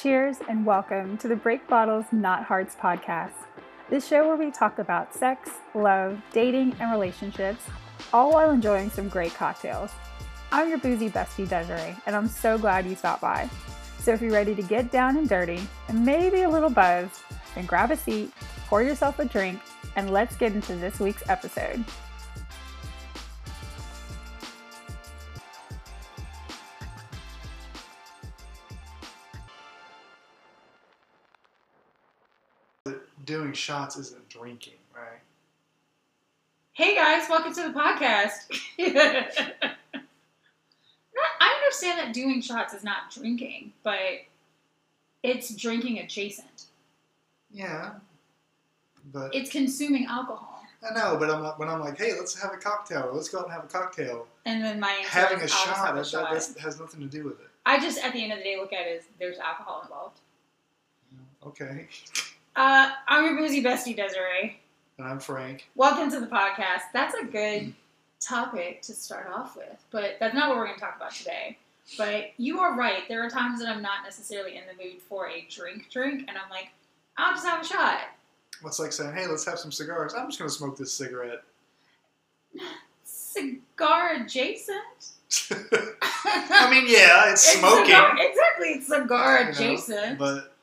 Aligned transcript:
Cheers 0.00 0.36
and 0.48 0.64
welcome 0.64 1.18
to 1.18 1.26
the 1.26 1.34
Break 1.34 1.66
Bottles 1.66 2.04
Not 2.12 2.44
Hearts 2.44 2.76
podcast. 2.76 3.32
This 3.90 4.06
show 4.06 4.28
where 4.28 4.36
we 4.36 4.52
talk 4.52 4.78
about 4.78 5.12
sex, 5.12 5.50
love, 5.74 6.22
dating, 6.32 6.76
and 6.78 6.92
relationships, 6.92 7.64
all 8.12 8.34
while 8.34 8.52
enjoying 8.52 8.90
some 8.90 9.08
great 9.08 9.34
cocktails. 9.34 9.90
I'm 10.52 10.68
your 10.68 10.78
boozy 10.78 11.10
bestie 11.10 11.48
Desiree, 11.48 11.96
and 12.06 12.14
I'm 12.14 12.28
so 12.28 12.56
glad 12.56 12.86
you 12.86 12.94
stopped 12.94 13.22
by. 13.22 13.50
So 13.98 14.12
if 14.12 14.22
you're 14.22 14.30
ready 14.30 14.54
to 14.54 14.62
get 14.62 14.92
down 14.92 15.16
and 15.16 15.28
dirty, 15.28 15.66
and 15.88 16.06
maybe 16.06 16.42
a 16.42 16.48
little 16.48 16.70
buzzed, 16.70 17.22
then 17.56 17.66
grab 17.66 17.90
a 17.90 17.96
seat, 17.96 18.30
pour 18.68 18.84
yourself 18.84 19.18
a 19.18 19.24
drink, 19.24 19.58
and 19.96 20.10
let's 20.10 20.36
get 20.36 20.52
into 20.52 20.76
this 20.76 21.00
week's 21.00 21.28
episode. 21.28 21.84
Shots 33.54 33.96
isn't 33.96 34.28
drinking, 34.28 34.74
right? 34.94 35.20
Hey 36.72 36.94
guys, 36.94 37.28
welcome 37.28 37.52
to 37.54 37.62
the 37.62 37.70
podcast. 37.70 38.46
I 41.40 41.54
understand 41.56 41.98
that 41.98 42.12
doing 42.14 42.40
shots 42.40 42.72
is 42.74 42.84
not 42.84 43.10
drinking, 43.10 43.72
but 43.82 43.98
it's 45.22 45.54
drinking 45.54 45.98
adjacent. 45.98 46.66
Yeah, 47.50 47.92
but 49.12 49.34
It's 49.34 49.50
consuming 49.50 50.06
alcohol. 50.06 50.62
I 50.88 50.94
know. 50.94 51.16
But 51.18 51.30
I'm 51.30 51.42
like, 51.42 51.58
when 51.58 51.68
I'm 51.68 51.80
like, 51.80 51.98
hey, 51.98 52.12
let's 52.16 52.40
have 52.40 52.52
a 52.52 52.56
cocktail. 52.56 53.10
Let's 53.12 53.28
go 53.28 53.38
out 53.38 53.44
and 53.46 53.52
have 53.54 53.64
a 53.64 53.68
cocktail. 53.68 54.26
And 54.46 54.62
then 54.62 54.78
my 54.78 54.90
answer 54.90 55.08
Having 55.10 55.40
a 55.40 55.44
is, 55.44 55.52
I'll 55.52 55.58
shot, 55.58 55.76
have 55.86 55.94
a 55.96 55.98
that, 55.98 56.06
shot. 56.06 56.30
that 56.30 56.58
has 56.60 56.78
nothing 56.78 57.00
to 57.00 57.06
do 57.06 57.24
with 57.24 57.40
it. 57.40 57.48
I 57.66 57.80
just, 57.80 57.98
at 58.04 58.12
the 58.12 58.22
end 58.22 58.32
of 58.32 58.38
the 58.38 58.44
day, 58.44 58.56
look 58.56 58.72
at 58.72 58.86
it 58.86 58.98
as 59.00 59.04
there's 59.18 59.38
alcohol 59.38 59.80
involved. 59.82 60.20
Okay. 61.44 61.88
Uh, 62.58 62.90
I'm 63.06 63.24
your 63.24 63.36
boozy 63.36 63.62
bestie, 63.62 63.94
Desiree. 63.94 64.58
And 64.98 65.06
I'm 65.06 65.20
Frank. 65.20 65.68
Welcome 65.76 66.10
to 66.10 66.18
the 66.18 66.26
podcast. 66.26 66.90
That's 66.92 67.14
a 67.14 67.24
good 67.24 67.72
topic 68.18 68.82
to 68.82 68.94
start 68.94 69.28
off 69.32 69.56
with, 69.56 69.80
but 69.92 70.16
that's 70.18 70.34
not 70.34 70.48
what 70.48 70.58
we're 70.58 70.64
going 70.64 70.74
to 70.76 70.80
talk 70.80 70.96
about 70.96 71.12
today. 71.12 71.56
But 71.96 72.32
you 72.36 72.58
are 72.58 72.76
right. 72.76 73.04
There 73.08 73.24
are 73.24 73.30
times 73.30 73.60
that 73.60 73.68
I'm 73.68 73.80
not 73.80 74.02
necessarily 74.02 74.56
in 74.56 74.64
the 74.66 74.82
mood 74.82 75.00
for 75.00 75.28
a 75.28 75.46
drink, 75.48 75.88
drink, 75.88 76.24
and 76.26 76.36
I'm 76.36 76.50
like, 76.50 76.70
I'll 77.16 77.32
just 77.32 77.46
have 77.46 77.62
a 77.62 77.64
shot. 77.64 78.00
What's 78.60 78.80
like 78.80 78.92
saying, 78.92 79.14
hey, 79.14 79.28
let's 79.28 79.44
have 79.44 79.60
some 79.60 79.70
cigars. 79.70 80.12
I'm 80.14 80.26
just 80.26 80.40
gonna 80.40 80.50
smoke 80.50 80.76
this 80.76 80.92
cigarette. 80.92 81.44
Cigar 83.04 84.14
adjacent. 84.14 85.12
I 85.52 86.68
mean, 86.72 86.86
yeah, 86.88 87.30
it's, 87.30 87.56
smoking, 87.56 87.84
cigar- 87.84 88.16
exactly, 88.18 88.68
it's 88.70 88.88
cigar 88.88 89.38
you 89.38 89.44
know, 89.44 89.50
adjacent. 89.50 90.18
but 90.18 90.56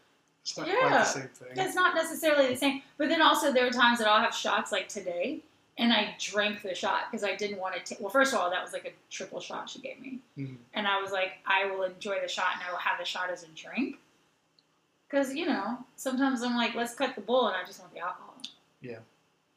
it's 0.45 0.57
not 0.57 0.67
quite 0.67 0.77
Yeah. 0.79 0.89
the 0.99 1.03
same 1.03 1.27
thing. 1.29 1.47
It's 1.57 1.73
not 1.75 1.95
necessarily 1.95 2.47
the 2.49 2.55
same. 2.55 2.83
But 2.97 3.09
then 3.09 3.19
also 3.21 3.51
there 3.51 3.65
are 3.65 3.71
times 3.71 3.97
that 3.97 4.07
I'll 4.07 4.21
have 4.21 4.35
shots 4.35 4.71
like 4.71 4.87
today, 4.87 5.39
and 5.79 5.91
I 5.91 6.15
drank 6.19 6.61
the 6.61 6.75
shot 6.75 7.09
because 7.09 7.23
I 7.23 7.35
didn't 7.35 7.57
want 7.57 7.73
to. 7.75 7.81
take 7.81 7.99
well, 7.99 8.11
first 8.11 8.31
of 8.33 8.39
all, 8.39 8.51
that 8.51 8.63
was 8.63 8.71
like 8.71 8.85
a 8.85 8.93
triple 9.09 9.39
shot 9.39 9.69
she 9.69 9.79
gave 9.79 9.99
me, 9.99 10.19
Mhm. 10.37 10.57
and 10.75 10.87
I 10.87 11.01
was 11.01 11.11
like, 11.11 11.39
I 11.47 11.65
will 11.65 11.81
enjoy 11.83 12.21
the 12.21 12.27
shot, 12.27 12.53
and 12.53 12.63
I 12.63 12.69
will 12.71 12.77
have 12.77 12.99
the 12.99 13.05
shot 13.05 13.31
as 13.31 13.41
a 13.43 13.47
drink. 13.47 13.97
Because 15.09 15.33
you 15.33 15.47
know, 15.47 15.83
sometimes 15.95 16.43
I'm 16.43 16.55
like, 16.55 16.75
let's 16.75 16.93
cut 16.93 17.15
the 17.15 17.21
bull, 17.21 17.47
and 17.47 17.57
I 17.57 17.63
just 17.65 17.79
want 17.79 17.91
the 17.93 17.99
alcohol. 17.99 18.35
Yeah. 18.81 18.99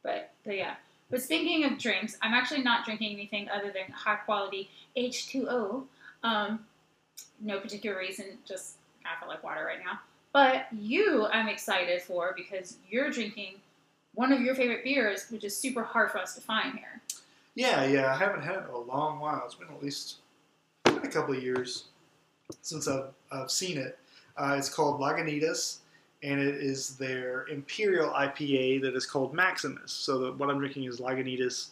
But 0.01 0.31
but 0.43 0.57
yeah. 0.57 0.75
But 1.11 1.21
speaking 1.21 1.63
of 1.65 1.77
drinks, 1.77 2.17
I'm 2.21 2.33
actually 2.33 2.61
not 2.63 2.85
drinking 2.85 3.13
anything 3.13 3.47
other 3.49 3.71
than 3.71 3.91
high 3.91 4.15
quality 4.17 4.69
H2O. 4.95 5.87
Um, 6.23 6.65
no 7.39 7.59
particular 7.59 7.97
reason, 7.97 8.39
just 8.45 8.75
I 9.05 9.19
feel 9.19 9.27
like 9.29 9.43
water 9.43 9.63
right 9.65 9.83
now. 9.83 9.99
But 10.31 10.67
you, 10.71 11.27
I'm 11.27 11.47
excited 11.47 12.01
for 12.01 12.33
because 12.35 12.77
you're 12.87 13.09
drinking 13.09 13.55
one 14.13 14.31
of 14.31 14.41
your 14.41 14.55
favorite 14.55 14.83
beers, 14.83 15.27
which 15.29 15.43
is 15.43 15.55
super 15.57 15.83
hard 15.83 16.11
for 16.11 16.19
us 16.19 16.35
to 16.35 16.41
find 16.41 16.77
here. 16.77 17.01
Yeah, 17.55 17.85
yeah. 17.85 18.13
I 18.13 18.17
haven't 18.17 18.41
had 18.41 18.55
it 18.55 18.63
in 18.67 18.73
a 18.73 18.77
long 18.77 19.19
while. 19.19 19.41
It's 19.45 19.55
been 19.55 19.69
at 19.69 19.81
least 19.81 20.17
been 20.85 20.97
a 20.97 21.07
couple 21.07 21.35
of 21.35 21.43
years 21.43 21.85
since 22.61 22.87
I've, 22.87 23.09
I've 23.31 23.51
seen 23.51 23.77
it. 23.77 23.97
Uh, 24.37 24.55
it's 24.57 24.69
called 24.69 25.01
Lagunitas, 25.01 25.79
and 26.23 26.39
it 26.39 26.55
is 26.55 26.95
their 26.95 27.47
Imperial 27.47 28.11
IPA 28.11 28.81
that 28.83 28.95
is 28.95 29.05
called 29.05 29.33
Maximus. 29.33 29.91
So 29.91 30.17
the, 30.17 30.31
what 30.33 30.49
I'm 30.49 30.59
drinking 30.59 30.85
is 30.85 30.99
Lagunitas 30.99 31.69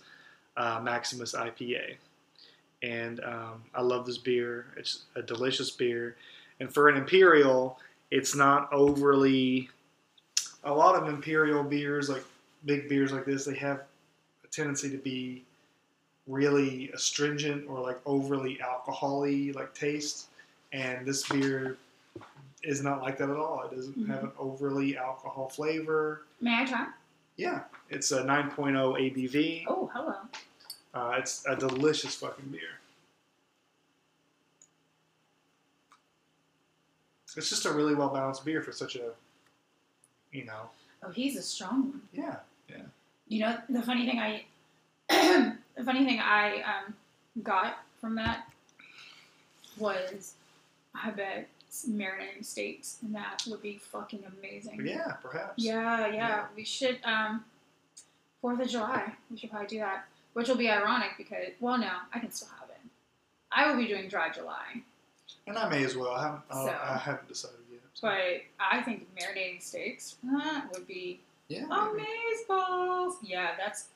uh, 0.58 0.80
Maximus 0.82 1.34
IPA. 1.34 1.96
And 2.84 3.24
um, 3.24 3.64
I 3.74 3.82
love 3.82 4.06
this 4.06 4.18
beer. 4.18 4.68
It's 4.76 5.04
a 5.16 5.22
delicious 5.22 5.72
beer. 5.72 6.16
And 6.60 6.74
for 6.74 6.90
an 6.90 6.98
Imperial, 6.98 7.80
it's 8.12 8.36
not 8.36 8.72
overly. 8.72 9.70
A 10.64 10.74
lot 10.74 10.96
of 10.96 11.08
Imperial 11.08 11.64
beers, 11.64 12.10
like 12.10 12.24
big 12.66 12.90
beers 12.90 13.12
like 13.12 13.26
this, 13.26 13.46
they 13.46 13.56
have 13.56 13.84
a 14.44 14.48
tendency 14.48 14.90
to 14.90 14.98
be 14.98 15.44
really 16.28 16.90
astringent 16.94 17.70
or 17.70 17.80
like 17.80 18.00
overly 18.06 18.60
alcoholy 18.62 19.56
like 19.56 19.74
taste 19.74 20.28
and 20.74 21.06
this 21.06 21.26
beer 21.30 21.78
is 22.64 22.84
not 22.84 23.02
like 23.02 23.18
that 23.18 23.30
at 23.30 23.38
all 23.38 23.64
it 23.64 23.74
doesn't 23.74 23.98
Mhm. 23.98 24.08
have 24.08 24.24
an 24.26 24.32
overly 24.38 24.98
alcohol 24.98 25.48
flavor 25.48 26.24
May 26.42 26.64
I 26.64 26.66
try? 26.66 26.88
yeah 27.38 27.64
it's 27.90 28.12
a 28.12 28.24
9.0 28.26 28.98
abv 28.98 29.64
Oh, 29.70 29.90
hello. 29.94 30.16
uh, 30.94 31.16
it's 31.18 31.46
a 31.48 31.56
delicious 31.56 32.16
fucking 32.16 32.50
beer 32.50 32.82
it's 37.38 37.50
just 37.50 37.66
a 37.66 37.72
really 37.72 37.96
well 37.96 38.10
balanced 38.10 38.44
beer 38.46 38.62
for 38.62 38.72
such 38.72 38.96
a 38.96 39.12
you 40.32 40.46
know 40.46 40.70
Oh, 41.04 41.12
he's 41.12 41.38
a 41.38 41.42
strong 41.44 41.90
one. 41.90 42.02
yeah 42.12 42.38
yeah. 42.70 42.78
You 43.30 43.42
know, 43.42 43.58
the 43.70 43.82
funny 43.82 44.06
thing 44.06 44.20
I, 44.20 44.46
the 45.10 45.84
funny 45.84 46.06
thing 46.06 46.20
I 46.20 46.62
um, 46.62 46.94
got 47.44 47.80
from 48.02 48.16
that 48.16 48.48
was, 49.78 50.34
I 50.96 51.12
bet 51.12 51.48
marinating 51.90 52.44
steaks 52.44 52.98
and 53.04 53.14
that 53.14 53.44
would 53.48 53.62
be 53.62 53.78
fucking 53.78 54.24
amazing. 54.40 54.82
yeah 54.88 55.12
perhaps 55.22 55.54
Yeah, 55.64 56.08
yeah. 56.08 56.14
Yeah. 56.14 56.46
We 56.56 56.64
should 56.64 57.00
um 57.04 57.44
Fourth 58.42 58.60
of 58.62 58.70
July. 58.70 59.14
We 59.30 59.38
should 59.38 59.50
probably 59.52 59.68
do 59.68 59.80
that. 59.80 60.06
Which 60.34 60.48
will 60.48 60.56
be 60.56 60.70
ironic 60.70 61.12
because 61.18 61.50
well 61.60 61.78
no, 61.78 61.92
I 62.14 62.20
can 62.20 62.32
still 62.32 62.50
have 62.60 62.70
it. 62.70 62.78
I 63.52 63.70
will 63.70 63.78
be 63.78 63.88
doing 63.88 64.08
dry 64.08 64.30
July. 64.32 64.82
And 65.48 65.58
i 65.58 65.68
may 65.70 65.84
as 65.84 65.96
well 65.96 66.12
i 66.12 66.24
haven't, 66.24 66.42
I, 66.52 66.54
So. 66.66 66.76
I 66.94 66.98
haven't 66.98 67.28
decided 67.28 67.58
yet 67.72 67.82
so. 67.94 68.08
But 68.08 68.42
I 68.60 68.82
think 68.84 69.08
marinating 69.16 69.62
steaks 69.62 70.18
uh, 70.32 70.62
would 70.74 70.86
be 70.88 71.20
yeah 71.48 71.64
amazeballs. 71.66 73.14
Yeah, 73.24 73.52
that's 73.58 73.90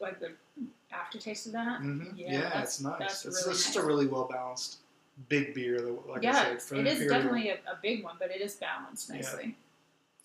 like 0.00 0.18
the 0.20 0.32
aftertaste 0.92 1.46
of 1.46 1.52
that. 1.52 1.80
hmm 1.80 2.04
Yeah, 2.16 2.32
Yeah, 2.32 2.40
that's- 2.40 2.64
it's 2.64 2.80
nice. 2.80 2.98
that's 2.98 3.24
it's 3.26 3.44
really 3.46 3.56
just 3.56 3.74
nice. 3.74 3.84
a 3.84 3.86
really 3.86 4.06
well 4.06 4.28
balanced 4.30 4.78
big 5.28 5.54
beer. 5.54 5.80
Like 6.08 6.18
I 6.18 6.22
yeah, 6.22 6.42
said, 6.42 6.62
for 6.62 6.74
it 6.76 6.86
is 6.86 7.08
definitely 7.08 7.50
a, 7.50 7.54
a 7.54 7.78
big 7.82 8.04
one, 8.04 8.16
but 8.18 8.30
it 8.30 8.40
is 8.40 8.54
balanced 8.56 9.10
nicely. 9.10 9.56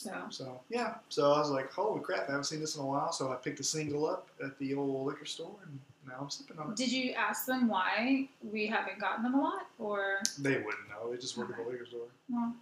So 0.03 0.11
So 0.29 0.59
yeah, 0.69 0.95
so 1.09 1.31
I 1.31 1.39
was 1.39 1.49
like, 1.49 1.71
holy 1.71 2.01
crap, 2.01 2.27
I 2.27 2.31
haven't 2.31 2.45
seen 2.45 2.59
this 2.59 2.75
in 2.75 2.81
a 2.81 2.85
while. 2.85 3.11
So 3.11 3.31
I 3.31 3.35
picked 3.35 3.59
a 3.59 3.63
single 3.63 4.05
up 4.05 4.27
at 4.43 4.57
the 4.59 4.73
old 4.73 5.05
liquor 5.07 5.25
store, 5.25 5.55
and 5.65 5.79
now 6.07 6.15
I'm 6.21 6.29
sipping 6.29 6.59
on 6.59 6.71
it. 6.71 6.75
did 6.75 6.91
you 6.91 7.11
ask 7.13 7.45
them 7.45 7.67
why 7.67 8.27
we 8.51 8.67
haven't 8.67 8.99
gotten 8.99 9.23
them 9.23 9.35
a 9.35 9.41
lot, 9.41 9.67
or 9.79 10.17
They 10.39 10.57
wouldn't 10.57 10.89
know. 10.89 11.09
They 11.11 11.17
just 11.17 11.37
work 11.37 11.49
at 11.51 11.57
the 11.57 11.69
liquor 11.71 11.85
store. 11.85 12.07
Well, 12.29 12.53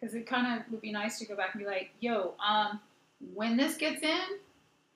because 0.00 0.14
it 0.14 0.26
kind 0.26 0.60
of 0.60 0.70
would 0.70 0.80
be 0.80 0.92
nice 0.92 1.18
to 1.18 1.24
go 1.26 1.34
back 1.34 1.54
and 1.54 1.62
be 1.62 1.66
like, 1.68 1.90
"Yo, 2.00 2.34
um, 2.46 2.80
when 3.34 3.56
this 3.56 3.76
gets 3.76 4.02
in, 4.02 4.38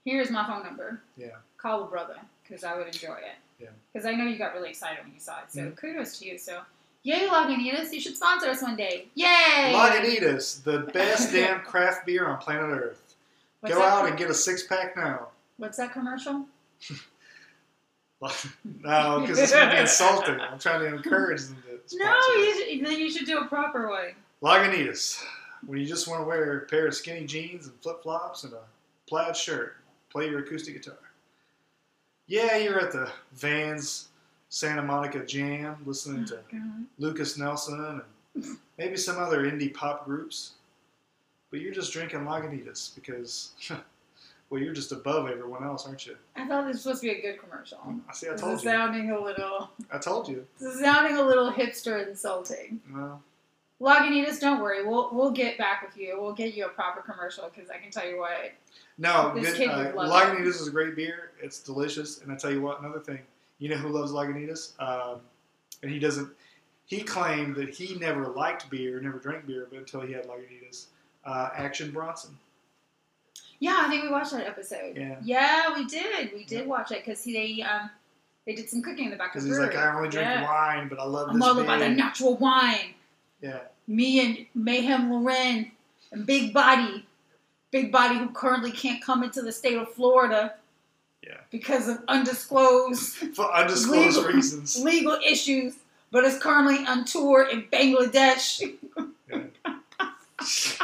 here's 0.05 0.31
my 0.31 0.47
phone 0.47 0.63
number. 0.63 1.01
Yeah. 1.17 1.37
Call 1.57 1.85
a 1.85 1.87
brother 1.89 2.17
because 2.45 2.63
I 2.63 2.77
would 2.77 2.87
enjoy 2.87 3.15
it. 3.17 3.37
Yeah. 3.59 3.69
Because 3.93 4.07
I 4.07 4.13
know 4.15 4.25
you 4.25 4.37
got 4.39 4.55
really 4.55 4.71
excited 4.71 5.03
when 5.05 5.13
you 5.13 5.21
saw 5.21 5.39
it. 5.41 5.51
So 5.53 5.61
Mhm. 5.63 5.77
kudos 5.77 6.19
to 6.21 6.27
you. 6.27 6.39
So, 6.39 6.63
yay, 7.03 7.27
Lagunitas! 7.29 7.93
You 7.93 8.01
should 8.01 8.17
sponsor 8.17 8.49
us 8.49 8.63
one 8.63 8.77
day. 8.77 9.07
Yay! 9.15 9.73
Lagunitas, 9.75 10.63
the 10.63 10.81
best 10.93 11.33
damn 11.33 11.61
craft 11.61 12.07
beer 12.07 12.27
on 12.27 12.39
planet 12.39 12.71
Earth. 12.71 13.15
What's 13.61 13.75
Go 13.75 13.83
out 13.83 14.01
com- 14.01 14.07
and 14.09 14.19
get 14.19 14.31
a 14.31 14.35
six 14.35 14.67
pack 14.67 14.97
now. 14.97 15.29
What's 15.57 15.77
that 15.77 15.93
commercial? 15.93 16.47
no, 18.21 19.21
because 19.21 19.39
it's 19.39 19.53
gonna 19.53 19.73
be 19.73 19.79
insulting. 19.81 20.41
I'm 20.41 20.59
trying 20.59 20.81
to 20.81 20.95
encourage 20.95 21.43
them 21.43 21.63
to. 21.89 21.97
No, 21.99 22.17
you 22.37 22.55
should, 22.55 22.87
then 22.87 22.99
you 22.99 23.11
should 23.11 23.27
do 23.27 23.39
a 23.39 23.47
proper 23.47 23.91
way. 23.91 24.15
Lagunitas, 24.43 25.23
when 25.67 25.79
you 25.79 25.87
just 25.87 26.09
want 26.09 26.21
to 26.21 26.27
wear 26.27 26.59
a 26.59 26.61
pair 26.67 26.87
of 26.87 26.95
skinny 26.95 27.25
jeans 27.27 27.67
and 27.67 27.75
flip 27.81 28.03
flops 28.03 28.45
and 28.45 28.53
a 28.53 28.63
plaid 29.07 29.37
shirt, 29.37 29.77
play 30.11 30.29
your 30.29 30.41
acoustic 30.41 30.75
guitar. 30.75 30.99
Yeah, 32.27 32.57
you're 32.57 32.81
at 32.81 32.93
the 32.93 33.11
Vans 33.33 34.09
Santa 34.53 34.83
Monica 34.83 35.25
Jam 35.25 35.79
listening 35.87 36.27
to 36.27 36.39
God. 36.53 36.85
Lukas 36.99 37.39
Nelson 37.39 38.03
and 38.37 38.59
maybe 38.79 38.99
some 38.99 39.19
other 39.19 39.51
indie 39.51 39.73
pop 39.73 40.05
groups, 40.05 40.53
but 41.51 41.63
you're 41.63 41.73
just 41.73 41.91
drinking 41.91 42.21
Lagunitas 42.21 42.95
because, 42.95 43.53
well, 44.51 44.61
you're 44.61 44.75
just 44.75 44.93
above 44.93 45.31
everyone 45.31 45.65
else, 45.65 45.87
aren't 45.87 46.05
you? 46.07 46.17
I 46.37 46.47
thought 46.47 46.67
this 46.67 46.75
was 46.75 46.83
supposed 46.83 47.01
to 47.01 47.07
be 47.09 47.19
a 47.19 47.23
good 47.23 47.41
commercial. 47.41 47.79
I 48.07 48.13
see. 48.13 48.29
I 48.29 48.33
This 48.33 48.43
told 48.43 48.55
is 48.57 48.63
you. 48.65 48.71
sounding 48.71 49.11
a 49.11 49.19
little. 49.19 49.71
I 49.91 49.97
told 49.97 50.29
you. 50.29 50.47
This 50.61 50.75
is 50.75 50.81
sounding 50.83 51.17
a 51.17 51.23
little 51.23 51.51
hipster 51.51 52.07
insulting. 52.07 52.79
Well, 52.93 53.23
Lagunitas, 53.81 54.39
don't 54.39 54.61
worry. 54.61 54.85
We'll 54.87 55.09
we'll 55.15 55.31
get 55.31 55.57
back 55.57 55.83
with 55.83 55.97
you. 55.97 56.21
We'll 56.21 56.35
get 56.35 56.53
you 56.53 56.67
a 56.67 56.69
proper 56.69 57.01
commercial 57.01 57.51
because 57.53 57.71
I 57.71 57.79
can 57.79 57.91
tell 57.91 58.07
you 58.07 58.19
what. 58.19 58.53
No, 58.99 59.33
This 59.35 59.57
good, 59.57 59.57
kid 59.57 59.71
uh, 59.71 59.93
Lagunitas 59.93 60.61
is 60.61 60.69
a 60.69 60.71
great 60.71 60.95
beer. 60.95 61.31
It's 61.43 61.59
delicious, 61.61 62.21
and 62.21 62.31
I 62.31 62.37
tell 62.37 62.53
you 62.53 62.61
what, 62.61 62.81
another 62.81 63.01
thing. 63.01 63.21
You 63.63 63.69
know 63.69 63.77
who 63.77 63.91
loves 63.91 64.11
Lagunitas? 64.11 64.73
Um, 64.83 65.21
and 65.85 65.91
he 65.93 66.01
doesn't. 66.01 66.29
He 66.87 67.03
claimed 67.03 67.55
that 67.55 67.71
he 67.73 67.95
never 67.95 68.27
liked 68.27 68.69
beer, 68.69 69.01
never 69.01 69.21
drank 69.21 69.47
beer, 69.47 69.69
but 69.71 69.79
until 69.79 70.01
he 70.01 70.13
had 70.13 70.27
Lagunitas. 70.27 70.87
Uh, 71.25 71.51
Action 71.55 71.93
Bronson. 71.93 72.37
Yeah, 73.61 73.77
I 73.83 73.89
think 73.89 74.03
we 74.03 74.09
watched 74.11 74.33
that 74.33 74.49
episode. 74.49 74.97
Yeah. 74.97 75.15
Yeah, 75.23 75.75
we 75.77 75.85
did. 75.85 76.33
We 76.35 76.45
did 76.45 76.67
watch 76.67 76.91
it 76.91 77.05
because 77.05 77.23
they 77.23 77.63
um 77.63 77.89
they 78.47 78.57
did 78.57 78.69
some 78.69 78.83
cooking 78.83 79.05
in 79.05 79.11
the 79.13 79.17
back 79.17 79.29
of 79.37 79.45
Because 79.45 79.45
the 79.45 79.51
he's 79.51 79.75
like. 79.75 79.77
I 79.77 79.95
only 79.97 80.09
drink 80.09 80.27
Yeah. 80.27 80.43
wine, 80.43 80.89
but 80.89 80.99
I 80.99 81.05
love 81.05 81.29
I'm 81.29 81.39
this 81.39 81.49
all 81.49 81.61
about 81.61 81.79
the 81.79 81.89
natural 81.89 82.37
wine. 82.37 82.95
yeah. 83.41 83.61
Me 83.87 84.19
and 84.27 84.47
Meyhem 84.67 85.09
Lauren 85.09 85.71
and 86.11 86.27
Big 86.27 86.53
Body, 86.53 87.07
Big 87.71 87.93
Body 87.93 88.17
who 88.19 88.29
currently 88.31 88.73
can't 88.73 89.01
come 89.01 89.23
into 89.23 89.41
the 89.43 89.53
state 89.53 89.77
of 89.77 89.93
Florida. 89.95 90.55
Yeah. 91.23 91.39
Because 91.51 91.89
of 91.89 91.99
undisclosed 92.09 93.15
For 93.35 93.53
undisclosed 93.55 94.17
Legal. 94.19 94.33
reasons. 94.33 94.83
legal 94.83 95.19
issues, 95.27 95.77
but 96.11 96.25
is 96.25 96.39
currently 96.39 96.85
on 96.87 97.05
tour 97.05 97.49
in 97.49 97.63
Bangladesh. 97.73 98.75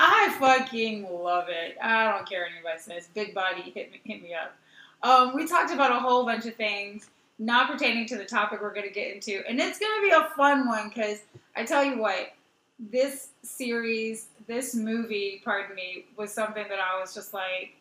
I 0.00 0.36
fucking 0.38 1.08
love 1.10 1.48
it. 1.48 1.76
I 1.82 2.12
don't 2.12 2.28
care 2.28 2.42
what 2.42 2.52
anybody 2.52 2.78
says. 2.78 3.08
Big 3.14 3.34
body, 3.34 3.62
hit 3.62 3.90
me, 3.90 4.00
hit 4.04 4.22
me 4.22 4.34
up. 4.34 4.54
Um, 5.02 5.34
we 5.34 5.46
talked 5.46 5.72
about 5.72 5.90
a 5.90 5.98
whole 5.98 6.24
bunch 6.24 6.46
of 6.46 6.54
things 6.54 7.10
not 7.40 7.70
pertaining 7.70 8.06
to 8.06 8.16
the 8.16 8.24
topic 8.24 8.60
we're 8.60 8.74
going 8.74 8.86
to 8.86 8.92
get 8.92 9.14
into, 9.14 9.42
and 9.48 9.60
it's 9.60 9.78
going 9.78 9.92
to 10.00 10.06
be 10.06 10.10
a 10.10 10.28
fun 10.36 10.66
one 10.66 10.88
because 10.88 11.18
I 11.56 11.64
tell 11.64 11.84
you 11.84 11.98
what, 11.98 12.32
this 12.78 13.30
series, 13.42 14.26
this 14.46 14.74
movie, 14.74 15.40
pardon 15.44 15.74
me, 15.74 16.04
was 16.16 16.32
something 16.32 16.66
that 16.68 16.78
I 16.78 17.00
was 17.00 17.14
just 17.14 17.32
like, 17.34 17.74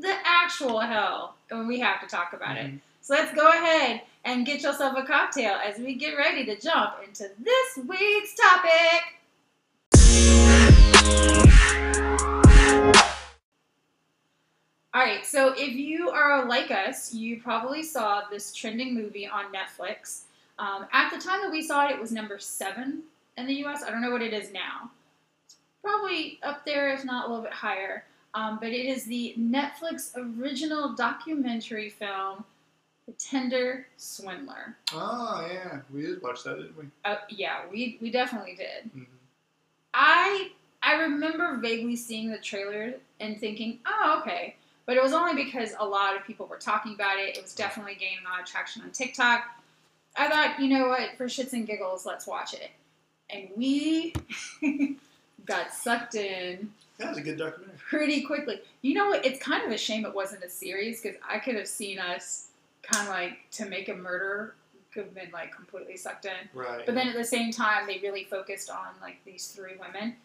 the 0.00 0.14
actual 0.24 0.80
hell, 0.80 1.36
and 1.50 1.68
we 1.68 1.80
have 1.80 2.00
to 2.00 2.06
talk 2.06 2.32
about 2.32 2.56
it. 2.56 2.66
Mhm. 2.66 2.80
So 3.00 3.14
let's 3.14 3.34
go 3.34 3.48
ahead 3.48 4.02
and 4.24 4.46
get 4.46 4.62
yourself 4.62 4.96
a 4.96 5.04
cocktail 5.04 5.54
as 5.62 5.78
we 5.78 5.94
get 5.94 6.16
ready 6.16 6.44
to 6.46 6.58
jump 6.58 6.94
into 7.04 7.30
this 7.38 7.78
week's 7.86 8.34
topic. 8.34 9.20
All 14.94 15.00
right, 15.02 15.26
so 15.26 15.52
if 15.56 15.74
you 15.74 16.08
are 16.10 16.44
like 16.46 16.70
us, 16.70 17.12
you 17.12 17.42
probably 17.42 17.82
saw 17.82 18.22
this 18.30 18.52
trending 18.54 18.94
movie 18.94 19.26
on 19.26 19.46
Netflix. 19.52 20.22
Um, 20.58 20.86
at 20.92 21.10
the 21.10 21.18
time 21.18 21.42
that 21.42 21.50
we 21.50 21.62
saw 21.62 21.86
it, 21.88 21.90
it 21.92 22.00
was 22.00 22.12
number 22.12 22.38
seven 22.38 23.02
in 23.36 23.46
the 23.46 23.54
US. 23.66 23.82
I 23.82 23.90
don't 23.90 24.00
know 24.00 24.12
what 24.12 24.22
it 24.22 24.32
is 24.32 24.52
now. 24.52 24.90
It's 25.46 25.56
probably 25.82 26.38
up 26.44 26.64
there, 26.64 26.94
if 26.94 27.04
not 27.04 27.26
a 27.26 27.28
little 27.28 27.42
bit 27.42 27.52
higher. 27.52 28.04
Um, 28.34 28.58
but 28.60 28.68
it 28.70 28.86
is 28.86 29.04
the 29.04 29.34
Netflix 29.38 30.10
original 30.16 30.92
documentary 30.94 31.88
film, 31.90 32.44
The 33.06 33.12
Tinder 33.12 33.86
Swindler. 33.96 34.76
Oh, 34.92 35.46
yeah. 35.50 35.80
We 35.92 36.02
did 36.02 36.20
watch 36.22 36.42
that, 36.42 36.56
didn't 36.56 36.76
we? 36.76 36.84
Uh, 37.04 37.16
yeah, 37.28 37.60
we, 37.70 37.96
we 38.00 38.10
definitely 38.10 38.56
did. 38.56 38.90
Mhm. 38.94 39.06
I 39.94 40.50
I 40.82 40.94
remember 40.96 41.56
vaguely 41.56 41.96
seeing 41.96 42.30
the 42.30 42.36
trailer 42.38 42.94
and 43.20 43.38
thinking, 43.40 43.78
oh, 43.86 44.20
okay. 44.20 44.56
But 44.86 44.96
it 44.98 45.02
was 45.02 45.14
only 45.14 45.42
because 45.42 45.72
a 45.78 45.86
lot 45.86 46.14
of 46.14 46.26
people 46.26 46.46
were 46.46 46.58
talking 46.58 46.94
about 46.94 47.18
it. 47.18 47.36
It 47.38 47.42
was 47.42 47.54
definitely 47.54 47.94
gaining 47.94 48.18
a 48.26 48.30
lot 48.30 48.40
of 48.40 48.46
traction 48.46 48.82
on 48.82 48.90
TikTok. 48.90 49.44
I 50.16 50.28
thought, 50.28 50.60
you 50.60 50.68
know 50.68 50.88
what, 50.88 51.16
for 51.16 51.24
shits 51.24 51.54
and 51.54 51.66
giggles, 51.66 52.04
let's 52.04 52.26
watch 52.26 52.52
it. 52.52 52.70
And 53.30 53.48
we 53.56 54.12
got 55.46 55.72
sucked 55.72 56.16
in 56.16 56.70
That 56.98 57.10
was 57.10 57.18
a 57.18 57.22
good 57.22 57.38
documentary. 57.38 57.73
Pretty 57.88 58.22
quickly. 58.22 58.60
You 58.82 58.94
know 58.94 59.08
what? 59.08 59.24
It's 59.24 59.38
kind 59.38 59.64
of 59.64 59.70
a 59.70 59.78
shame 59.78 60.04
it 60.04 60.14
wasn't 60.14 60.44
a 60.44 60.48
series 60.48 61.00
because 61.00 61.18
I 61.28 61.38
could 61.38 61.54
have 61.56 61.68
seen 61.68 61.98
us 61.98 62.48
kind 62.82 63.08
of 63.08 63.14
like 63.14 63.38
to 63.52 63.66
make 63.66 63.88
a 63.88 63.94
murder 63.94 64.54
could 64.92 65.04
have 65.04 65.14
been 65.14 65.30
like 65.32 65.54
completely 65.54 65.96
sucked 65.96 66.24
in. 66.24 66.48
Right. 66.54 66.86
But 66.86 66.94
then 66.94 67.08
at 67.08 67.16
the 67.16 67.24
same 67.24 67.50
time, 67.50 67.86
they 67.86 67.98
really 67.98 68.24
focused 68.24 68.70
on 68.70 68.88
like 69.02 69.16
these 69.24 69.48
three 69.48 69.72
women. 69.78 70.16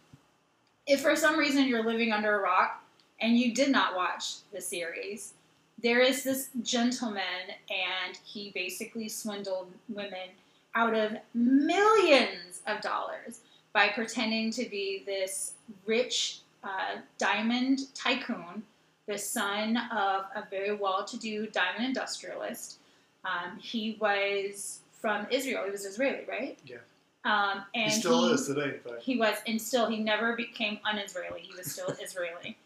If 0.86 1.02
for 1.02 1.16
some 1.16 1.38
reason 1.38 1.68
you're 1.68 1.84
living 1.84 2.12
under 2.12 2.38
a 2.38 2.42
rock 2.42 2.84
and 3.20 3.38
you 3.38 3.54
did 3.54 3.72
not 3.72 3.96
watch 3.96 4.38
the 4.54 4.62
series, 4.62 5.34
there 5.82 6.02
is 6.02 6.24
this 6.24 6.50
gentleman 6.62 7.24
and 7.70 8.18
he 8.24 8.52
basically 8.54 9.10
swindled 9.10 9.72
women 9.88 10.30
out 10.76 10.94
of 10.94 11.14
millions 11.34 12.62
of 12.68 12.82
dollars 12.82 13.42
by 13.74 13.90
pretending 13.90 14.52
to 14.52 14.66
be 14.70 15.04
this 15.06 15.54
rich 15.86 16.40
uh, 16.64 16.98
diamond 17.18 17.94
tycoon, 17.94 18.64
the 19.08 19.18
son 19.18 19.78
of 19.92 20.26
a 20.36 20.48
very 20.50 20.76
well 20.76 21.04
to 21.06 21.18
do 21.18 21.48
diamond 21.48 21.86
industrialist. 21.86 22.80
Um, 23.26 23.58
he 23.60 23.98
was 24.00 24.82
from 24.92 25.28
Israel. 25.32 25.64
He 25.66 25.72
was 25.72 25.86
Israeli, 25.86 26.26
right? 26.28 26.58
Yeah. 26.66 26.78
Um, 27.26 27.64
and 27.76 27.92
he 27.92 28.00
still 28.00 28.28
he, 28.28 28.34
is 28.34 28.48
today, 28.48 28.76
in 28.76 28.80
fact. 28.80 29.02
He 29.02 29.18
was, 29.18 29.36
and 29.46 29.62
still, 29.62 29.90
he 29.90 29.98
never 29.98 30.36
became 30.36 30.80
un-Israeli. 30.90 31.42
He 31.42 31.56
was 31.56 31.72
still 31.72 31.88
Israeli, 32.02 32.58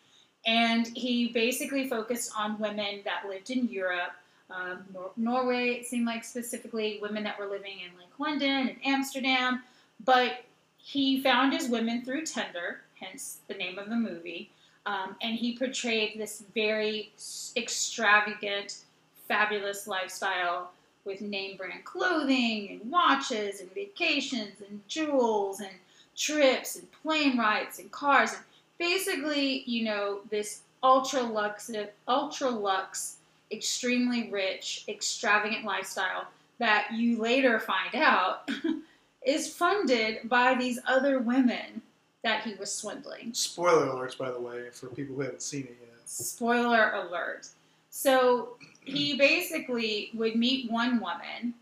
and 0.46 0.88
he 0.96 1.30
basically 1.30 1.88
focused 1.88 2.32
on 2.38 2.60
women 2.60 3.02
that 3.06 3.28
lived 3.28 3.50
in 3.50 3.68
Europe, 3.68 4.12
um, 4.52 4.86
Nor- 4.94 5.12
Norway. 5.18 5.70
It 5.70 5.88
seemed 5.88 6.06
like 6.06 6.24
specifically 6.24 7.00
women 7.02 7.24
that 7.24 7.40
were 7.40 7.48
living 7.48 7.80
in 7.80 7.98
like 7.98 8.20
London 8.20 8.68
and 8.70 8.78
Amsterdam, 8.86 9.64
but 10.04 10.44
he 10.78 11.22
found 11.22 11.54
his 11.54 11.70
women 11.70 12.04
through 12.04 12.26
Tinder, 12.26 12.82
hence 13.04 13.40
the 13.48 13.54
name 13.56 13.78
of 13.78 13.90
the 13.90 13.96
movie. 13.96 14.50
Um, 14.86 15.16
and 15.22 15.36
he 15.36 15.58
portrayed 15.58 16.20
this 16.20 16.44
very 16.54 17.12
extravagant, 17.56 18.80
fabulous 19.28 19.88
lifestyle 19.88 20.72
with 21.06 21.22
name 21.22 21.58
brand 21.58 21.84
clothing 21.86 22.70
and 22.72 22.92
watches 22.92 23.62
and 23.62 23.74
vacations 23.74 24.62
and 24.68 24.82
jewels 24.88 25.60
and 25.60 25.72
trips 26.16 26.76
and 26.76 26.88
plane 26.92 27.38
rides 27.38 27.80
and 27.80 27.92
cars 27.92 28.34
and 28.34 28.44
basically, 28.78 29.64
you 29.66 29.84
know, 29.84 30.20
this 30.30 30.62
ultra 30.82 31.22
lux, 31.22 31.72
ultra 32.08 32.50
lux, 32.50 33.18
extremely 33.52 34.30
rich, 34.30 34.84
extravagant 34.88 35.64
lifestyle 35.64 36.26
that 36.60 36.88
you 36.94 37.18
later 37.18 37.60
find 37.60 37.96
out 37.96 38.50
is 39.26 39.54
funded 39.54 40.28
by 40.28 40.56
these 40.56 40.80
other 40.88 41.20
women 41.20 41.82
that 42.24 42.44
he 42.44 42.56
was 42.56 42.74
swindling. 42.74 43.34
Spoiler 43.34 43.88
alerts, 43.88 44.18
by 44.18 44.32
the 44.32 44.40
way, 44.40 44.70
for 44.72 44.88
people 44.88 45.16
who 45.16 45.22
haven't 45.22 45.42
seen 45.42 45.64
it 45.64 45.78
yet. 45.82 46.00
Spoiler 46.10 46.92
alert. 46.94 47.48
So 47.90 48.58
he 48.84 49.18
basically 49.18 50.10
would 50.16 50.36
meet 50.36 50.72
one 50.72 51.00
woman, 51.00 51.54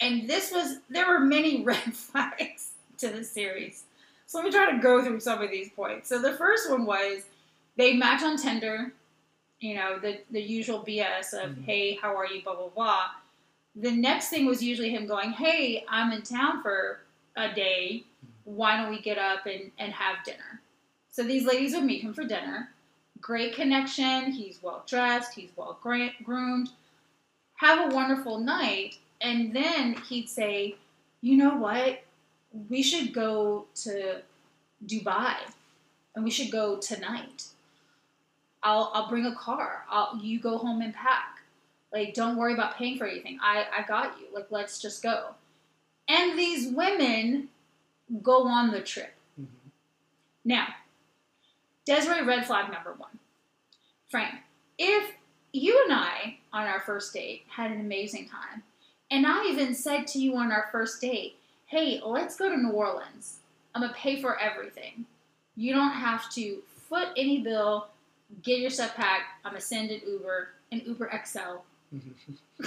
and 0.00 0.28
this 0.28 0.50
was, 0.52 0.78
there 0.88 1.06
were 1.08 1.20
many 1.20 1.62
red 1.64 1.94
flags 1.94 2.70
to 2.98 3.08
the 3.08 3.24
series. 3.24 3.84
So 4.26 4.38
let 4.38 4.44
me 4.46 4.50
try 4.52 4.70
to 4.72 4.78
go 4.78 5.04
through 5.04 5.20
some 5.20 5.42
of 5.42 5.50
these 5.50 5.68
points. 5.70 6.08
So 6.08 6.20
the 6.22 6.32
first 6.32 6.70
one 6.70 6.86
was 6.86 7.24
they 7.76 7.94
match 7.94 8.22
on 8.22 8.36
Tinder, 8.36 8.92
you 9.60 9.74
know, 9.74 9.98
the, 9.98 10.20
the 10.30 10.40
usual 10.40 10.82
BS 10.86 11.32
of, 11.34 11.50
Mhm. 11.50 11.64
hey, 11.64 11.94
how 12.00 12.16
are 12.16 12.26
you, 12.26 12.42
blah, 12.42 12.54
blah, 12.54 12.68
blah. 12.68 13.02
The 13.76 13.90
next 13.90 14.28
thing 14.28 14.46
was 14.46 14.62
usually 14.62 14.90
him 14.90 15.06
going, 15.06 15.30
hey, 15.32 15.84
I'm 15.88 16.12
in 16.12 16.22
town 16.22 16.62
for 16.62 17.00
a 17.36 17.52
day. 17.52 18.04
Why 18.44 18.76
don't 18.76 18.90
we 18.90 19.00
get 19.00 19.18
up 19.18 19.46
and, 19.46 19.70
and 19.78 19.92
have 19.92 20.24
dinner? 20.24 20.60
So 21.10 21.22
these 21.22 21.46
ladies 21.46 21.74
would 21.74 21.84
meet 21.84 22.02
him 22.02 22.14
for 22.14 22.24
dinner. 22.24 22.70
Great 23.20 23.54
connection. 23.54 24.32
He's 24.32 24.58
well 24.62 24.82
dressed. 24.86 25.34
He's 25.34 25.50
well 25.56 25.78
groomed. 25.80 26.70
Have 27.56 27.92
a 27.92 27.94
wonderful 27.94 28.38
night. 28.38 28.96
And 29.20 29.54
then 29.54 29.94
he'd 30.08 30.28
say, 30.28 30.76
you 31.20 31.36
know 31.36 31.54
what? 31.54 32.02
We 32.68 32.82
should 32.82 33.12
go 33.12 33.66
to 33.76 34.22
Dubai 34.84 35.36
and 36.14 36.24
we 36.24 36.30
should 36.30 36.50
go 36.50 36.78
tonight. 36.78 37.44
I'll, 38.62 38.90
I'll 38.94 39.08
bring 39.08 39.26
a 39.26 39.34
car. 39.34 39.84
I'll, 39.88 40.18
you 40.20 40.40
go 40.40 40.58
home 40.58 40.82
and 40.82 40.94
pack. 40.94 41.40
Like, 41.92 42.14
don't 42.14 42.36
worry 42.36 42.54
about 42.54 42.76
paying 42.76 42.96
for 42.96 43.06
anything. 43.06 43.38
I, 43.42 43.66
I 43.78 43.86
got 43.86 44.18
you. 44.18 44.26
Like, 44.34 44.46
let's 44.50 44.80
just 44.80 45.02
go. 45.02 45.34
And 46.08 46.38
these 46.38 46.72
women 46.72 47.48
go 48.22 48.46
on 48.46 48.70
the 48.70 48.80
trip. 48.80 49.14
Mhm. 49.40 49.46
Now, 50.44 50.74
Desiree 51.84 52.22
red 52.22 52.46
flag 52.46 52.70
number 52.70 52.92
one. 52.92 53.18
Frank, 54.08 54.34
if 54.78 55.14
you 55.52 55.82
and 55.84 55.92
I 55.92 56.38
on 56.52 56.66
our 56.66 56.80
first 56.80 57.12
date 57.12 57.44
had 57.48 57.70
an 57.72 57.80
amazing 57.80 58.28
time, 58.28 58.62
and 59.10 59.26
I 59.26 59.46
even 59.46 59.74
said 59.74 60.06
to 60.08 60.18
you 60.18 60.36
on 60.36 60.52
our 60.52 60.68
first 60.70 61.00
date, 61.00 61.38
hey, 61.66 62.00
let's 62.04 62.36
go 62.36 62.48
to 62.48 62.56
New 62.56 62.70
Orleans. 62.70 63.38
I'm 63.74 63.82
going 63.82 63.92
to 63.92 63.98
pay 63.98 64.20
for 64.20 64.38
everything. 64.38 65.06
You 65.56 65.74
don't 65.74 65.92
have 65.92 66.30
to 66.32 66.62
foot 66.88 67.08
any 67.16 67.40
bill, 67.42 67.88
get 68.42 68.60
your 68.60 68.70
stuff 68.70 68.94
packed. 68.94 69.24
I'm 69.44 69.54
to 69.54 69.60
send 69.60 69.90
an 69.90 70.02
Uber, 70.06 70.50
an 70.70 70.82
Uber 70.84 71.10
XL. 71.24 71.62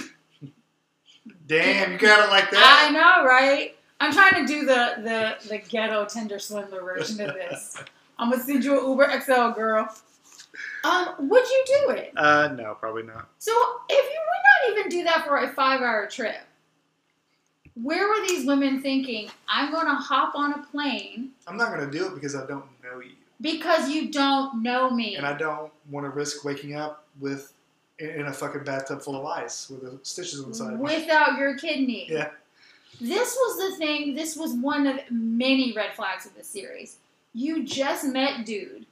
Damn, 1.46 1.92
you 1.92 1.98
got 1.98 2.26
it 2.26 2.30
like 2.30 2.50
that. 2.50 2.86
I 2.88 2.92
know, 2.92 3.24
right? 3.26 3.76
I'm 4.00 4.12
trying 4.12 4.46
to 4.46 4.52
do 4.52 4.66
the 4.66 4.94
the 5.02 5.48
the 5.48 5.58
ghetto 5.58 6.04
Tinder 6.04 6.38
swindler 6.38 6.82
version 6.82 7.20
of 7.28 7.34
this. 7.34 7.82
I'm 8.18 8.30
gonna 8.30 8.42
send 8.42 8.64
you 8.64 8.78
an 8.80 8.86
Uber 8.90 9.20
XL, 9.22 9.50
girl. 9.50 9.88
Um, 10.84 11.28
would 11.28 11.44
you 11.44 11.64
do 11.66 11.90
it? 11.90 12.12
Uh, 12.16 12.48
no, 12.48 12.74
probably 12.74 13.02
not. 13.02 13.28
So 13.38 13.52
if 13.88 14.04
you 14.04 14.20
would 14.20 14.72
not 14.74 14.78
even 14.78 14.88
do 14.90 15.04
that 15.04 15.24
for 15.26 15.38
a 15.38 15.48
five-hour 15.48 16.06
trip, 16.06 16.36
where 17.74 18.08
were 18.08 18.26
these 18.26 18.46
women 18.46 18.80
thinking? 18.80 19.28
I'm 19.48 19.72
gonna 19.72 19.94
hop 19.96 20.34
on 20.34 20.52
a 20.54 20.62
plane 20.70 21.30
I'm 21.46 21.56
not 21.56 21.70
gonna 21.70 21.90
do 21.90 22.06
it 22.06 22.14
because 22.14 22.34
I 22.34 22.46
don't 22.46 22.64
know 22.82 23.00
you, 23.00 23.12
because 23.40 23.90
you 23.90 24.10
don't 24.10 24.62
know 24.62 24.90
me. 24.90 25.16
and 25.16 25.26
I 25.26 25.34
don't 25.36 25.70
want 25.90 26.04
to 26.04 26.10
risk 26.10 26.44
waking 26.44 26.74
up 26.74 27.04
with 27.20 27.52
in 27.98 28.26
a 28.26 28.32
fucking 28.32 28.64
bathtub 28.64 29.00
full 29.02 29.16
of 29.16 29.24
ice 29.26 29.70
with 29.70 29.80
the 29.82 29.98
stitches 30.02 30.42
on 30.42 30.50
the 30.50 30.54
side. 30.54 30.78
without 30.78 31.38
your 31.38 31.56
kidney. 31.56 32.06
Yeah. 32.10 32.28
This 33.00 33.34
was 33.34 33.70
the 33.70 33.76
thing. 33.76 34.14
This 34.14 34.36
was 34.36 34.52
one 34.54 34.86
of 34.86 35.00
many 35.10 35.72
red 35.72 35.94
flags 35.94 36.24
of 36.26 36.34
this 36.34 36.48
series. 36.48 36.98
You 37.34 37.64
just 37.64 38.04
met 38.04 38.46
dude. 38.46 38.86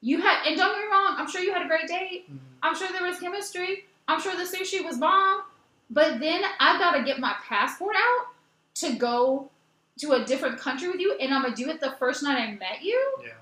You 0.00 0.20
had, 0.20 0.46
and 0.46 0.56
don't 0.56 0.74
get 0.74 0.82
me 0.86 0.90
wrong. 0.90 1.14
I'm 1.18 1.28
sure 1.30 1.40
you 1.40 1.52
had 1.52 1.62
a 1.64 1.68
great 1.68 1.86
date. 1.86 2.30
Mhm. 2.30 2.38
I'm 2.62 2.74
sure 2.74 2.88
there 2.90 3.04
was 3.04 3.20
chemistry. 3.20 3.84
I'm 4.08 4.20
sure 4.20 4.34
the 4.34 4.44
sushi 4.44 4.84
was 4.84 4.98
bomb. 4.98 5.42
But 5.90 6.20
then 6.20 6.42
I 6.58 6.78
gotta 6.78 7.02
get 7.02 7.18
my 7.20 7.34
passport 7.42 7.96
out 7.96 8.28
to 8.76 8.94
go 8.94 9.50
to 9.98 10.12
a 10.12 10.24
different 10.24 10.58
country 10.58 10.88
with 10.88 11.00
you, 11.00 11.14
and 11.20 11.32
I'm 11.34 11.42
gonna 11.42 11.54
do 11.54 11.68
it 11.68 11.80
the 11.80 11.92
first 11.92 12.22
night 12.22 12.40
I 12.40 12.52
met 12.52 12.82
you. 12.82 13.16
Yeah. 13.22 13.32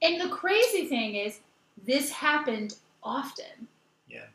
And 0.00 0.20
the 0.20 0.28
crazy 0.28 0.86
thing 0.86 1.16
is, 1.16 1.40
this 1.84 2.10
happened 2.10 2.76
often. 3.02 3.68
Yeah. 4.08 4.26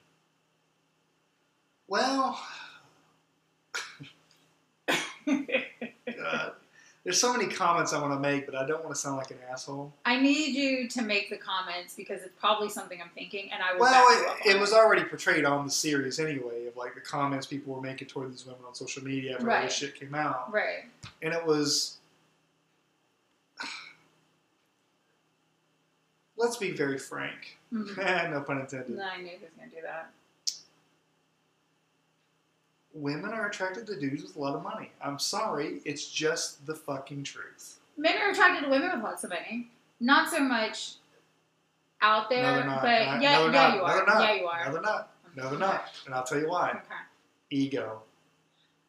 Well, 1.87 2.41
God, 5.25 6.51
there's 7.03 7.19
so 7.19 7.33
many 7.35 7.47
comments 7.51 7.91
I 7.91 8.01
want 8.01 8.13
to 8.13 8.19
make, 8.19 8.45
but 8.45 8.55
I 8.55 8.65
don't 8.65 8.81
want 8.83 8.95
to 8.95 9.01
sound 9.01 9.17
like 9.17 9.31
an 9.31 9.37
asshole. 9.51 9.91
I 10.05 10.19
need 10.19 10.55
you 10.55 10.87
to 10.89 11.01
make 11.01 11.29
the 11.29 11.35
comments 11.37 11.95
because 11.95 12.21
it's 12.23 12.33
probably 12.39 12.69
something 12.69 13.01
I'm 13.01 13.09
thinking, 13.13 13.51
and 13.51 13.61
I 13.61 13.73
will. 13.73 13.81
Well, 13.81 13.91
back 13.91 14.19
you 14.21 14.27
up 14.29 14.37
it, 14.45 14.55
it 14.55 14.59
was 14.59 14.71
already 14.73 15.03
portrayed 15.03 15.43
on 15.45 15.65
the 15.65 15.71
series 15.71 16.19
anyway, 16.19 16.65
of 16.67 16.77
like 16.77 16.95
the 16.95 17.01
comments 17.01 17.45
people 17.45 17.73
were 17.75 17.81
making 17.81 18.07
toward 18.07 18.31
these 18.31 18.45
women 18.45 18.61
on 18.67 18.73
social 18.73 19.03
media 19.03 19.33
after 19.33 19.49
all 19.49 19.55
Right. 19.57 19.63
this 19.65 19.75
shit 19.75 19.95
came 19.99 20.15
out, 20.15 20.51
right. 20.53 20.85
and 21.21 21.33
it 21.33 21.45
was. 21.45 21.97
Let's 26.37 26.57
be 26.57 26.71
very 26.71 26.97
frank. 26.97 27.57
Mhm. 27.73 27.97
no 28.31 28.41
pun 28.41 28.59
intended. 28.61 28.89
No, 28.97 29.03
I 29.03 29.17
knew 29.21 29.29
he 29.29 29.37
was 29.41 29.51
gonna 29.57 29.69
do 29.69 29.77
that. 29.83 30.09
Women 32.93 33.31
are 33.33 33.47
attracted 33.47 33.87
to 33.87 33.99
dudes 33.99 34.23
with 34.23 34.35
a 34.35 34.39
lot 34.39 34.55
of 34.55 34.63
money. 34.63 34.91
I'm 35.01 35.17
sorry, 35.17 35.81
it's 35.85 36.09
just 36.09 36.65
the 36.65 36.75
fucking 36.75 37.23
truth. 37.23 37.79
Men 37.97 38.17
are 38.21 38.31
attracted 38.31 38.65
to 38.65 38.69
women 38.69 38.91
with 38.93 39.03
lots 39.03 39.23
of 39.23 39.31
money. 39.31 39.69
Not 39.99 40.29
so 40.29 40.39
much 40.39 40.95
out 42.01 42.29
there, 42.29 42.43
no, 42.43 42.55
they're 42.55 42.65
not. 42.65 42.81
but 42.81 42.89
No, 42.89 43.21
yeah, 43.21 43.37
no, 43.37 43.45
yeah, 43.45 43.51
not. 43.51 43.73
you 43.73 43.79
No, 43.79 43.85
are. 43.85 43.95
they're 43.95 44.05
not. 44.05 44.21
Yeah, 44.21 44.33
you 44.35 44.45
are. 44.47 44.65
No, 44.65 44.71
they're 44.73 44.81
not. 44.81 45.11
No, 45.35 45.49
they're 45.49 45.59
not. 45.59 45.85
And 46.05 46.13
I'll 46.13 46.23
tell 46.23 46.39
you 46.39 46.49
why. 46.49 46.69
Okay. 46.71 46.81
Ego. 47.49 48.01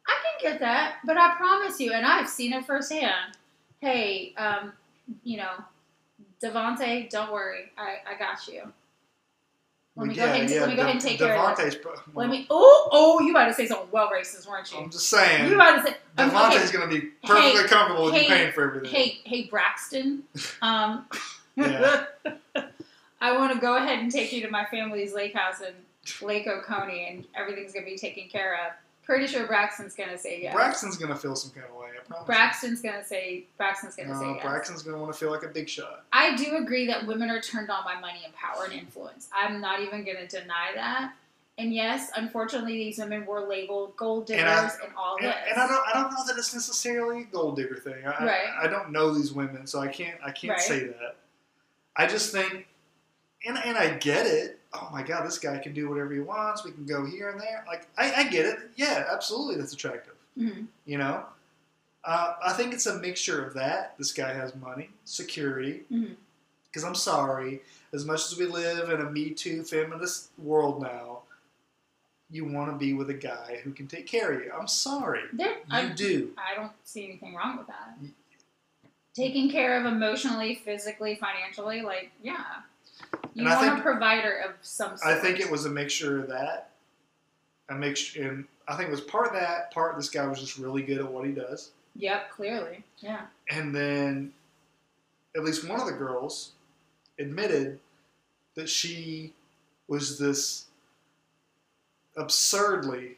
I 0.06 0.14
can 0.22 0.50
get 0.52 0.60
that, 0.60 0.96
but 1.06 1.16
I 1.16 1.34
promise 1.36 1.80
you, 1.80 1.92
and 1.92 2.04
I've 2.04 2.28
seen 2.28 2.52
it 2.52 2.66
firsthand. 2.66 3.36
Hey, 3.80 4.34
um, 4.36 4.72
you 5.22 5.38
know, 5.38 5.52
Devonte, 6.42 7.08
don't 7.08 7.32
worry, 7.32 7.70
I, 7.78 7.98
I 8.14 8.18
got 8.18 8.46
you. 8.48 8.70
Let 9.96 10.08
me 10.08 10.14
go 10.14 10.24
ahead 10.24 10.40
and- 10.40 10.50
let 10.50 10.68
me 10.68 10.74
go 10.74 10.82
ahead 10.82 10.94
and 10.96 11.00
take 11.00 11.18
care 11.18 11.36
of 11.36 11.56
Devontae's 11.56 11.76
pro- 11.76 11.94
Let 12.14 12.28
me. 12.28 12.46
Oh, 12.50 12.88
oh, 12.90 13.20
you 13.20 13.30
about 13.30 13.46
to 13.46 13.54
say 13.54 13.66
something 13.66 13.88
well 13.92 14.10
racist, 14.10 14.48
weren't 14.48 14.72
you? 14.72 14.78
I'm 14.78 14.90
just 14.90 15.08
saying. 15.08 15.48
You 15.48 15.54
about 15.54 15.76
to 15.76 15.90
say. 15.90 15.96
Devontae's 16.16 16.68
okay. 16.70 16.78
going 16.78 16.90
to 16.90 17.00
be 17.00 17.06
perfectly 17.22 17.62
Hey, 17.62 17.68
comfortable 17.68 18.04
with 18.06 18.14
hey, 18.14 18.22
you 18.22 18.28
paying 18.28 18.52
for 18.52 18.64
everything. 18.64 18.90
Hey, 18.90 19.20
hey, 19.24 19.44
Braxton. 19.44 20.24
Um, 20.62 21.06
I 23.20 23.36
want 23.38 23.52
to 23.54 23.60
go 23.60 23.76
ahead 23.76 24.00
and 24.00 24.10
take 24.10 24.32
you 24.32 24.42
to 24.42 24.50
my 24.50 24.64
family's 24.64 25.14
lake 25.14 25.34
house 25.34 25.60
in 25.60 25.74
Lake 26.26 26.48
Oconee, 26.48 27.06
and 27.08 27.24
everything's 27.34 27.72
gonna 27.72 27.86
be 27.86 27.96
taken 27.96 28.28
care 28.28 28.54
of. 28.66 28.72
Pretty 29.04 29.26
sure 29.26 29.46
Braxton's 29.46 29.94
gonna 29.94 30.16
say 30.16 30.40
yes. 30.42 30.54
Braxton's 30.54 30.96
going 30.96 31.12
to 31.12 31.18
feel 31.18 31.36
some 31.36 31.50
kind 31.50 31.66
of 31.68 31.76
way. 31.76 31.88
I 31.94 32.02
promise. 32.06 32.26
Braxton's 32.26 32.80
gonna 32.80 33.04
say. 33.04 33.44
Braxton's 33.58 33.96
gonna 33.96 34.14
say 34.18 34.24
no, 34.24 34.34
yes. 34.34 34.42
Braxton's 34.42 34.82
going 34.82 34.96
to 34.96 35.00
want 35.02 35.12
to 35.12 35.18
feel 35.18 35.30
like 35.30 35.42
a 35.42 35.48
big 35.48 35.68
shot. 35.68 36.04
I 36.12 36.34
do 36.36 36.56
agree 36.56 36.86
that 36.86 37.06
women 37.06 37.28
are 37.30 37.40
turned 37.40 37.70
on 37.70 37.84
by 37.84 38.00
money 38.00 38.20
and 38.24 38.34
power 38.34 38.64
and 38.64 38.72
influence. 38.72 39.28
I'm 39.34 39.60
not 39.60 39.80
even 39.80 40.04
gonna 40.04 40.26
deny 40.26 40.70
that. 40.74 41.12
And 41.58 41.72
yes, 41.72 42.10
unfortunately, 42.16 42.72
these 42.78 42.98
women 42.98 43.26
were 43.26 43.40
labeled 43.46 43.94
gold 43.96 44.26
diggers 44.26 44.42
And 44.42 44.82
and, 44.82 44.92
all 44.96 45.16
And, 45.18 45.26
this. 45.26 45.34
and 45.52 45.60
I 45.60 45.68
don't, 45.68 45.82
I 45.86 45.92
don't 46.02 46.10
know 46.10 46.26
that 46.26 46.36
it's 46.36 46.52
necessarily 46.52 47.20
a 47.22 47.24
gold 47.26 47.56
digger 47.56 47.76
thing. 47.76 48.04
I, 48.04 48.24
Right. 48.24 48.40
I, 48.60 48.64
I 48.64 48.68
don't 48.68 48.90
know 48.90 49.14
these 49.14 49.32
women, 49.32 49.66
so 49.68 49.78
I 49.78 49.86
can't, 49.86 50.18
I 50.24 50.32
can't 50.32 50.52
Right. 50.52 50.60
say 50.60 50.80
that. 50.86 51.16
I 51.94 52.08
just 52.08 52.32
think, 52.32 52.66
and, 53.46 53.56
and 53.58 53.76
I 53.78 53.90
get 53.98 54.26
it. 54.26 54.58
Oh 54.74 54.88
my 54.92 55.02
God, 55.02 55.24
this 55.26 55.38
guy 55.38 55.58
can 55.58 55.72
do 55.72 55.88
whatever 55.88 56.12
he 56.12 56.20
wants. 56.20 56.64
We 56.64 56.72
can 56.72 56.84
go 56.84 57.04
here 57.04 57.30
and 57.30 57.40
there. 57.40 57.64
Like, 57.66 57.86
I, 57.96 58.12
I 58.12 58.24
get 58.28 58.44
it. 58.46 58.58
Yeah, 58.76 59.06
absolutely, 59.12 59.56
that's 59.56 59.72
attractive. 59.72 60.14
Mhm. 60.38 60.66
You 60.84 60.98
know, 60.98 61.24
uh, 62.04 62.34
I 62.44 62.52
think 62.54 62.74
it's 62.74 62.86
a 62.86 62.98
mixture 62.98 63.44
of 63.44 63.54
that. 63.54 63.94
This 63.98 64.12
guy 64.12 64.32
has 64.32 64.54
money, 64.56 64.90
security. 65.04 65.82
Because 66.66 66.84
I'm 66.84 66.94
sorry, 66.96 67.60
as 67.92 68.04
much 68.04 68.32
as 68.32 68.36
we 68.36 68.46
live 68.46 68.90
in 68.90 69.00
a 69.00 69.10
Me 69.10 69.30
Too 69.30 69.62
feminist 69.62 70.30
world 70.38 70.82
now, 70.82 71.20
you 72.30 72.44
want 72.44 72.72
to 72.72 72.76
be 72.76 72.94
with 72.94 73.10
a 73.10 73.14
guy 73.14 73.60
who 73.62 73.70
can 73.70 73.86
take 73.86 74.06
care 74.08 74.32
of 74.32 74.42
you. 74.42 74.50
I'm 74.52 74.66
sorry, 74.66 75.22
There, 75.32 75.50
you 75.52 75.62
I, 75.70 75.88
do. 75.90 76.32
I 76.36 76.56
don't 76.56 76.72
see 76.82 77.04
anything 77.04 77.34
wrong 77.36 77.58
with 77.58 77.68
that. 77.68 77.96
Taking 79.14 79.48
care 79.48 79.78
of 79.78 79.86
emotionally, 79.86 80.56
physically, 80.56 81.14
financially, 81.14 81.82
like 81.82 82.10
yeah, 82.20 82.42
you 83.34 83.42
And 83.44 83.48
I 83.48 83.56
want 83.56 83.66
a 83.66 83.70
think- 83.72 83.82
provider 83.82 84.32
of 84.38 84.54
some 84.62 84.96
sort. 84.96 85.12
I 85.12 85.18
think 85.20 85.40
it 85.40 85.50
was 85.50 85.64
a 85.66 85.70
mixture 85.70 86.20
of 86.20 86.28
that. 86.28 86.70
A 87.70 87.74
mixture, 87.74 88.28
and 88.30 88.44
I 88.68 88.76
think 88.76 88.88
it 88.88 88.92
was 88.92 89.00
part 89.00 89.26
of 89.26 89.32
that. 89.34 89.70
Part 89.72 89.96
this 89.96 90.10
guy 90.10 90.26
was 90.26 90.38
just 90.40 90.58
really 90.58 90.82
good 90.82 90.98
at 90.98 91.10
what 91.10 91.24
he 91.26 91.32
does, 91.32 91.70
Yep, 91.96 92.30
clearly, 92.30 92.84
yeah. 92.98 93.22
and 93.48 93.74
then 93.74 94.32
at 95.34 95.44
least 95.44 95.66
one 95.66 95.80
of 95.80 95.86
the 95.86 95.92
girls 95.92 96.52
admitted 97.18 97.80
that 98.54 98.68
she 98.68 99.32
was 99.88 100.18
this 100.18 100.66
absurdly 102.16 103.16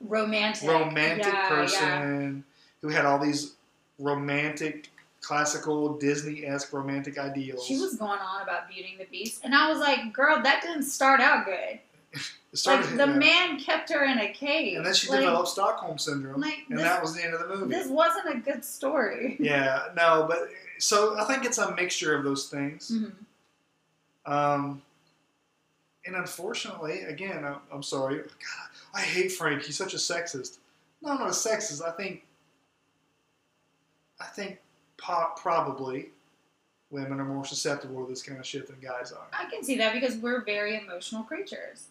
Romantic, 0.00 0.68
romantic 0.68 1.26
yeah, 1.32 1.42
Yeah. 1.42 1.48
person 1.48 2.44
who 2.82 2.88
had 2.88 3.04
all 3.04 3.18
these 3.18 3.54
romantic, 3.98 4.88
classical 5.20 5.98
Disney-esque 5.98 6.72
romantic 6.72 7.18
ideals. 7.18 7.64
She 7.66 7.78
was 7.78 7.96
going 7.96 8.20
on 8.20 8.42
about 8.42 8.68
Beauty 8.68 8.90
and 8.92 9.00
the 9.00 9.10
Beast, 9.10 9.40
and 9.44 9.54
I 9.54 9.68
was 9.70 9.78
like, 9.78 10.12
"Girl, 10.12 10.42
that 10.42 10.62
didn't 10.62 10.84
start 10.84 11.20
out 11.20 11.44
good. 11.44 11.80
Started- 12.54 12.86
like 12.86 12.96
the 12.96 13.12
yeah. 13.12 13.18
man 13.18 13.60
kept 13.60 13.90
her 13.92 14.04
in 14.04 14.18
a 14.18 14.32
cave, 14.32 14.78
and 14.78 14.86
then 14.86 14.94
she 14.94 15.08
like, 15.10 15.20
developed 15.20 15.48
Stockholm 15.48 15.98
syndrome, 15.98 16.40
like, 16.40 16.64
and 16.70 16.78
this- 16.78 16.84
that 16.86 17.02
was 17.02 17.14
the 17.14 17.22
end 17.24 17.34
of 17.34 17.40
the 17.40 17.48
movie. 17.48 17.74
This 17.74 17.88
wasn't 17.88 18.34
a 18.34 18.38
good 18.38 18.64
story. 18.64 19.36
Yeah, 19.40 19.88
no, 19.96 20.24
but 20.28 20.48
so 20.78 21.18
I 21.18 21.24
think 21.24 21.44
it's 21.44 21.58
a 21.58 21.74
mixture 21.74 22.16
of 22.16 22.24
those 22.24 22.48
things. 22.48 22.90
Mhm. 22.90 23.12
Um, 24.24 24.82
and 26.06 26.16
unfortunately, 26.16 27.02
again, 27.02 27.44
I'm, 27.44 27.56
I'm 27.72 27.82
sorry. 27.82 28.16
God, 28.18 28.68
I 28.94 29.00
hate 29.02 29.32
Frank. 29.32 29.62
He's 29.62 29.76
such 29.76 29.92
a 29.94 29.98
sexist. 29.98 30.58
No, 31.02 31.10
I'm 31.12 31.18
not 31.18 31.28
a 31.28 31.32
sexist. 31.32 31.86
I 31.86 31.90
think, 31.92 32.24
I 34.20 34.24
think 34.24 34.58
probably 34.98 36.10
women 36.90 37.20
are 37.20 37.24
more 37.24 37.44
susceptible 37.44 38.04
to 38.04 38.10
this 38.10 38.22
kind 38.22 38.38
of 38.38 38.46
shit 38.46 38.66
than 38.66 38.76
guys 38.80 39.12
are. 39.12 39.26
I 39.32 39.48
can 39.50 39.62
see 39.62 39.76
that 39.78 39.92
because 39.92 40.16
we're 40.16 40.42
very 40.42 40.76
emotional 40.76 41.22
creatures. 41.22 41.86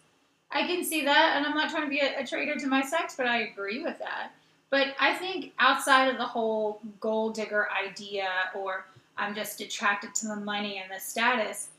I 0.51 0.65
can 0.65 0.83
see 0.83 1.03
that, 1.03 1.33
and 1.35 1.45
I'm 1.45 1.55
not 1.55 1.69
trying 1.69 1.83
to 1.83 1.89
be 1.89 1.99
a, 1.99 2.21
a 2.21 2.25
traitor 2.25 2.55
to 2.55 2.67
my 2.67 2.81
sex, 2.81 3.15
but 3.15 3.25
I 3.25 3.41
agree 3.41 3.83
with 3.83 3.99
that. 3.99 4.31
But 4.69 4.95
I 4.99 5.13
think 5.13 5.53
outside 5.59 6.07
of 6.07 6.17
the 6.17 6.25
whole 6.25 6.81
gold 6.99 7.35
digger 7.35 7.67
idea, 7.71 8.27
or 8.55 8.85
I'm 9.17 9.35
just 9.35 9.61
attracted 9.61 10.13
to 10.15 10.27
the 10.27 10.35
money 10.35 10.81
and 10.81 10.91
the 10.91 10.99
status, 10.99 11.69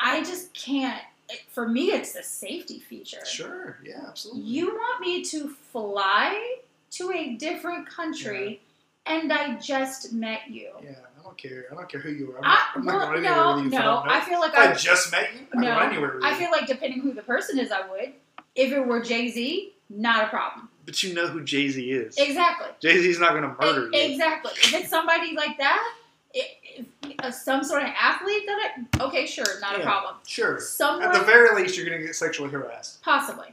I 0.00 0.22
just 0.22 0.52
can't. 0.54 1.02
For 1.50 1.68
me, 1.68 1.90
it's 1.90 2.12
the 2.12 2.22
safety 2.22 2.78
feature. 2.78 3.24
Sure, 3.26 3.78
yeah, 3.84 4.04
absolutely. 4.06 4.42
You 4.42 4.68
want 4.68 5.00
me 5.00 5.22
to 5.24 5.48
fly 5.48 6.56
to 6.92 7.12
a 7.12 7.34
different 7.34 7.86
country, 7.86 8.62
and 9.08 9.32
I 9.32 9.56
just 9.58 10.12
met 10.12 10.42
you. 10.48 10.70
yeah, 10.82 10.90
I 11.18 11.22
don't 11.22 11.36
care. 11.36 11.66
I 11.70 11.74
don't 11.74 11.88
care 11.88 12.00
who 12.00 12.10
you 12.10 12.32
are. 12.32 12.38
I'm 12.38 12.44
I, 12.44 12.48
not, 12.48 12.60
I'm 12.76 12.84
not 12.84 12.94
well, 12.94 13.06
going 13.06 13.18
anywhere 13.24 13.36
no, 13.44 13.54
with 13.56 13.72
you 13.72 13.78
no. 13.78 14.02
I 14.06 14.20
feel 14.20 14.40
like 14.40 14.54
I 14.56 14.70
I 14.70 14.74
just 14.74 15.10
met 15.12 15.30
you, 15.34 15.40
I'm 15.54 15.60
No, 15.60 15.68
not 15.68 15.92
anywhere 15.92 16.14
with 16.14 16.24
you. 16.24 16.28
I 16.30 16.34
feel 16.34 16.50
like 16.50 16.66
depending 16.66 17.00
who 17.00 17.12
the 17.12 17.22
person 17.22 17.58
is, 17.58 17.70
I 17.70 17.88
would. 17.88 18.12
If 18.54 18.72
it 18.72 18.80
were 18.86 19.00
Jay 19.02 19.28
Z, 19.30 19.72
not 19.90 20.24
a 20.24 20.28
problem. 20.28 20.68
but 20.84 21.02
you 21.02 21.14
know 21.14 21.26
who 21.28 21.42
Jay 21.44 21.68
Z 21.68 21.90
is. 21.90 22.16
Exactly. 22.18 22.68
Jay 22.80 22.98
Z's 23.00 23.18
not 23.20 23.30
going 23.30 23.42
to 23.42 23.54
murder 23.60 23.90
E- 23.92 24.06
you. 24.06 24.12
Exactly. 24.12 24.52
If 24.56 24.74
it's 24.74 24.88
somebody 24.90 25.34
like 25.36 25.56
that, 25.58 25.94
i 26.34 26.40
if, 26.76 26.86
uh, 27.20 27.30
some 27.30 27.64
sort 27.64 27.82
of 27.82 27.88
athlete 27.98 28.42
that 28.46 28.72
I, 29.00 29.04
okay, 29.04 29.26
sure, 29.26 29.44
not 29.60 29.78
a 29.78 29.82
problem. 29.82 30.16
Sure. 30.26 30.60
Someone 30.60 31.04
At 31.08 31.14
the 31.14 31.20
very 31.24 31.60
least, 31.60 31.76
you're 31.76 31.86
going 31.86 31.98
to 32.00 32.04
get 32.06 32.14
sexually 32.14 32.50
harassed. 32.50 33.02
possibly, 33.02 33.48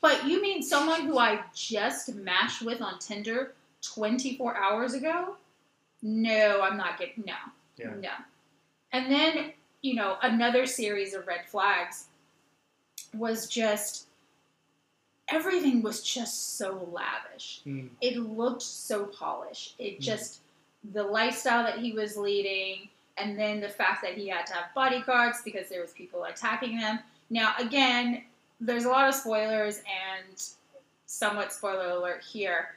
but 0.00 0.24
you 0.26 0.40
mean 0.42 0.62
someone 0.62 1.02
who 1.02 1.18
I 1.18 1.40
just 1.54 2.14
matched 2.14 2.62
with 2.62 2.80
on 2.80 2.98
Tinder 2.98 3.52
24 3.82 4.56
hours 4.56 4.94
ago, 4.94 5.36
no, 6.02 6.60
I'm 6.62 6.76
not 6.76 6.98
getting 6.98 7.24
no, 7.26 7.34
Yeah. 7.76 7.94
no. 7.94 8.10
And 8.92 9.10
then 9.10 9.52
you 9.82 9.94
know 9.94 10.16
another 10.22 10.66
series 10.66 11.14
of 11.14 11.26
red 11.26 11.48
flags 11.48 12.06
was 13.14 13.46
just 13.48 14.06
everything 15.28 15.82
was 15.82 16.02
just 16.02 16.56
so 16.56 16.88
lavish. 16.90 17.60
Mm. 17.66 17.90
It 18.00 18.16
looked 18.16 18.62
so 18.62 19.06
polished. 19.06 19.74
It 19.78 19.98
Mhm. 19.98 20.00
just 20.00 20.40
the 20.92 21.02
lifestyle 21.02 21.64
that 21.64 21.78
he 21.80 21.92
was 21.92 22.16
leading, 22.16 22.88
and 23.18 23.38
then 23.38 23.60
the 23.60 23.68
fact 23.68 24.00
that 24.02 24.14
he 24.14 24.28
had 24.28 24.46
to 24.46 24.54
have 24.54 24.72
bodyguards 24.74 25.42
because 25.42 25.68
there 25.68 25.82
was 25.82 25.92
people 25.92 26.24
attacking 26.24 26.78
him. 26.78 27.00
Now, 27.30 27.54
again, 27.58 28.24
there's 28.60 28.84
a 28.84 28.88
lot 28.88 29.08
of 29.08 29.14
spoilers 29.14 29.82
and 29.86 30.42
somewhat 31.06 31.52
spoiler 31.52 31.90
alert 31.90 32.22
here. 32.24 32.76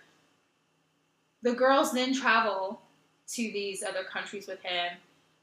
The 1.42 1.54
girls 1.54 1.92
then 1.94 2.14
travel 2.14 2.82
to 3.30 3.42
these 3.42 3.84
other 3.84 4.04
countries 4.04 4.48
with 4.48 4.62
him. 4.62 4.98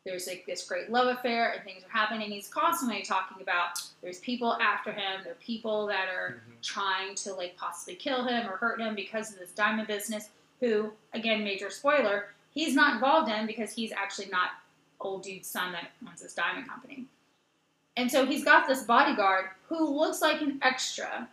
There's 0.05 0.27
like 0.27 0.45
this 0.47 0.67
great 0.67 0.91
love 0.91 1.09
affair, 1.09 1.53
and 1.53 1.65
things 1.65 1.83
are 1.85 1.91
happening. 1.91 2.31
He's 2.31 2.49
constantly 2.49 3.03
talking 3.03 3.43
about 3.43 3.81
there's 4.01 4.21
people 4.21 4.55
after 4.55 4.93
him. 4.93 5.23
There 5.23 5.33
are 5.33 5.37
people 5.37 5.87
that 5.89 6.09
are 6.09 6.41
Mhm. 6.49 6.63
trying 6.63 7.15
to 7.17 7.35
like 7.35 7.57
possibly 7.57 7.97
kill 7.97 8.25
him 8.25 8.47
or 8.49 8.57
hurt 8.57 8.81
him 8.81 8.95
because 8.95 9.33
of 9.33 9.39
this 9.39 9.51
diamond 9.53 9.89
business. 9.89 10.31
Who, 10.61 10.93
again, 11.13 11.45
major 11.45 11.71
spoiler, 11.71 12.35
he's 12.53 12.75
not 12.75 12.95
involved 12.95 13.31
in 13.31 13.47
because 13.47 13.73
he's 13.73 13.93
actually 13.93 14.27
not 14.27 14.51
old 15.01 15.23
dude's 15.23 15.49
son 15.49 15.73
that 15.73 15.91
owns 16.07 16.21
this 16.23 16.35
diamond 16.35 16.69
company. 16.69 17.07
And 17.97 18.11
so 18.11 18.25
he's 18.27 18.45
got 18.45 18.67
this 18.67 18.83
bodyguard 18.85 19.51
who 19.69 19.89
looks 19.89 20.21
like 20.23 20.41
an 20.41 20.59
extra 20.63 21.29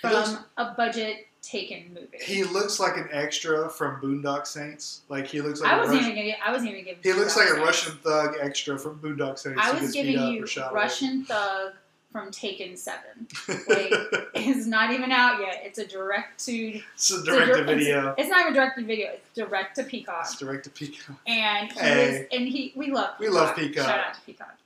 from 0.00 0.12
looks- 0.12 0.44
a 0.56 0.74
budget 0.74 1.28
taken 1.42 1.92
movie. 1.92 2.18
He 2.22 2.44
looks 2.44 2.78
like 2.80 2.96
an 2.96 3.08
extra 3.12 3.68
from 3.68 4.00
Boondock 4.00 4.46
Saints. 4.46 5.02
Like 5.08 5.26
he 5.26 5.40
looks 5.40 5.60
like 5.60 5.72
I 5.72 5.78
wasn't 5.78 5.98
Russian, 6.00 6.16
even 6.16 6.30
gonna. 6.32 6.44
I 6.44 6.52
wasn't 6.52 6.70
even 6.70 6.84
giving. 6.84 7.02
he 7.02 7.12
looks 7.12 7.36
like 7.36 7.48
a. 7.48 7.54
Russian 7.54 7.96
thug 7.98 8.36
extra 8.40 8.78
from 8.78 8.98
Boondock 9.00 9.38
Saints. 9.38 9.58
I 9.62 9.72
was 9.78 9.92
giving 9.92 10.18
you 10.32 10.46
Russian 10.72 11.24
thug 11.24 11.72
from 12.12 12.30
Taken 12.30 12.76
Seven. 12.76 13.26
away. 13.48 13.90
Like 14.12 14.28
it's 14.34 14.66
not 14.66 14.92
even 14.92 15.10
out 15.12 15.40
yet. 15.40 15.62
It's 15.64 15.78
a 15.78 15.86
direct 15.86 16.44
to. 16.46 16.80
it's 16.94 17.10
a 17.10 17.22
direct 17.24 17.56
to 17.56 17.64
video. 17.64 18.14
It's 18.18 18.28
not 18.28 18.40
even 18.42 18.52
direct 18.54 18.78
to 18.78 18.84
video. 18.84 19.08
It's 19.14 19.30
direct 19.34 19.76
to 19.76 19.84
Peacock. 19.84 20.22
It's 20.26 20.36
direct 20.38 20.64
to 20.64 20.70
Peacock. 20.70 21.16
and 21.26 21.72
he 21.72 21.78
Hey. 21.80 22.08
is, 22.10 22.26
and 22.32 22.46
he 22.48 22.72
we 22.76 22.90
love 22.90 23.14
We 23.18 23.28
love 23.28 23.56
Peacock. 23.56 23.86
Shout 23.86 23.98
out 24.00 24.14
to 24.14 24.20
Peacock. 24.22 24.56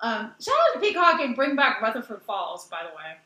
Um, 0.00 0.32
shout 0.40 0.54
out 0.68 0.74
to 0.74 0.80
Peacock 0.80 1.20
and 1.20 1.34
bring 1.34 1.56
back 1.56 1.80
Rutherford 1.80 2.22
Falls, 2.22 2.66
by 2.66 2.82
the 2.82 2.90
way. 2.96 3.16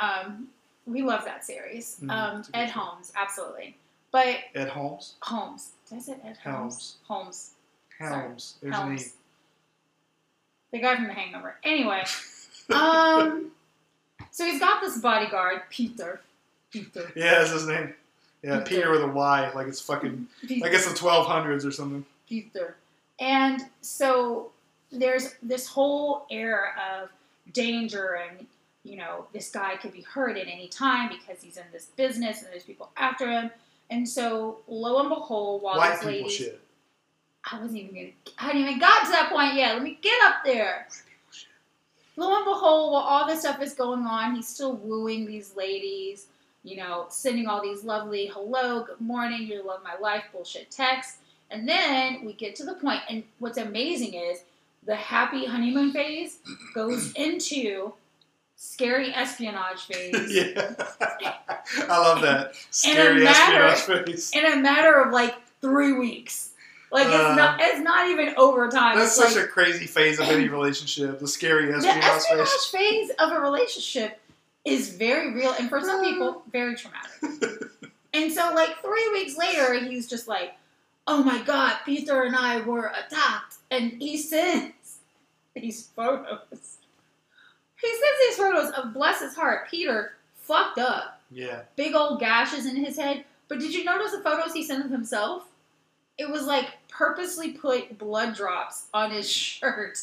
Um, 0.00 0.48
we 0.88 1.02
love 1.02 1.24
that 1.24 1.44
series. 1.44 1.98
Mhm, 2.02 2.10
um, 2.10 2.40
it's 2.40 2.50
Ed. 2.54 2.70
Holmes, 2.70 3.12
absolutely. 3.14 3.76
But 4.10 4.38
Ed 4.54 4.68
Holmes. 4.68 5.14
Holmes, 5.20 5.70
did 5.88 5.98
I 5.98 6.00
say 6.00 6.16
Ed 6.24 6.38
Holmes? 6.42 6.96
Holmes, 7.06 7.50
Helms. 7.98 8.56
an 8.62 8.98
E. 8.98 9.04
the 10.72 10.78
guy 10.80 10.96
from 10.96 11.06
The 11.08 11.12
Hangover. 11.12 11.56
Anyway, 11.62 12.04
um, 12.74 13.50
so 14.30 14.44
he's 14.44 14.60
got 14.60 14.80
this 14.80 14.98
bodyguard, 14.98 15.62
Peter. 15.70 16.20
Peter. 16.70 17.10
Yeah, 17.16 17.38
that's 17.38 17.50
his 17.52 17.66
name. 17.66 17.94
Yeah, 18.42 18.60
Peter. 18.60 18.64
Peter 18.82 18.90
with 18.92 19.02
a 19.02 19.08
Y, 19.08 19.50
like 19.54 19.66
it's 19.66 19.80
fucking, 19.80 20.28
Peter. 20.46 20.64
like 20.64 20.72
it's 20.74 20.90
the 20.90 20.98
1200s 20.98 21.64
or 21.66 21.72
something. 21.72 22.04
Peter. 22.28 22.76
And 23.20 23.62
so 23.80 24.52
there's 24.92 25.34
this 25.42 25.66
whole 25.66 26.24
air 26.30 26.74
of 26.78 27.08
danger 27.52 28.14
and 28.28 28.46
you 28.84 28.96
know 28.96 29.26
this 29.32 29.50
guy 29.50 29.76
could 29.76 29.92
be 29.92 30.02
hurt 30.02 30.36
at 30.36 30.46
any 30.46 30.68
time 30.68 31.08
because 31.08 31.42
he's 31.42 31.56
in 31.56 31.64
this 31.72 31.86
business 31.96 32.42
and 32.42 32.52
there's 32.52 32.64
people 32.64 32.90
after 32.96 33.30
him 33.30 33.50
and 33.90 34.08
so 34.08 34.58
lo 34.68 35.00
and 35.00 35.08
behold 35.08 35.62
while 35.62 35.76
White 35.76 35.96
this 35.96 36.04
lady 36.04 36.28
shit. 36.28 36.60
i 37.50 37.60
wasn't 37.60 37.78
even 37.78 37.94
gonna 37.94 38.12
i 38.38 38.44
hadn't 38.44 38.62
even 38.62 38.78
got 38.78 39.04
to 39.04 39.10
that 39.10 39.30
point 39.30 39.54
yet 39.54 39.74
let 39.74 39.82
me 39.82 39.98
get 40.00 40.20
up 40.24 40.36
there 40.44 40.86
White 40.88 41.02
people 41.06 41.32
shit. 41.32 41.48
lo 42.16 42.36
and 42.36 42.44
behold 42.44 42.92
while 42.92 43.02
all 43.02 43.26
this 43.26 43.40
stuff 43.40 43.60
is 43.62 43.74
going 43.74 44.04
on 44.04 44.34
he's 44.34 44.48
still 44.48 44.74
wooing 44.74 45.26
these 45.26 45.54
ladies 45.56 46.26
you 46.62 46.76
know 46.76 47.06
sending 47.08 47.46
all 47.46 47.62
these 47.62 47.84
lovely 47.84 48.26
hello 48.26 48.84
good 48.84 49.00
morning 49.00 49.42
you 49.42 49.64
love 49.64 49.80
my 49.82 49.96
life 50.00 50.24
bullshit 50.32 50.70
texts 50.70 51.18
and 51.50 51.66
then 51.68 52.24
we 52.24 52.32
get 52.34 52.54
to 52.54 52.64
the 52.64 52.74
point 52.74 53.00
and 53.08 53.22
what's 53.38 53.58
amazing 53.58 54.14
is 54.14 54.42
the 54.84 54.94
happy 54.94 55.44
honeymoon 55.44 55.92
phase 55.92 56.38
goes 56.74 57.12
into 57.12 57.92
scary 58.60 59.14
espionage 59.14 59.82
phase 59.86 60.34
yeah. 60.34 60.74
I 61.88 61.98
love 61.98 62.22
that. 62.22 62.52
Scary 62.70 63.22
matter- 63.24 63.64
espionage 63.64 64.04
face. 64.06 64.34
in 64.34 64.44
a 64.44 64.56
matter 64.56 65.00
of 65.00 65.12
like 65.12 65.34
three 65.60 65.92
weeks 65.92 66.50
like 66.90 67.06
Uh, 67.06 67.10
it's 67.10 67.36
not 67.36 67.60
it's 67.60 67.80
not 67.80 68.08
even 68.08 68.34
overtime 68.36 68.96
That's 68.98 69.16
it's 69.16 69.26
such 69.28 69.36
like 69.36 69.44
a 69.44 69.48
crazy 69.48 69.86
phase 69.86 70.18
of 70.18 70.26
any 70.26 70.48
relationship. 70.58 71.20
The 71.20 71.28
scary 71.28 71.72
espionage, 71.72 72.00
the 72.00 72.04
espionage 72.06 72.48
face. 72.48 72.66
phase 72.70 73.10
of 73.18 73.30
a 73.32 73.40
relationship 73.40 74.20
is 74.64 74.90
very 74.94 75.32
real 75.34 75.52
and 75.58 75.68
for 75.68 75.80
some 75.80 76.02
people 76.02 76.42
very 76.50 76.74
traumatic 76.74 77.70
and 78.12 78.32
so 78.32 78.52
like 78.54 78.76
three 78.82 79.08
weeks 79.12 79.36
later 79.38 79.74
he's 79.74 80.08
just 80.08 80.26
like 80.26 80.54
oh 81.06 81.22
my 81.22 81.40
god 81.42 81.76
peter 81.86 82.22
and 82.24 82.34
i 82.34 82.60
were 82.62 82.86
attacked 83.06 83.56
and 83.70 83.92
he 84.02 84.16
sends 84.16 84.98
these 85.54 85.86
photos 85.94 86.77
he 87.80 87.88
sends 87.88 88.18
these 88.26 88.36
photos 88.36 88.70
of 88.72 88.92
bless 88.92 89.20
his 89.20 89.34
heart 89.34 89.70
peter 89.70 90.12
fucked 90.48 90.78
up. 90.78 91.20
Yeah. 91.30 91.60
big 91.76 91.94
old 91.94 92.20
gashes 92.20 92.64
in 92.64 92.74
his 92.76 92.96
head. 92.96 93.24
But 93.48 93.60
did 93.60 93.74
you 93.74 93.84
notice 93.84 94.12
the 94.12 94.22
photos 94.22 94.54
he 94.54 94.64
sent 94.64 94.84
of 94.84 94.90
himself? 94.90 95.44
It 96.16 96.28
was 96.28 96.46
like 96.46 96.66
purposely 96.88 97.52
put 97.52 97.98
blood 97.98 98.34
drops 98.34 98.86
on 98.94 99.10
his 99.10 99.30
shirt 99.30 99.98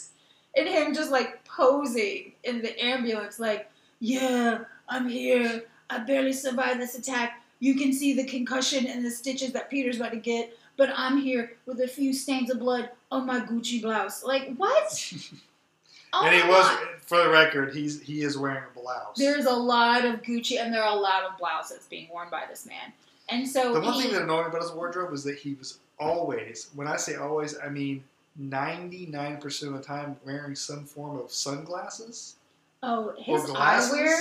and 0.55 0.67
him 0.67 0.93
just 0.93 1.11
like 1.11 1.43
posing 1.43 2.31
in 2.43 2.61
the 2.61 2.79
ambulance 2.83 3.39
like 3.39 3.69
yeah 3.99 4.59
i'm 4.87 5.09
here. 5.09 5.63
I 5.89 5.99
barely 5.99 6.33
survived 6.33 6.79
this 6.79 6.97
attack. 6.97 7.41
You 7.59 7.75
can 7.75 7.91
see 7.93 8.13
the 8.13 8.25
concussion 8.25 8.85
and 8.87 9.03
the 9.03 9.11
stitches 9.11 9.51
that 9.53 9.69
peter's 9.69 9.97
about 9.97 10.11
to 10.11 10.17
get 10.17 10.55
but 10.77 10.89
i'm 10.95 11.17
here 11.17 11.53
with 11.65 11.79
a 11.81 11.87
few 11.87 12.13
stains 12.13 12.51
of 12.51 12.59
blood 12.59 12.89
on 13.11 13.25
my 13.25 13.39
gucci 13.39 13.81
blouse. 13.81 14.23
Like 14.23 14.55
what 14.57 15.13
oh 16.21 16.25
and 16.25 16.35
he 16.35 16.41
was, 16.47 16.65
God. 16.67 16.87
for 17.01 17.23
the 17.23 17.29
record, 17.29 17.73
he's 17.75 18.01
he 18.01 18.21
is 18.21 18.37
wearing 18.37 18.63
a 18.75 18.79
blouse. 18.79 19.15
there's 19.17 19.45
a 19.45 19.53
lot 19.53 20.05
of 20.05 20.21
gucci 20.21 20.59
and 20.59 20.73
there 20.73 20.83
are 20.83 20.95
a 20.95 20.99
lot 20.99 21.23
of 21.23 21.37
blouses 21.37 21.85
being 21.89 22.07
worn 22.11 22.29
by 22.29 22.43
this 22.49 22.65
man 22.65 22.93
and 23.29 23.47
so 23.47 23.73
the 23.73 23.79
one 23.81 23.93
he- 23.93 24.03
thing 24.03 24.11
that 24.13 24.21
annoyed 24.23 24.43
me 24.43 24.49
about 24.49 24.61
his 24.61 24.71
wardrobe 24.71 25.11
was 25.11 25.23
that 25.23 25.37
he 25.37 25.55
was 25.55 25.79
always, 25.99 26.69
when 26.75 26.87
I 26.87 26.97
say 26.97 27.15
always, 27.15 27.57
I 27.57 27.69
mean 27.69 28.03
99% 28.39 29.67
of 29.67 29.73
the 29.73 29.81
time 29.81 30.17
wearing 30.25 30.55
some 30.55 30.83
form 30.83 31.17
of 31.17 31.31
sunglasses 31.31 32.35
Oh, 32.83 33.13
his 33.17 33.41
eyewear 33.43 34.15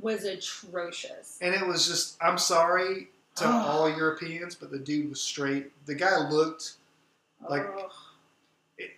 was 0.00 0.24
atrocious. 0.24 1.38
And 1.40 1.54
it 1.54 1.66
was 1.66 1.86
just, 1.86 2.16
I'm 2.20 2.36
sorry 2.36 3.08
to 3.36 3.44
Ugh. 3.46 3.66
all 3.66 3.88
Europeans, 3.88 4.54
but 4.54 4.70
the 4.70 4.78
dude 4.78 5.08
was 5.08 5.20
straight. 5.22 5.70
The 5.86 5.94
guy 5.94 6.28
looked, 6.28 6.74
Like- 7.48 7.66
Ugh. 7.66 7.90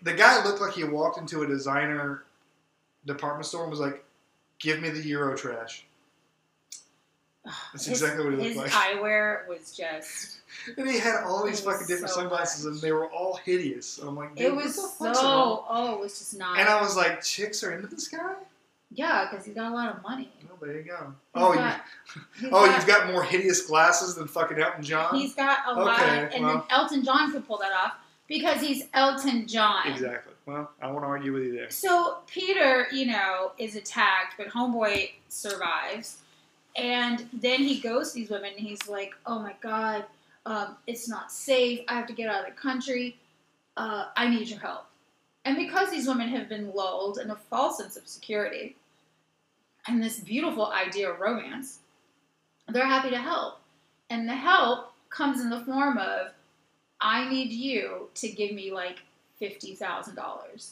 the 0.02 0.14
guy 0.14 0.42
looked 0.44 0.60
like 0.60 0.72
he 0.72 0.82
walked 0.84 1.18
into 1.18 1.42
a 1.42 1.46
designer 1.46 2.24
department 3.06 3.46
store 3.46 3.62
and 3.62 3.70
was 3.70 3.80
like, 3.80 4.04
give 4.58 4.80
me 4.80 4.90
the 4.90 5.02
Euro 5.08 5.36
trash. 5.36 5.84
That's 7.44 7.86
His- 7.86 8.02
exactly 8.02 8.24
what 8.24 8.34
he 8.34 8.40
looked 8.40 8.56
like. 8.56 8.66
His 8.66 8.74
eyewear 8.74 9.48
was 9.48 9.76
just. 9.76 10.38
And 10.76 10.88
he 10.88 10.98
had 10.98 11.24
all 11.24 11.46
these 11.46 11.60
fucking 11.60 11.86
different 11.86 12.10
so 12.10 12.20
sunglasses, 12.20 12.66
and 12.66 12.78
they 12.82 12.92
were 12.92 13.10
all 13.10 13.36
hideous. 13.36 13.98
I'm 13.98 14.14
like, 14.14 14.32
It 14.36 14.54
was 14.54 14.74
so. 14.74 15.64
Oh, 15.66 15.94
it 15.94 16.00
was 16.00 16.18
just 16.18 16.38
not. 16.38 16.58
And 16.58 16.68
I 16.68 16.80
was 16.80 16.94
like, 16.94 17.22
chicks 17.22 17.64
are 17.64 17.72
into 17.72 17.86
this 17.86 18.06
guy? 18.06 18.34
yeah, 18.94 19.28
because 19.30 19.46
he's 19.46 19.54
got 19.54 19.72
a 19.72 19.74
lot 19.74 19.96
of 19.96 20.02
money. 20.02 20.30
Oh, 20.50 20.64
there 20.64 20.76
you 20.76 20.82
go. 20.82 20.98
He's 21.34 21.42
oh, 21.42 21.54
got, 21.54 21.80
you, 22.40 22.48
oh, 22.52 22.66
got, 22.66 22.76
you've 22.76 22.86
got 22.86 23.06
more 23.10 23.22
hideous 23.22 23.66
glasses 23.66 24.14
than 24.14 24.28
fucking 24.28 24.58
Elton 24.58 24.84
John. 24.84 25.14
He's 25.14 25.34
got 25.34 25.60
a 25.66 25.72
lot, 25.72 26.00
Okay, 26.00 26.36
and 26.36 26.44
then. 26.44 26.62
Elton 26.70 27.02
John 27.02 27.32
could 27.32 27.46
pull 27.46 27.58
that 27.58 27.72
off 27.72 27.94
because 28.28 28.60
he's 28.60 28.84
Elton 28.92 29.46
John. 29.48 29.86
exactly. 29.90 30.31
Well, 30.46 30.70
I 30.80 30.90
won't 30.90 31.04
argue 31.04 31.32
with 31.32 31.44
you 31.44 31.52
there. 31.52 31.70
So 31.70 32.18
Peter, 32.26 32.88
you 32.92 33.06
know, 33.06 33.52
is 33.58 33.76
attacked, 33.76 34.34
but 34.36 34.48
Homeboy 34.48 35.10
survives. 35.28 36.18
And 36.76 37.28
then 37.32 37.60
he 37.60 37.80
goes 37.80 38.12
to 38.12 38.14
these 38.16 38.30
women 38.30 38.52
and 38.56 38.66
he's 38.66 38.88
like, 38.88 39.14
oh 39.26 39.38
my 39.38 39.54
God, 39.60 40.04
um, 40.46 40.76
it's 40.86 41.08
not 41.08 41.30
safe. 41.30 41.80
I 41.88 41.94
have 41.94 42.06
to 42.06 42.12
get 42.12 42.28
out 42.28 42.48
of 42.48 42.54
the 42.54 42.60
country. 42.60 43.18
Uh, 43.76 44.06
I 44.16 44.28
need 44.28 44.48
your 44.48 44.58
help. 44.58 44.86
And 45.44 45.56
because 45.56 45.90
these 45.90 46.06
women 46.06 46.28
have 46.28 46.48
been 46.48 46.72
lulled 46.72 47.18
in 47.18 47.30
a 47.30 47.36
false 47.36 47.78
sense 47.78 47.96
of 47.96 48.06
security 48.06 48.76
and 49.86 50.02
this 50.02 50.20
beautiful 50.20 50.70
idea 50.70 51.10
of 51.10 51.20
romance, 51.20 51.78
they're 52.68 52.86
happy 52.86 53.10
to 53.10 53.18
help. 53.18 53.60
And 54.10 54.28
the 54.28 54.34
help 54.34 54.92
comes 55.10 55.40
in 55.40 55.50
the 55.50 55.60
form 55.60 55.98
of, 55.98 56.28
I 57.00 57.28
need 57.28 57.50
you 57.50 58.08
to 58.14 58.28
give 58.28 58.52
me 58.52 58.72
like 58.72 59.00
$50,000. 59.42 60.70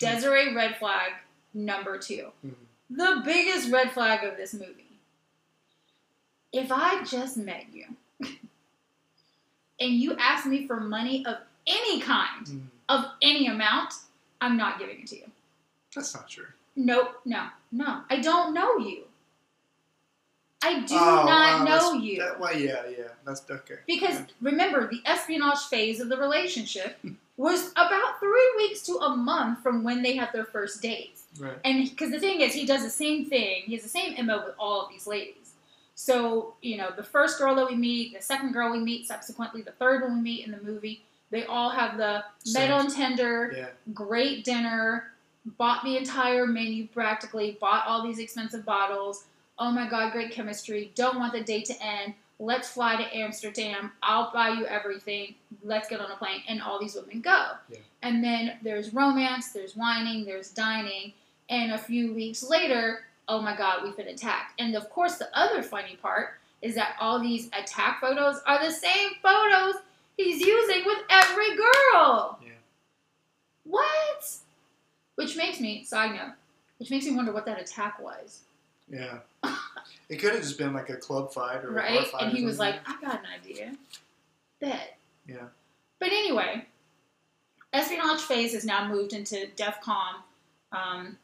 Desiree 0.00 0.54
red 0.54 0.76
flag 0.78 1.12
number 1.52 1.98
two. 1.98 2.32
Mhm. 2.44 2.54
The 2.90 3.22
biggest 3.24 3.70
red 3.70 3.92
flag 3.92 4.24
of 4.24 4.36
this 4.36 4.54
movie. 4.54 4.80
if 6.52 6.70
I 6.70 7.02
just 7.02 7.36
met 7.36 7.66
you 7.72 7.84
and 9.80 9.90
you 9.90 10.14
asked 10.20 10.46
me 10.46 10.68
for 10.68 10.78
money 10.78 11.26
of 11.26 11.38
any 11.66 12.00
kind, 12.00 12.46
Mm, 12.46 12.66
of 12.88 13.06
any 13.22 13.48
amount, 13.48 13.94
I'm 14.40 14.56
not 14.56 14.78
giving 14.78 15.00
it 15.00 15.06
to 15.08 15.16
you. 15.16 15.30
that's 15.92 16.14
not 16.14 16.28
true. 16.28 16.46
Nope, 16.76 17.20
no, 17.24 17.48
no. 17.72 18.04
I 18.08 18.20
don't 18.20 18.54
know 18.54 18.78
you. 18.78 19.04
I 20.66 20.80
do 20.80 20.94
Oh, 20.96 21.24
not 21.26 21.60
wow, 21.60 21.64
know 21.64 21.92
you. 22.00 22.18
That, 22.18 22.40
well, 22.40 22.56
yeah, 22.56 22.82
yeah. 22.90 23.04
That's 23.26 23.42
okay. 23.50 23.76
Because 23.86 24.20
remember, 24.40 24.88
the 24.88 25.00
espionage 25.04 25.58
phase 25.70 26.00
of 26.00 26.08
the 26.08 26.16
relationship 26.16 26.98
was 27.36 27.70
about 27.72 28.18
three 28.20 28.52
weeks 28.56 28.80
to 28.86 28.94
a 28.98 29.16
month 29.16 29.62
from 29.62 29.84
when 29.84 30.02
they 30.02 30.16
had 30.16 30.30
their 30.32 30.44
first 30.44 30.80
date. 30.80 31.18
Right. 31.38 31.58
And 31.64 31.88
because 31.90 32.10
the 32.12 32.20
thing 32.20 32.40
is, 32.40 32.54
he 32.54 32.64
does 32.64 32.82
the 32.82 32.90
same 32.90 33.26
thing. 33.26 33.62
He 33.66 33.74
has 33.74 33.82
the 33.82 33.88
same 33.88 34.24
MO 34.26 34.44
with 34.46 34.54
all 34.58 34.82
of 34.86 34.90
these 34.90 35.06
ladies. 35.06 35.52
So, 35.96 36.54
you 36.62 36.76
know, 36.76 36.90
the 36.96 37.02
first 37.02 37.38
girl 37.38 37.54
that 37.56 37.68
we 37.68 37.76
meet, 37.76 38.14
the 38.16 38.22
second 38.22 38.52
girl 38.52 38.72
we 38.72 38.78
meet, 38.80 39.06
subsequently 39.06 39.62
the 39.62 39.72
third 39.72 40.02
one 40.02 40.16
we 40.16 40.20
meet 40.22 40.46
in 40.46 40.52
the 40.52 40.60
movie, 40.62 41.02
they 41.30 41.44
all 41.44 41.70
have 41.70 41.96
the 41.98 42.24
met 42.52 42.70
on 42.70 42.90
Tinder, 42.90 43.52
Yeah. 43.56 43.66
great 43.92 44.44
dinner, 44.44 45.12
bought 45.58 45.84
the 45.84 45.96
entire 45.96 46.46
menu 46.46 46.86
practically, 46.88 47.58
bought 47.60 47.86
all 47.86 48.02
these 48.02 48.18
expensive 48.18 48.64
bottles. 48.64 49.24
Oh 49.58 49.70
my 49.70 49.88
god, 49.88 50.12
great 50.12 50.32
chemistry. 50.32 50.92
Don't 50.94 51.18
want 51.18 51.32
the 51.32 51.42
date 51.42 51.66
to 51.66 51.82
end. 51.82 52.14
Let's 52.40 52.70
fly 52.70 52.96
to 52.96 53.16
Amsterdam. 53.16 53.92
I'll 54.02 54.32
buy 54.32 54.50
you 54.50 54.66
everything. 54.66 55.36
Let's 55.62 55.88
get 55.88 56.00
on 56.00 56.10
a 56.10 56.16
plane. 56.16 56.42
And 56.48 56.60
all 56.60 56.80
these 56.80 56.96
women 56.96 57.20
go. 57.20 57.50
Yeah. 57.70 57.78
And 58.02 58.22
then 58.22 58.58
there's 58.62 58.92
romance, 58.92 59.52
there's 59.52 59.76
whining, 59.76 60.24
there's 60.24 60.50
dining. 60.50 61.12
And 61.48 61.72
a 61.72 61.78
few 61.78 62.12
weeks 62.12 62.42
later, 62.42 63.04
oh 63.28 63.40
my 63.40 63.56
god, 63.56 63.84
we've 63.84 63.96
been 63.96 64.08
attacked. 64.08 64.60
And 64.60 64.74
of 64.74 64.90
course, 64.90 65.16
the 65.16 65.28
other 65.38 65.62
funny 65.62 65.96
part 66.02 66.34
is 66.60 66.74
that 66.74 66.96
all 67.00 67.20
these 67.20 67.48
attack 67.48 68.00
photos 68.00 68.40
are 68.46 68.64
the 68.64 68.72
same 68.72 69.10
photos 69.22 69.76
he's 70.16 70.40
using 70.40 70.82
with 70.84 70.98
every 71.10 71.56
girl. 71.56 72.38
Yeah. 72.42 72.50
What? 73.64 74.36
Which 75.14 75.36
makes 75.36 75.60
me, 75.60 75.84
side 75.84 76.14
note, 76.14 76.32
which 76.78 76.90
makes 76.90 77.04
me 77.06 77.14
wonder 77.14 77.32
what 77.32 77.46
that 77.46 77.60
attack 77.60 78.02
was. 78.02 78.40
Yeah. 78.88 79.18
It 80.08 80.16
could 80.16 80.34
have 80.34 80.42
just 80.42 80.58
been 80.58 80.74
like 80.74 80.90
a 80.90 80.96
club 80.96 81.32
fight 81.32 81.64
or 81.64 81.70
a 81.70 81.72
right? 81.72 82.06
fight 82.06 82.24
And 82.24 82.32
or 82.32 82.36
he 82.36 82.44
was 82.44 82.58
like, 82.58 82.76
I 82.86 83.00
got 83.00 83.20
an 83.20 83.26
idea. 83.34 83.72
Bet. 84.60 84.98
Yeah. 85.26 85.46
But 85.98 86.08
anyway, 86.08 86.66
espionage 87.72 88.20
phase 88.20 88.52
has 88.52 88.64
now 88.64 88.86
moved 88.86 89.14
into 89.14 89.48
DEFCON 89.56 90.16
um, 90.72 91.16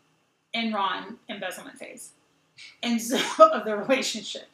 Enron 0.54 1.16
embezzlement 1.28 1.78
phase, 1.78 2.12
and 2.82 3.00
so 3.00 3.18
of 3.52 3.64
the 3.64 3.76
relationship. 3.76 4.48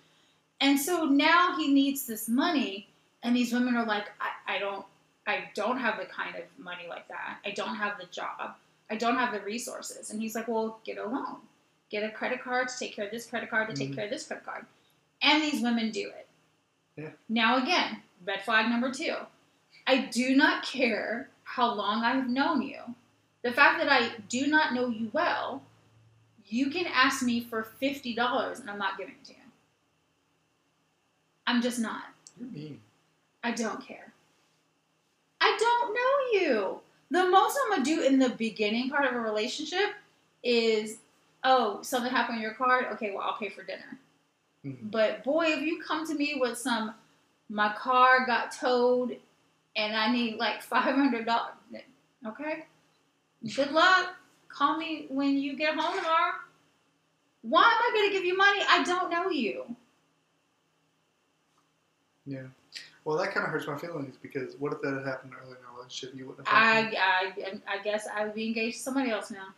And 0.60 0.78
so 0.80 1.04
now 1.04 1.56
he 1.56 1.72
needs 1.72 2.06
this 2.06 2.28
money, 2.28 2.88
and 3.22 3.36
these 3.36 3.52
women 3.52 3.76
are 3.76 3.86
like, 3.86 4.06
I, 4.20 4.56
I 4.56 4.58
don't, 4.58 4.84
I 5.26 5.44
don't 5.54 5.78
have 5.78 5.98
the 5.98 6.06
kind 6.06 6.34
of 6.34 6.42
money 6.58 6.86
like 6.88 7.06
that. 7.08 7.38
I 7.44 7.50
don't 7.50 7.76
have 7.76 7.98
the 7.98 8.06
job. 8.06 8.54
I 8.90 8.96
don't 8.96 9.16
have 9.16 9.32
the 9.32 9.40
resources. 9.40 10.10
And 10.10 10.20
he's 10.20 10.34
like, 10.34 10.48
Well, 10.48 10.80
get 10.84 10.98
a 10.98 11.04
loan, 11.04 11.36
get 11.90 12.02
a 12.02 12.10
credit 12.10 12.42
card 12.42 12.68
to 12.68 12.78
take 12.78 12.94
care 12.94 13.04
of 13.04 13.10
this 13.10 13.26
credit 13.26 13.48
card 13.50 13.68
to 13.68 13.74
take 13.74 13.90
Mhm. 13.90 13.94
care 13.94 14.04
of 14.04 14.10
this 14.10 14.26
credit 14.26 14.44
card, 14.44 14.66
and 15.22 15.42
these 15.42 15.62
women 15.62 15.90
do 15.90 16.08
it. 16.08 16.28
Yeah. 16.96 17.10
Now 17.28 17.56
again, 17.62 18.02
red 18.24 18.44
flag 18.44 18.68
number 18.68 18.90
two. 18.92 19.16
I 19.86 19.98
do 20.06 20.34
not 20.34 20.64
care 20.64 21.30
how 21.44 21.72
long 21.72 22.02
I've 22.02 22.28
known 22.28 22.62
you. 22.62 22.94
The 23.42 23.52
fact 23.52 23.78
that 23.78 23.88
I 23.88 24.16
do 24.28 24.46
not 24.48 24.74
know 24.74 24.88
you 24.88 25.10
well, 25.12 25.62
you 26.46 26.70
can 26.70 26.86
ask 26.86 27.22
me 27.22 27.40
for 27.40 27.62
fifty 27.62 28.14
dollars 28.14 28.58
and 28.60 28.68
I'm 28.70 28.78
not 28.78 28.98
giving 28.98 29.14
it 29.14 29.24
to 29.26 29.32
you. 29.34 29.38
I'm 31.46 31.62
just 31.62 31.78
not. 31.78 32.06
You're 32.38 32.48
mean. 32.48 32.80
I 33.44 33.52
don't 33.52 33.84
care. 33.86 34.12
I 35.40 35.56
don't 35.58 35.94
know 35.94 36.40
you. 36.40 36.80
The 37.10 37.28
most 37.28 37.56
I'm 37.62 37.70
gonna 37.70 37.84
do 37.84 38.02
in 38.02 38.18
the 38.18 38.30
beginning 38.30 38.90
part 38.90 39.04
of 39.04 39.14
a 39.14 39.20
relationship 39.20 39.94
is, 40.42 40.98
oh, 41.46 41.80
something 41.82 42.10
happened 42.10 42.36
on 42.36 42.42
your 42.42 42.54
card. 42.54 42.86
Okay, 42.92 43.12
well 43.12 43.22
I'll 43.22 43.38
pay 43.38 43.48
for 43.48 43.62
dinner. 43.62 43.98
Mhm. 44.64 44.90
But 44.90 45.24
boy, 45.24 45.46
if 45.46 45.62
you 45.62 45.80
come 45.80 46.06
to 46.06 46.14
me 46.14 46.36
with 46.38 46.58
some, 46.58 46.94
my 47.48 47.72
car 47.74 48.26
got 48.26 48.52
towed, 48.52 49.16
and 49.76 49.96
I 49.96 50.12
need 50.12 50.36
like 50.36 50.60
five 50.62 50.94
hundred 50.94 51.24
dollars. 51.24 51.54
Okay, 52.26 52.66
good 53.54 53.70
luck. 53.70 54.16
Call 54.48 54.76
me 54.76 55.06
when 55.08 55.38
you 55.38 55.56
get 55.56 55.74
home 55.74 55.96
tomorrow. 55.96 56.34
Why 57.42 57.62
am 57.62 57.68
I 57.68 57.92
gonna 57.94 58.12
give 58.12 58.24
you 58.24 58.36
money? 58.36 58.60
I 58.68 58.82
don't 58.82 59.10
know 59.10 59.30
you. 59.30 59.76
Yeah. 62.26 62.42
Well, 63.04 63.16
that 63.18 63.32
kind 63.32 63.46
of 63.46 63.52
hurts 63.52 63.68
my 63.68 63.78
feelings 63.78 64.16
because 64.20 64.56
what 64.58 64.72
if 64.72 64.82
that 64.82 64.94
had 64.94 65.06
happened 65.06 65.34
earlier 65.40 65.56
in 65.56 65.64
our 65.64 65.76
relationship? 65.76 66.18
You 66.18 66.26
wouldn't 66.26 66.48
have. 66.48 66.86
I. 66.92 67.32
I, 67.38 67.60
I 67.68 67.82
guess 67.84 68.08
I 68.12 68.24
would 68.24 68.34
be 68.34 68.48
engaged 68.48 68.78
to 68.78 68.82
somebody 68.82 69.10
else 69.10 69.30
now. 69.30 69.54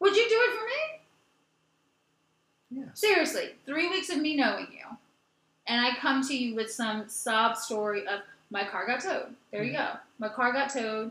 Would 0.00 0.14
you 0.16 0.28
do 0.28 0.36
it 0.38 0.58
for 0.58 0.64
me? 0.66 1.00
Yeah. 2.82 2.90
Seriously, 2.94 3.50
three 3.64 3.88
weeks 3.88 4.10
of 4.10 4.18
me 4.18 4.36
knowing 4.36 4.66
you, 4.72 4.84
and 5.66 5.80
I 5.84 5.96
come 5.96 6.26
to 6.28 6.36
you 6.36 6.54
with 6.54 6.70
some 6.70 7.08
sob 7.08 7.56
story 7.56 8.06
of 8.06 8.20
my 8.50 8.64
car 8.64 8.86
got 8.86 9.00
towed. 9.00 9.34
There 9.52 9.62
you 9.64 9.72
go. 9.72 9.92
My 10.18 10.28
car 10.28 10.52
got 10.52 10.70
towed. 10.72 11.10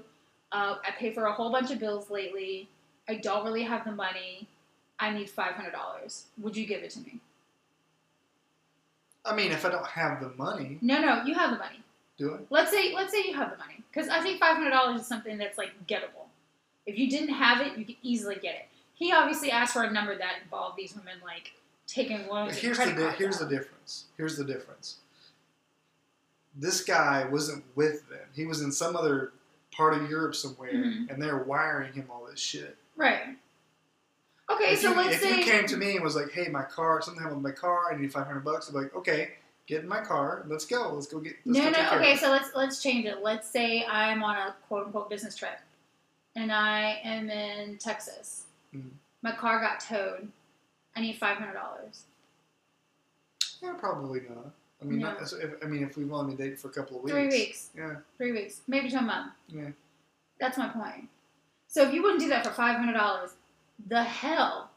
Uh, 0.51 0.75
I 0.85 0.91
pay 0.97 1.11
for 1.13 1.25
a 1.25 1.33
whole 1.33 1.51
bunch 1.51 1.71
of 1.71 1.79
bills 1.79 2.09
lately. 2.09 2.69
I 3.09 3.15
don't 3.15 3.43
really 3.45 3.63
have 3.63 3.83
the 3.85 3.91
money. 3.91 4.47
I 4.99 5.09
need 5.11 5.29
five 5.29 5.53
hundred 5.53 5.71
dollars. 5.71 6.25
Would 6.41 6.55
you 6.55 6.65
give 6.65 6.83
it 6.83 6.91
to 6.91 6.99
me? 6.99 7.19
I 9.25 9.35
mean, 9.35 9.51
if 9.51 9.65
I 9.65 9.69
don't 9.69 9.85
have 9.87 10.19
the 10.21 10.29
money, 10.37 10.77
No, 10.81 11.01
no, 11.01 11.23
you 11.23 11.33
have 11.33 11.49
the 11.51 11.57
money. 11.57 11.79
do 12.17 12.35
I? 12.35 12.37
Let's 12.49 12.71
say 12.71 12.93
let's 12.93 13.11
say 13.11 13.23
you 13.25 13.33
have 13.33 13.51
the 13.51 13.57
money 13.57 13.83
because 13.91 14.07
I 14.09 14.21
think 14.21 14.39
five 14.39 14.57
hundred 14.57 14.69
dollars 14.71 15.01
is 15.01 15.07
something 15.07 15.37
that's 15.37 15.57
like 15.57 15.71
gettable. 15.87 16.27
If 16.85 16.99
you 16.99 17.09
didn't 17.09 17.33
have 17.33 17.65
it, 17.65 17.77
you 17.77 17.85
could 17.85 17.95
easily 18.03 18.35
get 18.35 18.55
it. 18.55 18.65
He 18.95 19.11
obviously 19.11 19.51
asked 19.51 19.73
for 19.73 19.83
a 19.83 19.91
number 19.91 20.17
that 20.17 20.41
involved 20.43 20.77
these 20.77 20.95
women 20.95 21.15
like 21.23 21.53
taking 21.87 22.27
loans. 22.27 22.57
Here's 22.57 22.77
the 22.77 22.91
di- 22.93 23.11
here's 23.11 23.37
the 23.39 23.47
difference. 23.47 24.05
Here's 24.17 24.37
the 24.37 24.43
difference. 24.45 24.97
This 26.55 26.83
guy 26.83 27.25
wasn't 27.25 27.65
with 27.75 28.07
them. 28.09 28.27
He 28.33 28.45
was 28.45 28.61
in 28.61 28.71
some 28.71 28.95
other 28.95 29.33
part 29.71 29.93
of 29.93 30.09
Europe 30.09 30.35
somewhere, 30.35 30.71
Mhm. 30.73 31.09
and 31.09 31.21
they're 31.21 31.37
wiring 31.43 31.93
him 31.93 32.09
all 32.09 32.25
this 32.25 32.39
shit. 32.39 32.77
right. 32.95 33.37
Okay, 34.47 34.73
if 34.73 34.79
so 34.81 34.91
you, 34.91 34.95
let's 34.95 35.15
if 35.15 35.21
say 35.21 35.39
you 35.39 35.43
came 35.43 35.65
to 35.65 35.75
me 35.75 35.95
and 35.95 36.03
was 36.03 36.15
like, 36.15 36.31
"Hey, 36.31 36.49
my 36.49 36.61
car, 36.61 37.01
something 37.01 37.19
happened 37.21 37.43
with 37.43 37.51
my 37.51 37.59
car. 37.59 37.91
I 37.91 37.97
need 37.97 38.13
five 38.13 38.27
hundred 38.27 38.45
bucks," 38.45 38.69
I'm 38.69 38.75
like, 38.75 38.93
"Okay, 38.95 39.33
get 39.65 39.81
in 39.81 39.87
my 39.89 40.01
car. 40.01 40.43
Let's 40.47 40.65
go. 40.67 40.93
Let's 40.93 41.07
go 41.07 41.19
get." 41.19 41.35
Let's 41.47 41.57
no, 41.59 41.71
go 41.71 41.81
no. 41.81 41.97
Okay, 41.99 42.15
so 42.15 42.29
let's 42.29 42.53
let's 42.55 42.81
change 42.81 43.05
it. 43.05 43.23
Let's 43.23 43.49
say 43.49 43.83
I'm 43.85 44.23
on 44.23 44.37
a 44.37 44.55
quote 44.67 44.85
unquote 44.85 45.09
business 45.09 45.35
trip, 45.35 45.59
and 46.35 46.51
I 46.51 47.01
am 47.03 47.29
in 47.31 47.79
Texas. 47.79 48.44
Mhm. 48.75 48.89
My 49.21 49.31
car 49.31 49.59
got 49.59 49.79
towed. 49.79 50.31
I 50.95 51.01
need 51.01 51.17
five 51.17 51.37
hundred 51.37 51.53
dollars. 51.53 52.03
Yeah, 53.61 53.73
probably 53.73 54.21
not. 54.21 54.51
I 54.81 54.85
mean, 54.85 54.99
No. 54.99 55.13
not, 55.13 55.21
if, 55.21 55.63
I 55.63 55.67
mean, 55.67 55.83
if 55.83 55.97
we've 55.97 56.11
only 56.11 56.35
been 56.35 56.45
dating 56.45 56.57
for 56.57 56.67
a 56.67 56.71
couple 56.71 56.97
of 56.97 57.03
weeks, 57.03 57.13
Three 57.13 57.27
weeks. 57.27 57.69
Yeah, 57.75 57.95
Three 58.17 58.31
weeks, 58.33 58.61
maybe 58.67 58.89
to 58.89 58.97
a 58.97 59.01
month. 59.01 59.33
yeah. 59.47 59.69
That's 60.39 60.57
my 60.57 60.67
point. 60.67 61.09
So 61.67 61.81
if 61.83 61.93
you 61.93 62.01
wouldn't 62.03 62.19
do 62.19 62.29
that 62.29 62.45
for 62.45 62.51
five 62.51 62.77
hundred 62.77 62.93
dollars, 62.93 63.31
the 63.87 64.03
hell 64.03 64.71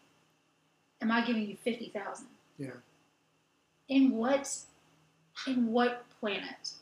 am 1.00 1.10
I 1.10 1.24
giving 1.26 1.46
you 1.48 1.56
fifty 1.56 1.88
thousand? 1.88 2.28
Yeah. 2.58 2.70
In 3.88 4.12
what 4.12 4.56
in 5.46 5.66
what 5.72 6.04
planet 6.20 6.72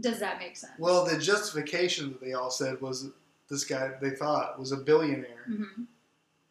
does 0.00 0.20
that 0.20 0.38
make 0.38 0.56
sense? 0.56 0.78
Well, 0.78 1.04
the 1.04 1.18
justification 1.18 2.10
that 2.10 2.20
they 2.20 2.32
all 2.34 2.50
said 2.50 2.80
was 2.80 3.08
this 3.48 3.64
guy 3.64 3.92
they 4.00 4.10
thought 4.10 4.58
was 4.58 4.72
a 4.72 4.76
billionaire, 4.76 5.44
hmm 5.46 5.84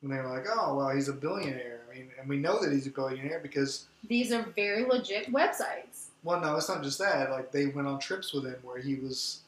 and 0.01 0.11
they 0.11 0.17
were 0.17 0.27
like, 0.29 0.45
"Oh, 0.49 0.75
well, 0.75 0.89
he's 0.89 1.07
a 1.09 1.13
billionaire." 1.13 1.81
I 1.91 1.95
mean, 1.95 2.09
and 2.19 2.29
we 2.29 2.37
know 2.37 2.59
that 2.61 2.71
he's 2.71 2.87
a 2.87 2.91
billionaire 2.91 3.39
because, 3.39 3.85
These 4.07 4.31
are 4.31 4.43
very 4.55 4.85
legit 4.85 5.31
websites. 5.31 6.07
well, 6.23 6.39
no, 6.39 6.55
it's 6.55 6.69
not 6.69 6.83
just 6.83 6.99
that. 6.99 7.31
Like 7.31 7.51
they 7.51 7.67
went 7.67 7.87
on 7.87 7.99
trips 7.99 8.33
with 8.33 8.45
him 8.45 8.57
where 8.63 8.77
he 8.79 8.95
was, 8.95 9.41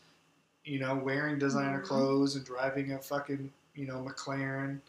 you 0.66 0.80
know, 0.80 0.96
wearing 0.96 1.38
designer 1.40 1.82
Mhm. 1.82 1.86
clothes 1.86 2.36
and 2.36 2.46
driving 2.46 2.92
a 2.94 3.00
fucking, 3.00 3.52
you 3.76 3.86
know, 3.86 4.04
McLaren, 4.04 4.80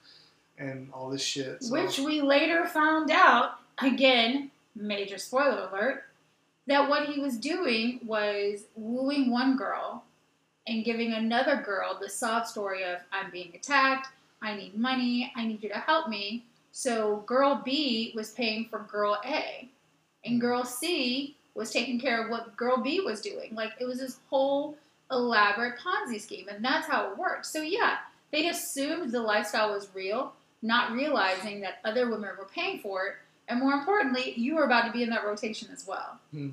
and 0.59 0.91
all 0.93 1.11
this 1.11 1.23
shit. 1.23 1.63
So, 1.63 1.73
Which 1.73 1.99
we 1.99 2.21
later 2.21 2.67
found 2.67 3.11
out, 3.11 3.59
again, 3.79 4.51
major 4.75 5.19
spoiler 5.19 5.69
alert, 5.71 6.05
that 6.67 6.89
what 6.89 7.09
he 7.09 7.21
was 7.21 7.37
doing 7.39 8.01
was 8.07 8.65
wooing 8.77 9.31
one 9.31 9.57
girl 9.57 10.05
and 10.67 10.85
giving 10.85 11.13
another 11.13 11.57
girl 11.57 11.99
the 12.01 12.09
sob 12.09 12.47
story 12.47 12.85
of, 12.85 13.01
I'm 13.13 13.31
being 13.31 13.53
attacked, 13.55 14.09
I 14.43 14.57
need 14.57 14.77
money, 14.77 15.33
I 15.37 15.47
need 15.47 15.63
you 15.63 15.69
to 15.69 15.79
help 15.79 16.09
me. 16.09 16.45
So 16.73 17.25
girl 17.27 17.63
B 17.65 18.13
was 18.15 18.31
paying 18.31 18.67
for 18.71 18.81
girl 18.81 19.19
A, 19.25 19.69
and 20.25 20.41
girl 20.41 20.65
C 20.65 21.37
was 21.55 21.71
taking 21.71 22.01
care 22.01 22.23
of 22.23 22.31
what 22.31 22.57
girl 22.57 22.79
B 22.79 23.01
was 23.01 23.21
doing. 23.21 23.55
Like 23.55 23.73
it 23.81 23.85
was 23.85 23.99
this 23.99 24.19
whole 24.31 24.77
elaborate 25.11 25.79
Ponzi 25.79 26.21
scheme, 26.21 26.49
and 26.49 26.65
that's 26.65 26.87
how 26.87 27.11
it 27.11 27.19
worked. 27.19 27.47
So 27.47 27.61
yeah, 27.63 27.99
they 28.33 28.49
assumed 28.49 29.11
the 29.11 29.21
lifestyle 29.21 29.73
was 29.73 29.89
real, 29.95 30.33
not 30.63 30.93
realizing 30.93 31.61
that 31.63 31.81
other 31.85 32.09
women 32.09 32.31
were 32.39 32.49
paying 32.55 32.79
for 32.79 33.07
it, 33.09 33.15
And 33.51 33.59
more 33.59 33.73
importantly, 33.73 34.33
you 34.37 34.55
were 34.55 34.65
about 34.65 34.87
to 34.87 34.93
be 34.93 35.03
in 35.03 35.11
that 35.11 35.25
rotation 35.25 35.69
as 35.73 35.85
well. 35.87 36.19
Hmm. 36.31 36.51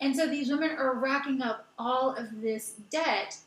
And 0.00 0.14
so 0.14 0.28
these 0.28 0.50
women 0.50 0.72
are 0.72 0.94
racking 0.94 1.40
up 1.40 1.66
all 1.78 2.14
of 2.14 2.42
this 2.42 2.74
debt 2.90 3.38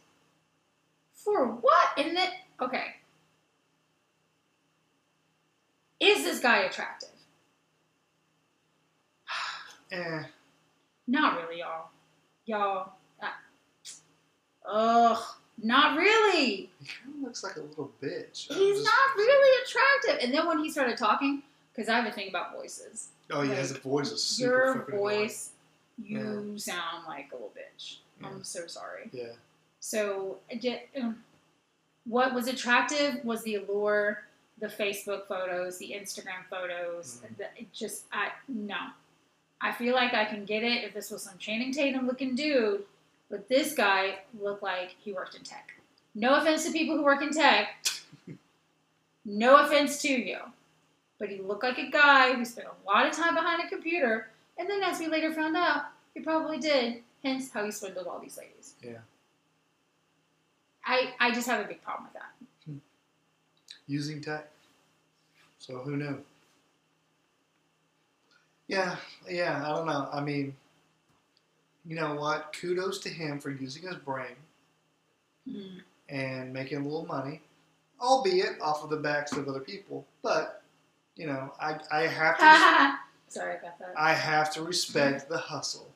for 1.13 1.45
what? 1.45 1.89
And 1.97 2.17
then, 2.17 2.31
okay. 2.59 2.95
Is 5.99 6.23
this 6.23 6.39
guy 6.39 6.59
attractive? 6.59 7.09
Eh. 9.91 10.23
Not 11.07 11.37
really, 11.41 11.59
y'all. 11.59 11.87
Y'all. 12.45 12.91
Uh, 13.21 13.27
ugh. 14.69 15.23
Not 15.63 15.97
really. 15.97 16.69
He 16.79 16.85
kind 16.87 17.15
of 17.15 17.21
looks 17.23 17.41
like 17.43 17.55
a 17.55 17.61
little 17.61 17.91
bitch. 18.01 18.51
I'm 18.51 18.57
He's 18.57 18.75
just- 18.79 18.85
not 18.85 19.15
really 19.15 19.63
attractive. 19.65 20.23
And 20.25 20.33
then 20.33 20.45
when 20.45 20.59
he 20.59 20.69
started 20.69 20.97
talking, 20.97 21.41
because 21.73 21.87
I 21.89 21.95
have 21.99 22.05
a 22.05 22.11
thing 22.11 22.29
about 22.29 22.53
voices. 22.53 23.07
Oh, 23.31 23.41
yeah, 23.43 23.55
his 23.55 23.71
like, 23.73 23.81
voice 23.81 24.11
is 24.11 24.21
super 24.23 24.49
Your 24.51 24.75
fucking 24.75 24.93
annoying. 24.95 25.19
voice, 25.27 25.51
you 26.03 26.57
sound 26.59 27.05
like 27.07 27.29
a 27.31 27.35
little 27.35 27.53
bitch. 27.57 27.97
Yeah. 28.21 28.27
I'm 28.27 28.43
so 28.43 28.67
sorry. 28.67 29.09
Yeah. 29.13 29.31
So, 29.79 30.37
I 30.51 30.55
get- 30.55 30.89
um, 31.01 31.23
what 32.05 32.33
was 32.33 32.47
attractive 32.47 33.23
was 33.25 33.41
the 33.43 33.55
allure, 33.55 34.23
the 34.59 34.67
Facebook 34.67 35.27
photos, 35.27 35.77
the 35.77 35.91
Instagram 35.91 36.45
photos. 36.49 37.21
Mhm. 37.23 37.37
The, 37.37 37.47
just, 37.73 38.05
I 38.11 38.31
no. 38.47 38.77
I 39.61 39.71
feel 39.71 39.95
like 39.95 40.13
I 40.13 40.25
can 40.25 40.45
get 40.45 40.63
it 40.63 40.83
if 40.83 40.93
this 40.93 41.09
was 41.09 41.23
some 41.23 41.37
Channing 41.37 41.71
Tatum 41.73 42.05
looking 42.05 42.35
dude, 42.35 42.83
but 43.29 43.49
this 43.49 43.73
guy 43.73 44.19
looked 44.39 44.61
like 44.61 44.95
he 44.99 45.13
worked 45.13 45.35
in 45.35 45.43
tech. 45.43 45.73
No 46.13 46.35
offense 46.35 46.65
to 46.65 46.71
people 46.71 46.95
who 46.95 47.03
work 47.03 47.21
in 47.21 47.31
tech. 47.31 47.85
no 49.25 49.57
offense 49.57 50.01
to 50.03 50.09
you. 50.09 50.37
But 51.19 51.29
he 51.29 51.41
looked 51.41 51.63
like 51.63 51.79
a 51.79 51.89
guy 51.89 52.33
who 52.33 52.45
spent 52.45 52.67
a 52.67 52.87
lot 52.87 53.07
of 53.07 53.13
time 53.13 53.33
behind 53.33 53.63
a 53.63 53.67
computer, 53.67 54.29
and 54.59 54.69
then 54.69 54.83
as 54.83 54.99
we 54.99 55.07
later 55.07 55.33
found 55.33 55.57
out, 55.57 55.85
he 56.13 56.19
probably 56.19 56.59
did. 56.59 57.01
Hence 57.23 57.51
how 57.51 57.65
he 57.65 57.71
swindled 57.71 58.05
all 58.07 58.19
these 58.19 58.37
ladies. 58.37 58.75
Yeah. 58.83 58.99
I, 60.85 61.13
I 61.19 61.31
just 61.31 61.47
have 61.47 61.65
a 61.65 61.67
big 61.67 61.81
problem 61.83 62.05
with 62.05 62.13
that. 62.13 62.31
Using 63.87 64.21
tech. 64.21 64.47
So 65.59 65.77
who 65.79 65.95
knew? 65.97 66.23
Yeah, 68.67 68.97
yeah, 69.29 69.63
I 69.65 69.73
don't 69.75 69.87
know. 69.87 70.09
I 70.11 70.19
mean, 70.21 70.55
you 71.85 71.95
know 71.95 72.15
what? 72.15 72.53
Kudos 72.59 72.99
to 72.99 73.09
him 73.09 73.39
for 73.39 73.49
using 73.49 73.83
his 73.83 73.95
brain 73.95 74.35
Mm. 75.49 75.79
and 76.09 76.51
making 76.51 76.79
a 76.79 76.83
little 76.83 77.05
money, 77.05 77.39
albeit 78.01 78.59
off 78.59 78.83
of 78.83 78.89
the 78.89 78.97
backs 78.97 79.31
of 79.31 79.47
other 79.47 79.61
people. 79.61 80.05
But, 80.21 80.61
you 81.15 81.25
know, 81.25 81.53
I, 81.61 81.79
I 81.89 82.01
have 82.07 82.37
to 82.39 82.97
Sorry 83.29 83.55
about 83.57 83.79
that. 83.79 83.93
I 83.97 84.11
have 84.13 84.51
to 84.55 84.61
respect 84.63 85.29
the 85.29 85.37
hustle. 85.37 85.89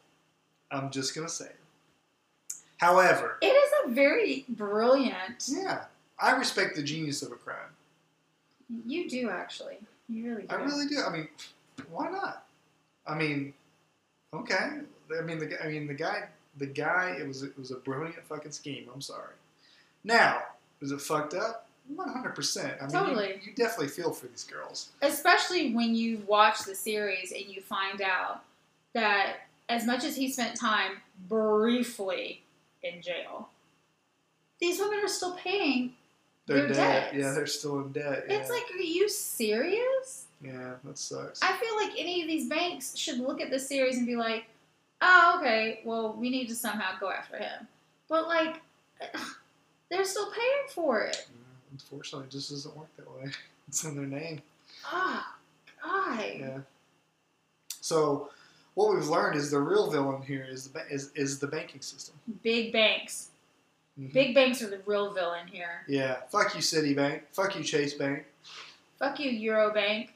I'm 0.72 0.90
just 0.90 1.14
gonna 1.14 1.28
say. 1.28 1.52
However, 2.78 3.38
It 3.42 3.48
is 3.48 3.72
a 3.86 3.90
very 3.90 4.46
brilliant. 4.48 5.50
yeah, 5.50 5.86
I 6.18 6.32
respect 6.38 6.78
the 6.78 6.84
genius 6.84 7.22
of 7.22 7.34
a 7.34 7.36
crime. 7.36 7.58
You 8.86 9.10
do 9.10 9.30
actually. 9.30 9.78
You 10.10 10.30
really 10.30 10.44
do. 10.44 10.56
I 10.56 10.62
really 10.64 10.88
do. 10.88 11.02
I 11.04 11.12
mean, 11.12 11.28
why 11.90 12.10
not? 12.10 12.46
I 13.08 13.16
mean, 13.16 13.54
okay. 14.34 14.80
I 15.18 15.22
mean, 15.22 15.40
the 15.40 15.46
guy- 15.48 15.64
I 15.64 15.68
mean 15.68 15.88
the 15.88 15.94
guy. 15.94 16.28
The 16.58 16.66
guy. 16.68 17.16
It 17.20 17.28
was 17.28 17.44
it 17.44 17.58
was 17.58 17.72
a 17.72 17.78
brilliant 17.78 18.24
fucking 18.26 18.52
scheme. 18.52 18.90
I'm 18.94 19.02
sorry. 19.02 19.34
Now, 20.04 20.44
is 20.82 20.92
it 20.92 21.02
fucked 21.02 21.34
up? 21.34 21.68
100. 21.96 22.36
percent 22.36 22.74
I 22.80 22.86
mean, 22.86 22.94
you- 22.94 23.00
Totally. 23.00 23.42
You, 23.44 23.54
definitely 23.56 23.88
feel 23.90 24.12
for 24.12 24.28
these 24.28 24.44
girls. 24.44 24.90
Especially 25.02 25.74
when 25.74 25.94
you 25.96 26.22
watch 26.28 26.64
the 26.64 26.76
series 26.76 27.32
and 27.32 27.46
you 27.48 27.62
find 27.62 28.02
out 28.02 28.44
that 28.94 29.38
as 29.68 29.86
much 29.86 30.04
as 30.04 30.16
he 30.16 30.32
spent 30.32 30.56
time 30.58 30.98
briefly 31.28 32.44
in 32.84 33.02
jail, 33.02 33.50
these 34.60 34.80
women 34.80 35.00
are 35.04 35.08
still 35.08 35.36
paying. 35.36 35.94
They're 36.56 36.68
dead. 36.68 36.76
debts. 36.76 37.16
Yeah, 37.16 37.32
they're 37.32 37.48
still 37.48 37.80
in 37.82 37.92
debt. 37.92 38.26
Yeah. 38.28 38.38
It's 38.38 38.50
like, 38.50 38.64
are 38.74 38.78
you 38.82 39.10
serious? 39.10 40.26
yeah, 40.44 40.74
that 40.84 40.98
sucks. 40.98 41.42
I 41.44 41.54
feel 41.58 41.76
like 41.76 41.92
any 42.00 42.22
of 42.22 42.28
these 42.28 42.48
banks 42.50 42.98
should 42.98 43.20
look 43.20 43.42
at 43.42 43.50
this 43.52 43.68
series 43.68 43.98
and 43.98 44.08
be 44.08 44.16
like, 44.16 44.46
oh, 45.02 45.38
okay, 45.40 45.82
well, 45.86 46.14
we 46.14 46.30
need 46.30 46.48
to 46.48 46.56
somehow 46.56 46.98
go 47.00 47.12
after 47.12 47.38
him. 47.38 47.68
But, 48.10 48.28
like, 48.28 48.62
they're 49.90 50.06
still 50.06 50.32
paying 50.32 50.68
for 50.74 51.02
it. 51.02 51.28
Yeah, 51.30 51.38
Unfortunately, 51.74 52.28
it 52.28 52.32
just 52.32 52.50
doesn't 52.50 52.76
work 52.76 52.90
that 52.98 53.10
way. 53.12 53.32
It's 53.68 53.86
in 53.86 53.96
their 53.96 54.06
name. 54.06 54.42
Ah, 54.86 55.36
God. 55.82 56.26
Yeah. 56.38 56.58
So, 57.80 58.30
what 58.74 58.94
we've 58.94 59.08
learned 59.08 59.38
is 59.38 59.50
the 59.50 59.60
real 59.60 59.90
villain 59.90 60.22
here 60.22 60.46
is 60.50 60.66
the 60.68 60.72
ba- 60.80 60.86
is, 60.92 61.12
is 61.16 61.40
the 61.40 61.48
banking 61.48 61.80
system. 61.82 62.16
Big 62.44 62.74
banks. 62.74 63.30
Mhm. 64.00 64.14
Big 64.14 64.34
banks 64.36 64.62
are 64.62 64.70
the 64.70 64.80
real 64.86 65.12
villain 65.14 65.48
here. 65.48 65.84
Yeah. 65.88 66.22
Fuck 66.30 66.56
you, 66.56 66.62
Citibank. 66.62 67.24
Fuck 67.34 67.56
you, 67.56 67.64
Chase 67.64 67.94
Bank. 67.94 68.26
Fuck 69.00 69.20
you, 69.20 69.32
Eurobank. 69.52 70.10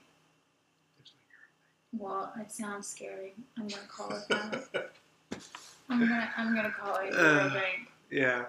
Well, 1.97 2.33
it 2.39 2.51
sounds 2.51 2.87
scary. 2.87 3.33
I'm 3.57 3.67
gonna 3.67 3.81
call 3.87 4.11
it 4.15 4.23
that. 4.29 4.91
I'm 5.89 5.99
gonna 5.99 6.33
I'm 6.37 6.55
gonna 6.55 6.71
call 6.71 6.95
it 6.97 7.13
Uh. 7.13 7.49
Eurobank. 7.49 7.87
Yeah. 8.09 8.45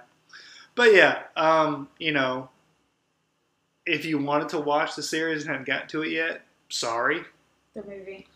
But 0.74 0.94
yeah, 0.94 1.22
um, 1.36 1.88
you 1.98 2.12
know, 2.12 2.50
if 3.86 4.04
you 4.04 4.18
wanted 4.18 4.48
to 4.50 4.58
watch 4.60 4.94
the 4.94 5.02
series 5.02 5.42
and 5.42 5.50
haven't 5.50 5.66
gotten 5.66 5.88
to 5.88 6.02
it 6.02 6.10
yet, 6.10 6.42
sorry. 6.68 7.24
The 7.74 7.82
movie. 7.84 8.26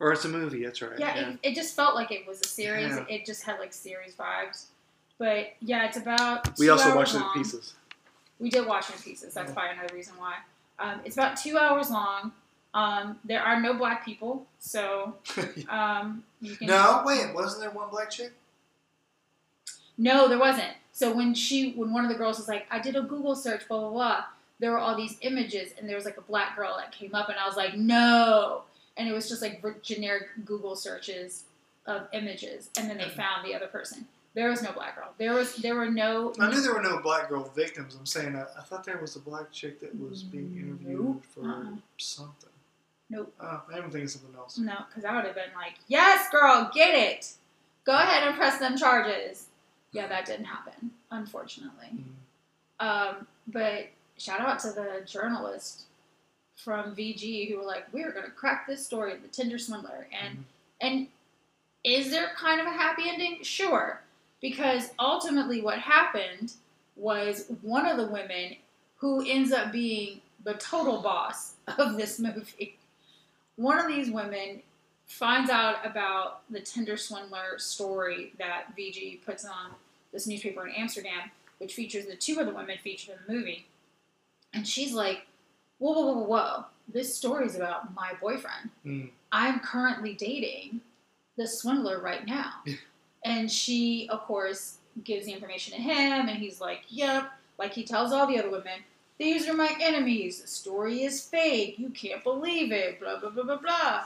Or 0.00 0.12
it's 0.12 0.24
a 0.24 0.28
movie. 0.28 0.64
That's 0.64 0.80
right. 0.82 0.98
Yeah, 0.98 1.14
It, 1.30 1.38
it 1.42 1.54
just 1.54 1.76
felt 1.76 1.94
like 1.94 2.10
it 2.10 2.26
was 2.26 2.40
a 2.40 2.48
series. 2.48 2.88
Yeah. 2.90 3.04
It 3.08 3.24
just 3.26 3.42
had 3.42 3.58
like 3.60 3.72
series 3.72 4.14
vibes. 4.14 4.66
But 5.22 5.52
yeah, 5.60 5.86
it's 5.86 5.96
about. 5.96 6.58
we 6.58 6.66
two 6.66 6.72
also 6.72 6.86
hours 6.86 6.96
watched 6.96 7.14
it 7.14 7.18
in 7.18 7.28
pieces. 7.32 7.74
We 8.40 8.50
did 8.50 8.66
watch 8.66 8.90
it 8.90 8.96
in 8.96 9.02
pieces. 9.02 9.32
That's 9.34 9.50
Yeah. 9.50 9.54
probably 9.54 9.78
another 9.78 9.94
reason 9.94 10.14
why. 10.18 10.38
Um, 10.80 11.00
it's 11.04 11.16
about 11.16 11.36
two 11.36 11.56
hours 11.56 11.92
long. 11.92 12.32
Um, 12.74 13.20
there 13.24 13.40
are 13.40 13.60
no 13.60 13.72
black 13.72 14.04
people, 14.04 14.46
so 14.58 15.14
um, 15.68 16.24
you 16.40 16.56
can. 16.56 16.66
no, 16.66 17.04
wait. 17.06 17.32
Wasn't 17.36 17.60
there 17.60 17.70
one 17.70 17.88
black 17.88 18.10
chick? 18.10 18.32
No, 19.96 20.26
there 20.26 20.40
wasn't. 20.40 20.72
So 20.90 21.14
when 21.14 21.34
she, 21.34 21.70
when 21.74 21.92
one 21.92 22.04
of 22.04 22.10
the 22.10 22.16
girls 22.16 22.38
was 22.38 22.48
like, 22.48 22.66
I 22.68 22.80
did 22.80 22.96
a 22.96 23.02
Google 23.02 23.36
search, 23.36 23.68
blah 23.68 23.78
blah 23.78 23.90
blah. 23.90 24.24
There 24.58 24.72
were 24.72 24.78
all 24.78 24.96
these 24.96 25.18
images, 25.20 25.70
and 25.78 25.88
there 25.88 25.94
was 25.94 26.04
like 26.04 26.16
a 26.16 26.22
black 26.22 26.56
girl 26.56 26.74
that 26.78 26.90
came 26.90 27.14
up, 27.14 27.28
and 27.28 27.38
I 27.38 27.46
was 27.46 27.56
like, 27.56 27.76
no. 27.76 28.62
And 28.96 29.08
it 29.08 29.12
was 29.12 29.28
just 29.28 29.40
like 29.40 29.62
generic 29.84 30.30
Google 30.44 30.74
searches 30.74 31.44
of 31.86 32.08
images, 32.12 32.70
and 32.76 32.90
then 32.90 32.98
they 32.98 33.08
found 33.08 33.46
the 33.46 33.54
other 33.54 33.68
person. 33.68 34.08
There 34.34 34.48
was 34.48 34.62
no 34.62 34.72
black 34.72 34.96
girl. 34.96 35.12
There 35.18 35.34
was, 35.34 35.56
there 35.56 35.74
were 35.74 35.90
no. 35.90 36.32
I 36.40 36.48
knew 36.50 36.62
there 36.62 36.72
were 36.74 36.82
no 36.82 37.00
black 37.00 37.28
girl 37.28 37.50
victims. 37.54 37.94
I'm 37.98 38.06
saying 38.06 38.34
I, 38.34 38.42
I 38.58 38.62
thought 38.62 38.84
there 38.84 38.98
was 38.98 39.14
a 39.16 39.20
black 39.20 39.52
chick 39.52 39.80
that 39.80 39.94
was 40.00 40.22
being 40.22 40.56
interviewed 40.56 41.04
Nope. 41.04 41.24
for 41.28 41.44
Uh-uh. 41.46 41.76
something. 41.98 42.48
Nope. 43.10 43.32
Oh, 43.40 43.62
I'm 43.74 43.90
thinking 43.90 44.08
something 44.08 44.34
else. 44.34 44.56
No, 44.56 44.74
because 44.88 45.04
I 45.04 45.14
would 45.14 45.26
have 45.26 45.34
been 45.34 45.50
like, 45.54 45.74
yes, 45.86 46.30
girl, 46.30 46.70
get 46.74 46.94
it. 46.94 47.32
Go 47.84 47.92
ahead 47.94 48.26
and 48.26 48.34
press 48.36 48.58
them 48.58 48.76
charges. 48.78 49.48
Yeah, 49.92 50.06
that 50.06 50.24
didn't 50.24 50.46
happen, 50.46 50.92
unfortunately. 51.10 51.88
Mm. 52.80 52.86
Um, 52.86 53.26
but 53.48 53.88
shout 54.16 54.40
out 54.40 54.60
to 54.60 54.68
the 54.70 55.02
journalist 55.04 55.82
from 56.56 56.94
VG 56.96 57.50
who 57.50 57.58
were 57.58 57.64
like, 57.64 57.92
"We're 57.92 58.12
gonna 58.12 58.30
crack 58.30 58.66
this 58.66 58.86
story 58.86 59.12
of 59.12 59.20
the 59.20 59.28
Tinder 59.28 59.58
swindler." 59.58 60.06
And 60.22 60.38
Mhm. 60.38 60.42
and 60.80 61.08
is 61.84 62.10
there 62.10 62.30
kind 62.36 62.60
of 62.60 62.66
a 62.66 62.70
happy 62.70 63.08
ending? 63.08 63.42
Sure, 63.42 64.00
because 64.42 64.90
ultimately 64.98 65.62
what 65.62 65.78
happened 65.78 66.52
was 66.96 67.46
one 67.62 67.86
of 67.86 67.96
the 67.96 68.06
women 68.06 68.56
who 68.96 69.24
ends 69.26 69.52
up 69.52 69.72
being 69.72 70.20
the 70.44 70.54
total 70.54 71.00
boss 71.00 71.54
of 71.78 71.96
this 71.96 72.18
movie. 72.18 72.76
One 73.56 73.78
of 73.78 73.86
these 73.86 74.10
women 74.10 74.62
finds 75.06 75.50
out 75.50 75.84
about 75.86 76.42
the 76.50 76.60
Tinder 76.60 76.96
swindler 76.96 77.58
story 77.58 78.32
that 78.38 78.76
VG 78.76 79.24
puts 79.24 79.44
on 79.44 79.70
this 80.12 80.26
newspaper 80.26 80.66
in 80.66 80.74
Amsterdam, 80.74 81.30
which 81.58 81.74
features 81.74 82.06
the 82.06 82.16
two 82.16 82.38
other 82.40 82.52
women 82.52 82.76
featured 82.82 83.14
in 83.14 83.20
the 83.26 83.40
movie. 83.40 83.66
And 84.52 84.66
she's 84.66 84.92
like, 84.92 85.26
whoa, 85.78 85.92
whoa, 85.92 86.12
whoa, 86.12 86.24
whoa, 86.24 86.64
This 86.92 87.14
story 87.14 87.46
is 87.46 87.56
about 87.56 87.94
my 87.94 88.12
boyfriend. 88.20 88.70
Mm. 88.84 89.10
I'm 89.30 89.60
currently 89.60 90.14
dating 90.14 90.80
the 91.36 91.46
swindler 91.46 92.00
right 92.00 92.26
now. 92.26 92.52
and 93.24 93.50
she, 93.50 94.08
of 94.10 94.22
course, 94.22 94.78
gives 95.04 95.26
the 95.26 95.32
information 95.32 95.74
to 95.74 95.80
him, 95.80 96.28
and 96.28 96.38
he's 96.38 96.60
like, 96.60 96.82
yep. 96.88 97.30
Like 97.58 97.74
he 97.74 97.84
tells 97.84 98.12
all 98.12 98.26
the 98.26 98.38
other 98.38 98.50
women, 98.50 98.80
these 99.18 99.48
are 99.48 99.54
my 99.54 99.76
enemies. 99.80 100.40
The 100.40 100.48
story 100.48 101.04
is 101.04 101.22
fake. 101.22 101.78
You 101.78 101.90
can't 101.90 102.24
believe 102.24 102.72
it. 102.72 102.98
Blah, 102.98 103.20
blah, 103.20 103.30
blah, 103.30 103.44
blah, 103.44 103.58
blah. 103.58 104.04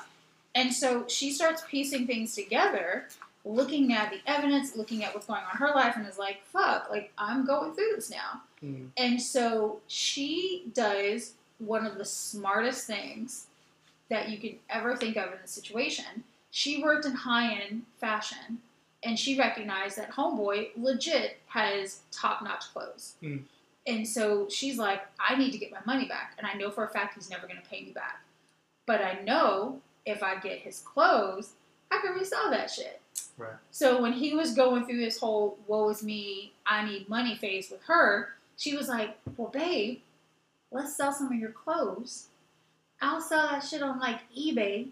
And 0.54 0.72
so 0.72 1.06
she 1.06 1.32
starts 1.32 1.62
piecing 1.68 2.06
things 2.06 2.34
together, 2.34 3.08
looking 3.44 3.92
at 3.92 4.10
the 4.10 4.20
evidence, 4.26 4.76
looking 4.76 5.04
at 5.04 5.14
what's 5.14 5.26
going 5.26 5.40
on 5.40 5.50
in 5.52 5.58
her 5.58 5.74
life, 5.74 5.96
and 5.96 6.06
is 6.06 6.18
like, 6.18 6.44
fuck, 6.44 6.90
like, 6.90 7.12
I'm 7.16 7.46
going 7.46 7.72
through 7.74 7.92
this 7.94 8.10
now. 8.10 8.42
Mm. 8.62 8.88
And 8.96 9.22
so 9.22 9.80
she 9.86 10.64
does 10.74 11.34
one 11.58 11.86
of 11.86 11.96
the 11.96 12.04
smartest 12.04 12.86
things 12.86 13.46
that 14.08 14.28
you 14.28 14.38
can 14.38 14.56
ever 14.70 14.96
think 14.96 15.16
of 15.16 15.32
in 15.32 15.38
the 15.40 15.48
situation. 15.48 16.24
She 16.50 16.82
worked 16.82 17.06
in 17.06 17.12
high 17.12 17.54
end 17.54 17.82
fashion, 17.98 18.60
and 19.06 19.16
she 19.16 19.38
recognized 19.38 19.96
that 19.98 20.10
Homeboy 20.10 20.70
legit 20.76 21.38
has 21.46 22.00
top 22.10 22.42
notch 22.42 22.64
clothes. 22.72 23.14
Hmm. 23.20 23.38
And 23.86 24.06
so 24.06 24.48
she's 24.50 24.78
like, 24.78 25.02
I 25.20 25.36
need 25.36 25.52
to 25.52 25.58
get 25.58 25.70
my 25.70 25.78
money 25.86 26.08
back. 26.08 26.34
And 26.38 26.46
I 26.46 26.54
know 26.54 26.72
for 26.72 26.84
a 26.84 26.88
fact 26.88 27.14
he's 27.14 27.30
never 27.30 27.46
going 27.46 27.60
to 27.62 27.68
pay 27.68 27.84
me 27.84 27.92
back. 27.92 28.24
But 28.84 29.00
I 29.00 29.20
know 29.22 29.80
if 30.04 30.24
I 30.24 30.40
get 30.40 30.58
his 30.58 30.80
clothes, 30.80 31.52
I 31.92 32.00
can 32.02 32.14
resell 32.14 32.50
that 32.50 32.68
shit. 32.68 33.00
Right. 33.38 33.54
So 33.70 34.02
when 34.02 34.12
he 34.12 34.34
was 34.34 34.54
going 34.54 34.86
through 34.86 34.98
this 34.98 35.20
whole 35.20 35.56
woe 35.68 35.88
is 35.90 36.02
me, 36.02 36.52
I 36.66 36.84
need 36.84 37.08
money 37.08 37.36
phase 37.36 37.70
with 37.70 37.84
her, 37.84 38.30
she 38.56 38.76
was 38.76 38.88
like, 38.88 39.16
Well, 39.36 39.50
babe, 39.50 40.00
let's 40.72 40.96
sell 40.96 41.12
some 41.12 41.28
of 41.28 41.38
your 41.38 41.52
clothes. 41.52 42.26
I'll 43.00 43.20
sell 43.20 43.48
that 43.50 43.62
shit 43.62 43.82
on 43.82 44.00
like 44.00 44.20
eBay 44.36 44.88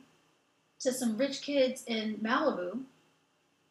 to 0.81 0.92
some 0.92 1.16
rich 1.16 1.42
kids 1.42 1.83
in 1.88 2.18
Malibu 2.18 2.81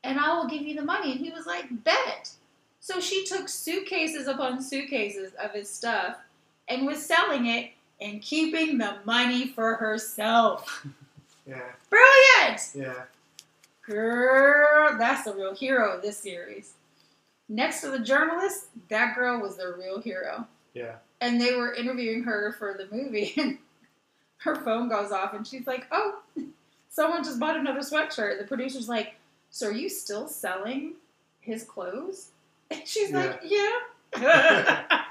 and 0.04 0.20
I 0.20 0.36
will 0.36 0.48
give 0.48 0.62
you 0.62 0.76
the 0.76 0.84
money. 0.84 1.12
And 1.12 1.22
he 1.22 1.32
was 1.32 1.46
like, 1.46 1.66
Bet. 1.84 2.32
So 2.80 3.00
she 3.00 3.24
took 3.26 3.48
suitcases 3.48 4.28
upon 4.28 4.62
suitcases 4.62 5.32
of 5.42 5.52
his 5.52 5.70
stuff 5.70 6.18
and 6.68 6.86
was 6.86 7.06
selling 7.06 7.48
it 7.48 7.72
and 8.02 8.22
keeping 8.22 8.78
the 8.78 8.98
money 9.06 9.48
for 9.48 9.76
herself. 9.76 10.86
Yeah. 11.46 11.60
Brilliant! 11.89 12.70
Yeah. 12.74 13.04
Girl, 13.86 14.98
that's 14.98 15.26
the 15.26 15.34
real 15.34 15.54
hero 15.54 15.94
of 15.94 16.02
this 16.02 16.18
series. 16.18 16.76
Next 17.50 17.82
to 17.82 17.92
the 17.92 18.00
journalist, 18.00 18.68
that 18.88 19.13
girl 19.13 19.42
was 19.42 19.58
the 19.58 19.76
real 19.78 20.02
hero. 20.02 20.48
Yeah. 20.74 20.96
And 21.20 21.42
they 21.42 21.54
were 21.54 21.74
interviewing 21.74 22.24
her 22.24 22.56
for 22.58 22.76
the 22.78 22.88
movie, 22.96 23.34
and 23.38 23.58
her 24.38 24.56
phone 24.56 24.88
goes 24.88 25.12
off, 25.12 25.34
and 25.34 25.46
she's 25.46 25.68
like, 25.68 25.86
Oh, 25.92 26.20
someone 26.89 27.24
just 27.24 27.39
bought 27.39 27.58
another 27.58 27.82
sweatshirt. 27.82 28.39
The 28.39 28.48
producer's 28.48 28.88
like, 28.88 29.16
So 29.54 29.68
are 29.68 29.72
you 29.72 29.88
still 29.88 30.28
selling 30.28 30.94
his 31.39 31.63
clothes? 31.63 32.30
And 32.72 32.88
she's 32.88 33.12
like, 33.12 33.39
Yeah. 33.44 33.70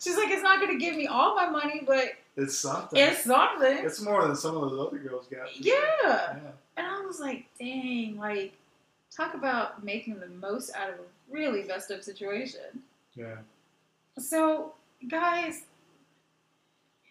she's 0.00 0.16
like, 0.16 0.28
It's 0.30 0.42
not 0.42 0.58
going 0.60 0.76
to 0.76 0.84
give 0.84 0.96
me 0.96 1.06
all 1.06 1.36
my 1.36 1.48
money, 1.48 1.84
but 1.86 2.14
It's 2.36 2.58
something. 2.58 2.98
it's 2.98 3.22
something. 3.22 3.78
It's 3.86 4.02
more 4.02 4.26
than 4.26 4.34
some 4.34 4.56
of 4.56 4.68
those 4.68 4.88
other 4.88 4.98
girls 4.98 5.28
got. 5.28 5.54
Yeah. 5.56 5.74
Yeah. 6.02 6.36
And 6.76 6.84
I 6.84 7.00
was 7.06 7.20
like, 7.20 7.46
dang, 7.60 8.16
like, 8.18 8.54
talk 9.16 9.34
about 9.34 9.84
making 9.84 10.18
the 10.18 10.26
most 10.28 10.74
out 10.74 10.88
of 10.90 10.96
a 10.96 11.02
really 11.30 11.62
messed 11.62 11.92
up 11.92 12.02
situation. 12.02 12.82
Yeah. 13.14 13.36
So, 14.18 14.72
guys, 15.08 15.62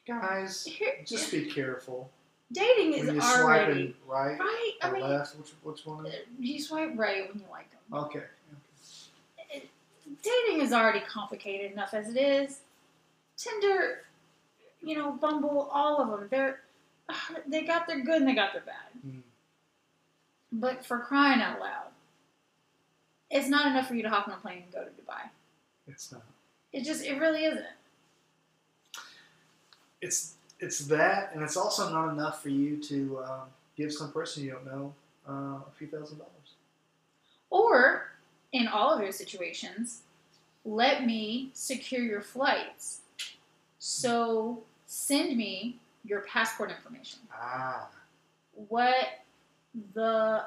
Guys, 0.06 0.66
just 1.06 1.32
be 1.32 1.46
careful. 1.46 2.10
Dating 2.52 2.94
is 2.94 3.08
When 3.08 3.22
already 3.22 3.96
right 4.08 4.40
right. 4.40 4.72
I 4.82 4.92
mean, 4.92 5.02
left, 5.04 5.36
which, 5.38 5.52
which 5.64 5.86
one 5.86 6.06
is 6.06 6.14
it? 6.14 6.28
you 6.40 6.62
swipe 6.62 6.92
right 6.96 7.28
when 7.28 7.40
you 7.40 7.46
like 7.52 7.70
them. 7.72 8.00
Okay. 8.00 8.24
Dating 10.24 10.62
is 10.62 10.72
already 10.74 11.02
complicated 11.02 11.72
enough 11.72 11.94
as 11.94 12.10
it 12.10 12.18
is. 12.18 12.62
Tinder, 13.36 14.04
you 14.82 14.96
know, 14.96 15.12
Bumble, 15.12 15.70
all 15.72 16.02
of 16.02 16.10
them, 16.10 16.28
they're 16.32 16.62
they 17.48 17.64
got 17.64 17.88
their 17.88 18.02
good 18.04 18.22
and 18.22 18.28
they 18.28 18.36
got 18.36 18.54
their 18.54 18.64
bad. 18.64 19.02
Mm. 19.06 19.22
But 20.52 20.86
for 20.86 21.00
crying 21.00 21.42
out 21.42 21.60
loud, 21.60 21.88
it's 23.30 23.50
not 23.50 23.68
enough 23.68 23.88
for 23.88 23.96
you 23.96 24.04
to 24.04 24.10
hop 24.10 24.28
on 24.28 24.34
a 24.36 24.38
plane 24.38 24.64
and 24.64 24.72
go 24.72 24.84
to 24.84 24.90
Dubai. 24.90 25.30
It's 25.88 26.12
not. 26.12 26.24
It 26.72 26.84
just, 26.84 27.04
it 27.04 27.20
really 27.20 27.44
isn't. 27.46 27.66
It's 30.02 30.36
it's 30.60 30.80
that, 30.86 31.32
and 31.34 31.44
it's 31.44 31.58
also 31.58 31.90
not 31.90 32.12
enough 32.12 32.42
for 32.42 32.50
you 32.50 32.78
to 32.84 33.20
um, 33.24 33.42
give 33.76 33.92
some 33.92 34.12
person 34.12 34.44
you 34.44 34.52
don't 34.52 34.66
know 34.66 34.94
uh, 35.28 35.32
a 35.68 35.72
few 35.78 35.88
thousand 35.88 36.18
dollars. 36.18 36.32
Or, 37.50 38.12
in 38.52 38.68
all 38.68 38.94
of 38.94 39.02
your 39.02 39.12
situations, 39.12 40.02
let 40.66 41.06
me 41.06 41.50
secure 41.54 42.02
your 42.02 42.22
flights. 42.22 43.02
So 43.80 44.64
send 44.86 45.38
me 45.38 45.78
your 46.04 46.22
passport 46.22 46.72
information. 46.72 47.20
Ah. 47.32 47.88
What 48.70 48.96
the. 49.94 50.44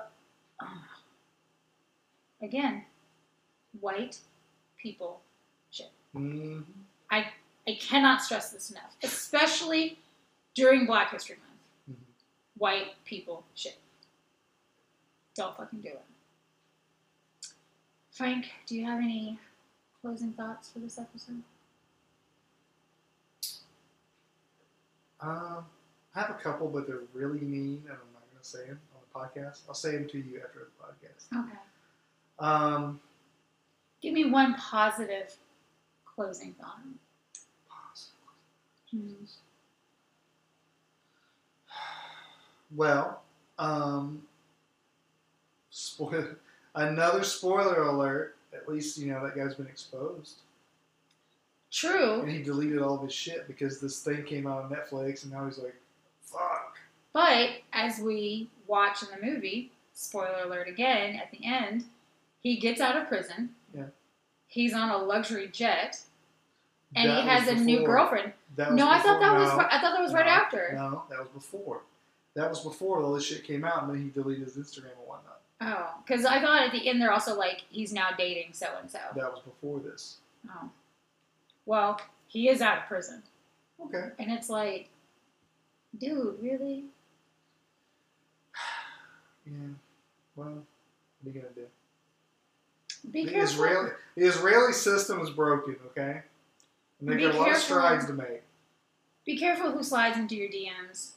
uh, 0.60 0.66
again, 2.42 2.84
white 3.80 4.18
people. 4.78 5.20
hmm 6.12 6.60
I 7.10 7.26
cannot 7.66 8.22
stress 8.22 8.50
this 8.52 8.70
enough, 8.70 8.96
especially 9.02 9.98
during 10.54 10.86
Black 10.86 11.10
History 11.12 11.36
Month. 11.36 11.98
Mhm. 11.98 12.04
White 12.58 13.04
people 13.04 13.44
shit. 13.54 13.78
Don't 15.34 15.56
fucking 15.56 15.80
do 15.80 15.88
it. 15.88 16.04
Frank, 18.10 18.50
do 18.66 18.74
you 18.76 18.84
have 18.84 18.98
any 18.98 19.38
closing 20.00 20.32
thoughts 20.32 20.70
for 20.70 20.78
this 20.80 20.98
episode? 20.98 21.42
Um, 25.20 25.66
I 26.14 26.20
have 26.20 26.30
a 26.30 26.34
couple, 26.34 26.68
but 26.68 26.86
they're 26.86 27.02
really 27.12 27.40
mean, 27.40 27.82
and 27.86 27.92
I'm 27.92 28.12
not 28.12 28.22
going 28.30 28.42
to 28.42 28.44
say 28.44 28.66
them 28.66 28.80
on 28.94 29.00
the 29.02 29.40
podcast. 29.40 29.60
I'll 29.68 29.74
say 29.74 29.92
them 29.92 30.08
to 30.08 30.18
you 30.18 30.40
after 30.44 30.68
the 30.78 30.84
podcast. 30.84 31.44
Okay. 31.46 31.58
Um, 32.38 33.00
Give 34.00 34.14
me 34.14 34.30
one 34.30 34.54
positive 34.54 35.36
closing 36.06 36.54
thought. 36.54 36.80
Hmm. 38.90 39.24
Well, 42.74 43.22
um, 43.58 44.22
spoil 45.70 46.26
another 46.74 47.24
spoiler 47.24 47.82
alert. 47.82 48.36
At 48.52 48.68
least 48.68 48.98
you 48.98 49.12
know 49.12 49.24
that 49.24 49.36
guy's 49.36 49.54
been 49.54 49.66
exposed, 49.66 50.40
True, 51.70 52.20
and 52.20 52.30
he 52.30 52.42
deleted 52.42 52.80
all 52.82 52.96
of 52.96 53.02
his 53.02 53.12
shit 53.12 53.46
because 53.46 53.80
this 53.80 54.02
thing 54.02 54.24
came 54.24 54.46
out 54.46 54.64
on 54.64 54.70
Netflix, 54.70 55.22
and 55.22 55.32
now 55.32 55.46
he's 55.46 55.58
like, 55.58 55.74
"Fuck." 56.22 56.78
but 57.12 57.50
as 57.72 57.98
we 58.00 58.48
watch 58.66 59.02
in 59.02 59.08
the 59.10 59.24
movie, 59.24 59.72
spoiler 59.94 60.44
alert 60.44 60.68
again, 60.68 61.16
at 61.16 61.30
the 61.30 61.44
end, 61.44 61.84
he 62.40 62.56
gets 62.56 62.80
out 62.80 62.96
of 62.96 63.08
prison. 63.08 63.54
Yeah. 63.74 63.86
He's 64.46 64.74
on 64.74 64.90
a 64.90 64.98
luxury 64.98 65.48
jet, 65.48 66.00
and 66.94 67.08
That 67.08 67.22
he 67.22 67.28
has 67.28 67.48
a 67.48 67.54
new 67.54 67.84
girlfriend. 67.84 68.32
That 68.56 68.70
was 68.70 68.76
No, 68.76 68.88
I 68.88 68.98
thought 68.98 69.20
that 69.20 69.32
before- 69.38 69.56
was 69.58 69.66
I 69.70 69.80
thought 69.80 69.92
that 69.94 70.02
was 70.02 70.12
right 70.12 70.26
after. 70.26 70.72
No, 70.74 71.04
that 71.08 71.18
was 71.18 71.28
before. 71.28 71.82
That 72.34 72.48
was 72.48 72.60
before 72.60 73.02
all 73.02 73.12
this 73.14 73.24
shit 73.24 73.44
came 73.44 73.64
out, 73.64 73.82
and 73.82 73.90
then 73.92 74.02
he 74.02 74.08
deleted 74.10 74.44
his 74.44 74.56
Instagram 74.56 74.92
and 74.98 75.06
whatnot. 75.06 75.40
Oh, 75.60 75.90
because 76.04 76.24
I 76.24 76.40
thought 76.40 76.62
at 76.62 76.72
the 76.72 76.88
end 76.88 77.00
they're 77.00 77.12
also 77.12 77.36
like 77.36 77.64
he's 77.70 77.92
now 77.92 78.08
dating 78.16 78.52
so 78.54 78.66
and 78.80 78.90
so. 78.90 78.98
That 79.14 79.32
was 79.32 79.40
before 79.42 79.78
this. 79.80 80.18
Oh, 80.48 80.70
well, 81.66 82.00
he 82.28 82.48
is 82.48 82.60
out 82.62 82.78
of 82.78 82.84
prison, 82.86 83.22
Okay. 83.84 84.10
and 84.18 84.30
it's 84.32 84.48
like, 84.48 84.88
dude, 85.98 86.38
really? 86.40 86.84
Yeah. 89.46 89.52
Well, 90.36 90.46
what 90.48 90.54
are 91.26 91.30
you 91.30 91.32
gonna 91.40 91.52
do? 91.54 91.66
Be 93.10 93.24
the 93.24 93.30
careful. 93.32 93.54
Israeli 93.54 93.90
the 94.16 94.24
Israeli 94.26 94.72
system 94.72 95.20
is 95.20 95.30
broken. 95.30 95.76
Okay. 95.86 96.22
And 97.00 97.08
they've 97.08 97.16
Be 97.16 97.22
got 97.24 97.34
a 97.34 97.38
lot 97.38 97.48
of 97.48 97.52
careful. 97.54 97.62
strides 97.76 98.06
to 98.06 98.12
make. 98.12 98.42
Be 99.24 99.38
careful 99.38 99.70
who 99.72 99.82
slides 99.82 100.16
into 100.16 100.34
your 100.36 100.48
DMs, 100.48 101.12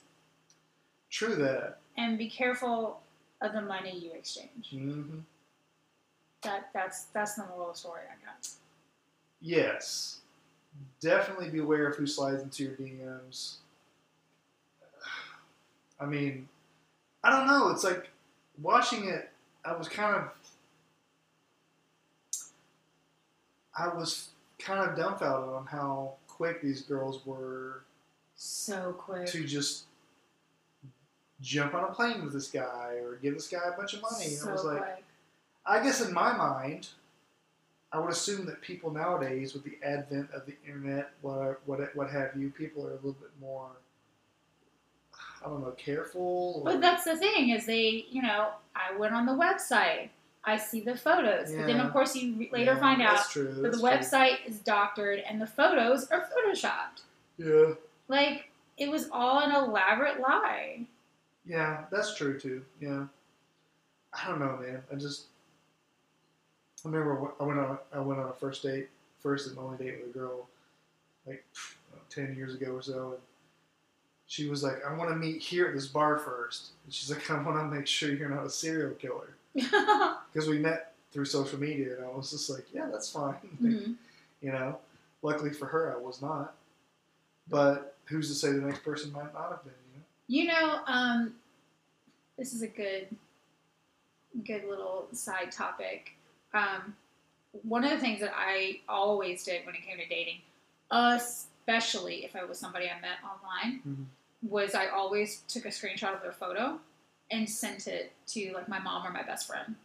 True 1.09 1.35
that. 1.35 1.77
and 1.97 2.17
be 2.17 2.29
careful 2.29 3.01
of 3.41 3.53
the 3.53 3.61
money 3.61 3.97
you 3.97 4.11
exchange. 4.13 4.69
hmm 4.71 5.19
That 6.43 6.69
that's 6.73 7.05
that's 7.05 7.35
the 7.35 7.45
moral 7.47 7.73
story 7.73 8.01
I 8.09 8.25
got. 8.25 8.47
Yes. 9.41 10.19
Definitely 11.01 11.49
be 11.49 11.59
aware 11.59 11.87
of 11.87 11.95
who 11.97 12.07
slides 12.07 12.41
into 12.43 12.63
your 12.63 12.73
DMs. 12.73 13.55
I 15.99 16.05
mean, 16.05 16.47
I 17.23 17.29
don't 17.29 17.47
know. 17.47 17.69
It's 17.69 17.83
like 17.83 18.09
watching 18.61 19.07
it. 19.07 19.29
I 19.63 19.73
was 19.75 19.87
kind 19.87 20.15
of, 20.15 20.29
I 23.77 23.87
was 23.87 24.29
kind 24.63 24.89
of 24.89 24.95
dumbfounded 24.97 25.49
on 25.53 25.65
how 25.65 26.13
quick 26.27 26.61
these 26.61 26.81
girls 26.81 27.25
were 27.25 27.83
So 28.35 28.93
quick. 28.97 29.27
to 29.27 29.43
just 29.45 29.85
jump 31.41 31.73
on 31.73 31.83
a 31.83 31.87
plane 31.93 32.23
with 32.23 32.33
this 32.33 32.47
guy 32.49 32.93
or 33.01 33.17
give 33.17 33.33
this 33.33 33.47
guy 33.47 33.61
a 33.73 33.77
bunch 33.77 33.93
of 33.93 34.01
money. 34.01 34.25
So 34.25 34.49
I 34.49 34.53
was 34.53 34.63
like, 34.65 34.77
quick. 34.81 35.03
I 35.65 35.83
guess 35.83 36.01
in 36.01 36.13
my 36.13 36.35
mind, 36.35 36.89
I 37.91 37.99
would 37.99 38.09
assume 38.11 38.45
that 38.47 38.61
people 38.61 38.91
nowadays, 38.91 39.53
with 39.53 39.63
the 39.63 39.77
advent 39.83 40.29
of 40.33 40.45
the 40.45 40.55
internet, 40.65 41.11
what 41.21 41.61
what 41.65 41.95
what 41.95 42.09
have 42.09 42.31
you, 42.35 42.49
people 42.49 42.85
are 42.87 42.91
a 42.91 42.95
little 42.95 43.13
bit 43.13 43.29
more, 43.39 43.69
I 45.45 45.47
don't 45.47 45.61
know, 45.61 45.71
careful. 45.71 46.61
Or, 46.63 46.71
But 46.71 46.81
that's 46.81 47.03
the 47.05 47.15
thing 47.17 47.49
is 47.49 47.65
they, 47.65 48.05
you 48.09 48.21
know, 48.23 48.49
I 48.75 48.97
went 48.97 49.13
on 49.13 49.25
the 49.25 49.33
website. 49.33 50.09
I 50.45 50.57
see 50.57 50.81
the 50.81 50.95
photos, 50.97 51.51
but 51.53 51.67
then 51.67 51.79
of 51.79 51.93
course 51.93 52.15
you 52.15 52.47
later 52.51 52.73
Yeah, 52.73 52.79
find 52.79 53.01
out 53.01 53.15
that's 53.15 53.31
true. 53.31 53.53
that 53.53 53.71
the 53.71 53.77
true. 53.79 53.79
website 53.81 54.45
is 54.45 54.59
doctored 54.59 55.19
and 55.19 55.39
the 55.41 55.47
photos 55.47 56.05
are 56.11 56.27
photoshopped. 56.29 57.01
Yeah. 57.37 57.73
Like, 58.09 58.49
it 58.77 58.89
was 58.91 59.07
all 59.11 59.39
an 59.39 59.55
elaborate 59.55 60.19
lie. 60.19 60.85
Yeah, 61.45 61.85
that's 61.91 62.15
true 62.15 62.39
too. 62.39 62.63
Yeah, 62.81 63.05
I 64.13 64.27
don't 64.27 64.39
know, 64.39 64.57
man. 64.57 64.83
I 64.91 64.95
just 64.95 65.25
I 66.85 66.89
remember 66.89 67.31
I 67.39 67.43
went 67.43 67.59
on 67.59 67.77
I 67.93 67.99
went 67.99 68.19
on 68.19 68.29
a 68.29 68.33
first 68.33 68.63
date, 68.63 68.89
first 69.21 69.47
and 69.47 69.57
only 69.57 69.77
date 69.77 69.99
with 70.01 70.13
a 70.15 70.17
girl, 70.17 70.47
like 71.25 71.45
ten 72.09 72.35
years 72.35 72.53
ago 72.55 72.73
or 72.75 72.81
so, 72.81 73.11
and 73.13 73.21
she 74.27 74.49
was 74.49 74.63
like, 74.63 74.85
"I 74.85 74.93
want 74.93 75.09
to 75.09 75.15
meet 75.15 75.41
here 75.41 75.67
at 75.67 75.73
this 75.73 75.87
bar 75.87 76.17
first. 76.17 76.71
and 76.83 76.93
she's 76.93 77.09
like, 77.09 77.29
"I 77.31 77.41
want 77.41 77.57
to 77.59 77.65
make 77.75 77.87
sure 77.87 78.13
you're 78.13 78.29
not 78.29 78.45
a 78.45 78.49
serial 78.49 78.91
killer," 78.95 79.35
because 79.53 80.47
we 80.49 80.59
met 80.59 80.93
through 81.11 81.25
social 81.25 81.59
media, 81.59 81.97
and 81.97 82.05
I 82.05 82.09
was 82.09 82.31
just 82.31 82.49
like, 82.49 82.65
"Yeah, 82.73 82.89
that's 82.91 83.09
fine." 83.11 83.35
Mhm. 83.61 83.95
you 84.41 84.51
know, 84.51 84.77
luckily 85.21 85.51
for 85.51 85.65
her, 85.67 85.93
I 85.93 85.97
was 85.97 86.21
not. 86.21 86.55
But 87.49 87.95
who's 88.05 88.29
to 88.29 88.35
say 88.35 88.51
the 88.51 88.61
next 88.61 88.83
person 88.83 89.11
might 89.11 89.33
not 89.33 89.49
have 89.49 89.63
been? 89.63 89.73
You 90.27 90.45
know. 90.47 90.53
You 90.61 90.67
know, 90.67 90.79
um, 90.87 91.35
this 92.37 92.53
is 92.53 92.61
a 92.61 92.67
good, 92.67 93.07
good 94.45 94.65
little 94.65 95.07
side 95.13 95.51
topic. 95.51 96.11
Um, 96.53 96.95
one 97.63 97.83
of 97.83 97.91
the 97.91 97.99
things 97.99 98.19
that 98.21 98.33
I 98.35 98.79
always 98.89 99.43
did 99.43 99.65
when 99.65 99.75
it 99.75 99.83
came 99.85 99.97
to 99.97 100.07
dating, 100.07 100.41
especially 100.91 102.25
if 102.25 102.35
I 102.35 102.43
was 102.43 102.57
somebody 102.59 102.89
I 102.89 102.99
met 102.99 103.17
online, 103.23 103.81
Mhm. 103.85 104.05
was 104.49 104.73
I 104.73 104.87
always 104.87 105.41
took 105.47 105.65
a 105.65 105.69
screenshot 105.69 106.15
of 106.15 106.21
their 106.21 106.31
photo 106.33 106.79
and 107.31 107.49
sent 107.49 107.87
it 107.87 108.11
to 108.27 108.53
like 108.53 108.67
my 108.67 108.79
mom 108.79 109.05
or 109.05 109.11
my 109.11 109.23
best 109.23 109.47
friend, 109.47 109.75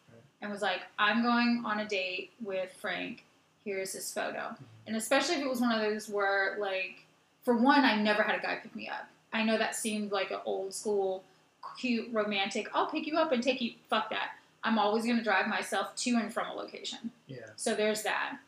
and 0.41 0.51
was 0.51 0.63
like, 0.63 0.81
"I'm 0.99 1.23
going 1.23 1.63
on 1.65 1.81
a 1.81 1.87
date 1.87 2.31
with 2.43 2.73
Frank. 2.81 3.25
Here's 3.65 3.93
his 3.93 4.13
photo." 4.13 4.39
Mm-hmm. 4.39 4.65
And 4.87 4.97
especially 4.97 5.37
if 5.37 5.43
it 5.43 5.49
was 5.49 5.61
one 5.61 5.73
of 5.73 5.81
those 5.83 6.09
where, 6.09 6.57
like, 6.59 7.05
for 7.45 7.55
one, 7.55 7.85
I 7.85 8.01
never 8.01 8.23
had 8.23 8.39
a 8.39 8.43
guy 8.43 8.57
pick 8.63 8.75
me 8.75 8.89
up. 8.89 9.07
I 9.33 9.45
know 9.45 9.59
that 9.59 9.77
seemed 9.77 10.13
like 10.13 10.31
an 10.31 10.39
old 10.47 10.73
school, 10.73 11.25
cute, 11.79 12.09
romantic. 12.13 12.69
I'll 12.73 12.87
pick 12.87 13.07
you 13.07 13.19
up 13.19 13.33
and 13.33 13.43
take 13.43 13.61
you. 13.61 13.73
Fuck 13.91 14.11
that. 14.11 14.31
I'm 14.65 14.79
always 14.79 15.05
going 15.05 15.19
to 15.19 15.25
drive 15.25 15.47
myself 15.47 15.95
to 15.97 16.11
and 16.13 16.33
from 16.33 16.49
a 16.49 16.55
location. 16.55 17.11
Yeah. 17.27 17.39
So 17.57 17.75
there's 17.75 18.03
that. 18.03 18.39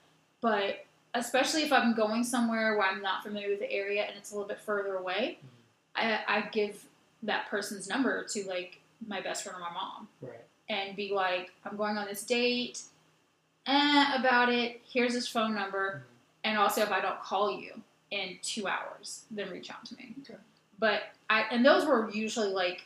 But 0.41 0.86
especially 1.14 1.62
if 1.62 1.72
I'm 1.72 1.95
going 1.95 2.24
somewhere 2.24 2.76
where 2.76 2.88
I'm 2.88 3.03
not 3.03 3.22
familiar 3.22 3.51
with 3.51 3.61
the 3.61 3.70
area 3.70 4.05
and 4.05 4.16
it's 4.16 4.30
a 4.30 4.34
little 4.34 4.49
bit 4.49 4.61
further 4.61 4.95
away, 4.95 5.38
mm-hmm. 5.38 6.24
I, 6.26 6.38
I 6.38 6.41
give 6.51 6.84
that 7.23 7.49
person's 7.49 7.89
number 7.89 8.25
to 8.25 8.45
like 8.45 8.81
my 9.07 9.21
best 9.21 9.43
friend 9.45 9.57
or 9.57 9.61
my 9.61 9.73
mom 9.73 10.09
Right. 10.21 10.41
and 10.68 10.97
be 10.97 11.12
like, 11.12 11.51
I'm 11.64 11.77
going 11.77 11.97
on 11.99 12.07
this 12.07 12.23
date. 12.25 12.81
Eh, 13.66 14.18
about 14.18 14.49
it. 14.51 14.81
Here's 14.91 15.12
his 15.12 15.29
phone 15.29 15.55
number. 15.55 16.05
And 16.45 16.57
also, 16.59 16.81
if 16.83 16.91
I 16.91 17.01
don't 17.01 17.21
call 17.21 17.51
you 17.61 17.83
in 18.11 18.39
two 18.43 18.66
hours, 18.66 19.25
then 19.31 19.51
reach 19.51 19.71
out 19.71 19.85
to 19.87 19.97
me. 19.97 20.14
Okay. 20.23 20.39
But 20.79 21.03
I 21.29 21.43
and 21.51 21.64
those 21.64 21.85
were 21.85 22.11
usually 22.11 22.49
like 22.49 22.83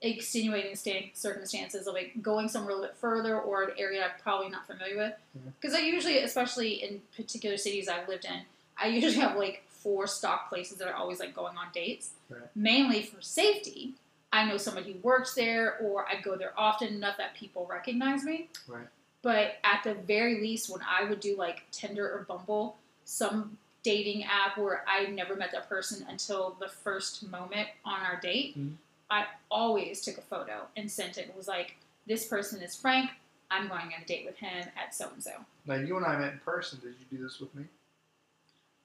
extenuating 0.00 0.76
sta- 0.76 1.10
circumstances 1.14 1.86
of 1.88 1.94
like 1.94 2.12
going 2.22 2.48
somewhere 2.48 2.70
a 2.70 2.74
little 2.74 2.88
bit 2.88 2.96
further 2.98 3.40
or 3.40 3.64
an 3.64 3.70
area 3.78 4.04
I'm 4.04 4.10
probably 4.22 4.48
not 4.48 4.66
familiar 4.66 4.96
with. 4.96 5.14
Because 5.60 5.74
I 5.76 5.80
usually, 5.80 6.18
especially 6.18 6.74
in 6.74 7.00
particular 7.16 7.56
cities 7.56 7.88
I've 7.88 8.08
lived 8.08 8.24
in, 8.26 8.42
I 8.76 8.88
usually 8.88 9.14
have 9.14 9.36
like 9.36 9.64
four 9.82 10.06
stock 10.06 10.48
places 10.48 10.78
that 10.78 10.88
are 10.88 10.94
always 10.94 11.20
like 11.20 11.34
going 11.34 11.56
on 11.56 11.66
dates, 11.72 12.10
Right. 12.28 12.42
mainly 12.54 13.02
for 13.02 13.20
safety. 13.22 13.94
I 14.32 14.44
know 14.44 14.58
somebody 14.58 14.92
who 14.92 14.98
works 15.00 15.34
there, 15.34 15.78
or 15.78 16.06
I 16.06 16.20
go 16.20 16.36
there 16.36 16.52
often 16.56 16.88
enough 16.88 17.16
that 17.16 17.34
people 17.34 17.66
recognize 17.66 18.24
me. 18.24 18.48
Right. 18.66 18.86
But 19.22 19.56
at 19.64 19.82
the 19.84 19.94
very 19.94 20.40
least, 20.40 20.68
when 20.70 20.82
I 20.86 21.04
would 21.04 21.20
do 21.20 21.36
like 21.36 21.68
Tinder 21.70 22.06
or 22.12 22.24
Bumble, 22.24 22.76
some 23.04 23.56
dating 23.82 24.24
app 24.24 24.58
where 24.58 24.84
I 24.86 25.06
never 25.06 25.34
met 25.34 25.50
that 25.52 25.68
person 25.68 26.06
until 26.08 26.56
the 26.60 26.68
first 26.68 27.22
moment 27.28 27.68
on 27.84 28.00
our 28.00 28.20
date, 28.20 28.58
Mhm. 28.58 28.76
I 29.10 29.26
always 29.50 30.02
took 30.02 30.18
a 30.18 30.22
photo 30.22 30.68
and 30.76 30.90
sent 30.90 31.16
it. 31.16 31.28
It 31.28 31.34
was 31.36 31.48
like, 31.48 31.76
this 32.06 32.26
person 32.26 32.60
is 32.60 32.76
Frank. 32.76 33.10
I'm 33.50 33.68
going 33.68 33.80
on 33.94 34.02
a 34.02 34.04
date 34.04 34.26
with 34.26 34.36
him 34.36 34.68
at 34.76 34.94
so 34.94 35.08
and 35.08 35.22
so. 35.24 35.44
Now 35.64 35.76
you 35.76 35.96
and 35.96 36.04
I 36.04 36.18
met 36.18 36.34
in 36.34 36.38
person. 36.40 36.80
Did 36.80 36.96
you 37.00 37.16
do 37.18 37.22
this 37.24 37.40
with 37.40 37.54
me? 37.54 37.64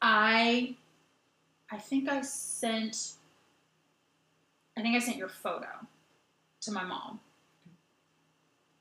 I, 0.01 0.75
I 1.74 1.80
think 1.80 2.07
I 2.07 2.21
sent, 2.21 3.13
I 4.78 4.82
think 4.84 4.95
I 4.95 4.99
sent 4.99 5.17
your 5.17 5.28
photo 5.28 5.67
to 6.61 6.71
my 6.71 6.84
mom, 6.84 7.19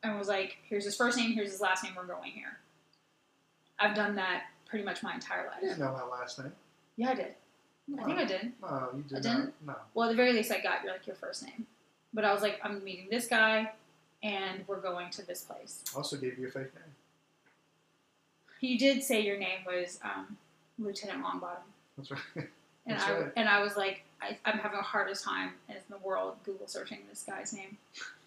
and 0.03 0.19
was 0.19 0.29
like, 0.29 0.59
"Here's 0.69 0.85
his 0.85 0.95
first 0.95 1.17
name. 1.17 1.33
Here's 1.33 1.51
his 1.51 1.61
last 1.61 1.83
name. 1.83 1.95
We're 1.97 2.05
going 2.05 2.33
here." 2.33 2.59
I've 3.79 3.97
done 3.97 4.15
that 4.17 4.45
pretty 4.67 4.85
much 4.85 5.03
my 5.03 5.15
entire 5.15 5.47
life. 5.47 5.61
didn't 5.61 5.79
know 5.79 5.93
my 5.93 6.05
last 6.05 6.39
name. 6.39 6.53
Yeah, 6.97 7.11
I 7.11 7.15
did. 7.15 7.35
I 7.99 8.05
think 8.05 8.19
I 8.19 8.25
did. 8.25 8.53
No, 8.61 8.89
you 8.95 9.03
did 9.03 9.27
I 9.27 9.31
not. 9.33 9.37
didn't? 9.39 9.55
No. 9.67 9.75
Well, 9.95 10.09
at 10.09 10.13
the 10.13 10.17
very 10.17 10.33
least, 10.35 10.53
I 10.53 10.61
got 10.61 10.85
your 10.85 10.93
like 10.93 11.07
your 11.07 11.17
first 11.17 11.45
name, 11.45 11.67
but 12.13 12.27
I 12.27 12.33
was 12.35 12.43
like, 12.43 12.61
"I'm 12.63 12.85
meeting 12.85 13.07
this 13.11 13.27
guy, 13.27 13.73
and 14.23 14.65
we're 14.69 14.81
going 14.81 15.09
to 15.13 15.27
this 15.27 15.41
place." 15.43 15.83
I 15.95 15.97
also 15.97 16.19
gave 16.19 16.39
you 16.39 16.49
a 16.49 16.51
fake 16.51 16.75
name. 16.75 16.95
You 18.61 18.79
did 18.79 19.03
say 19.03 19.23
your 19.23 19.39
name 19.39 19.61
was 19.67 19.99
um, 20.05 20.37
Lieutenant 20.79 21.25
Longbottom. 21.25 21.65
That's 21.97 22.11
right. 22.11 22.49
And 22.87 22.97
That's 22.97 23.09
I 23.09 23.21
right. 23.21 23.33
and 23.37 23.49
I 23.49 23.63
was 23.63 23.77
like, 23.77 24.05
I, 24.21 24.37
I'm 24.45 24.59
having 24.59 24.79
the 24.79 24.83
hardest 24.83 25.25
time 25.25 25.53
in 25.69 25.77
the 25.89 25.99
world 25.99 26.37
Google 26.45 26.67
searching 26.67 26.99
this 27.09 27.23
guy's 27.23 27.53
name. 27.53 27.79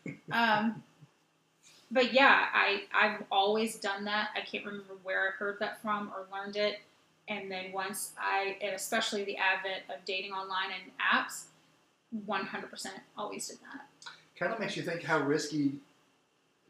um, 0.31 0.83
but 1.91 2.13
yeah, 2.13 2.47
I 2.53 2.83
I've 2.93 3.23
always 3.31 3.75
done 3.75 4.05
that. 4.05 4.29
I 4.35 4.41
can't 4.41 4.65
remember 4.65 4.93
where 5.03 5.27
I 5.27 5.31
heard 5.31 5.57
that 5.59 5.81
from 5.81 6.11
or 6.15 6.25
learned 6.31 6.55
it. 6.55 6.79
And 7.27 7.51
then 7.51 7.71
once 7.71 8.11
I, 8.19 8.57
and 8.61 8.75
especially 8.75 9.23
the 9.23 9.37
advent 9.37 9.81
of 9.89 10.05
dating 10.05 10.31
online 10.31 10.69
and 10.69 10.91
apps, 11.01 11.45
100% 12.27 12.87
always 13.17 13.47
did 13.47 13.57
that. 13.61 14.11
kind 14.37 14.53
of 14.53 14.59
makes 14.59 14.77
you 14.77 14.83
think 14.83 15.01
how 15.01 15.19
risky 15.19 15.71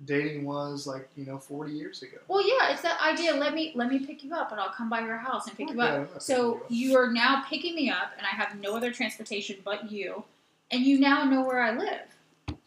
dating 0.04 0.43
was, 0.46 0.86
like 0.86 1.08
you 1.16 1.26
know, 1.26 1.38
40 1.38 1.72
years 1.72 2.02
ago. 2.02 2.18
Well, 2.28 2.46
yeah, 2.46 2.72
it's 2.72 2.82
that 2.82 3.00
idea. 3.02 3.34
Let 3.34 3.54
me 3.54 3.72
let 3.76 3.89
me 3.89 4.00
pick 4.00 4.24
you 4.24 4.34
up, 4.34 4.52
and 4.52 4.60
I'll 4.60 4.70
come 4.74 4.89
by 4.89 5.00
your 5.02 5.18
house 5.18 5.48
and 5.48 5.56
pick 5.58 5.70
you 5.70 5.82
up. 5.82 6.22
So 6.22 6.64
you 6.70 6.98
are 6.98 7.12
now 7.12 7.43
picking 7.48 7.76
me 7.76 7.89
up, 7.89 8.12
and 8.18 8.26
I 8.26 8.36
have 8.36 8.60
no 8.60 8.76
other 8.76 8.91
transportation 8.91 9.58
but 9.64 9.89
you, 9.91 10.24
and 10.72 10.82
you 10.82 11.00
now 11.00 11.24
know 11.24 11.46
where 11.46 11.62
I 11.62 11.72
live. 11.78 12.58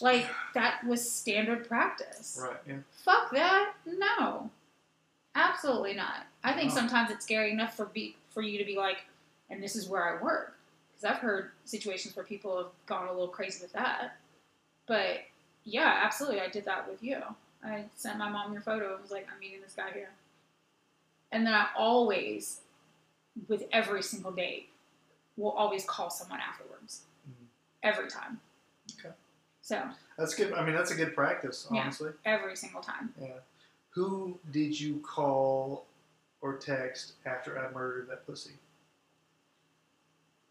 Like 0.00 0.26
that 0.54 0.84
was 0.86 1.10
standard 1.10 1.66
practice. 1.66 2.38
Right. 2.42 2.56
Yeah. 2.66 2.76
Fuck 3.04 3.30
that. 3.32 3.72
No, 3.86 4.50
absolutely 5.34 5.94
not. 5.94 6.26
I 6.44 6.52
think 6.52 6.68
No. 6.70 6.76
sometimes 6.76 7.10
it's 7.10 7.24
scary 7.24 7.50
enough 7.52 7.74
for 7.76 7.86
be 7.86 8.16
for 8.30 8.42
you 8.42 8.58
to 8.58 8.64
be 8.64 8.76
like, 8.76 8.98
and 9.50 9.62
this 9.62 9.74
is 9.74 9.88
where 9.88 10.04
I 10.18 10.22
work, 10.22 10.56
because 10.90 11.04
I've 11.16 11.20
heard 11.20 11.52
situations 11.64 12.14
where 12.14 12.24
people 12.24 12.56
have 12.58 12.70
gone 12.86 13.08
a 13.08 13.12
little 13.12 13.28
crazy 13.28 13.62
with 13.62 13.72
that. 13.72 14.18
But 14.86 15.20
yeah, 15.68 16.00
absolutely, 16.02 16.40
I 16.40 16.48
did 16.48 16.64
that 16.64 16.88
with 16.88 17.02
you. 17.02 17.18
I 17.62 17.84
sent 17.94 18.18
my 18.18 18.28
mom 18.28 18.52
your 18.52 18.62
photo 18.62 18.92
and 18.94 19.02
was 19.02 19.10
like, 19.10 19.26
I'm 19.32 19.38
meeting 19.38 19.60
this 19.60 19.74
guy 19.74 19.90
here. 19.92 20.10
And 21.32 21.46
then 21.46 21.52
I 21.54 21.66
always, 21.76 22.60
with 23.48 23.64
every 23.72 24.02
single 24.02 24.32
date, 24.32 24.70
will 25.36 25.50
always 25.50 25.84
call 25.84 26.08
someone 26.10 26.40
afterwards. 26.40 27.02
Mhm. 27.28 27.46
Every 27.82 28.08
time. 28.08 28.40
Okay. 28.98 29.14
So 29.60 29.82
That's 30.16 30.34
good. 30.34 30.52
I 30.54 30.64
mean, 30.64 30.74
that's 30.74 30.90
a 30.90 30.94
good 30.96 31.14
practice, 31.14 31.66
honestly. 31.70 32.12
Yeah. 32.24 32.32
every 32.32 32.56
single 32.56 32.80
time. 32.80 33.12
Yeah. 33.20 33.38
Who 33.90 34.38
did 34.52 34.78
you 34.78 35.00
call 35.00 35.84
or 36.40 36.56
text 36.56 37.14
after 37.26 37.58
I 37.58 37.70
murdered 37.72 38.08
that 38.08 38.26
pussy? 38.26 38.52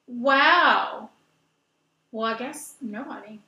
Wow. 0.07 1.09
Well, 2.11 2.33
I 2.33 2.37
guess 2.37 2.75
nobody. 2.81 3.39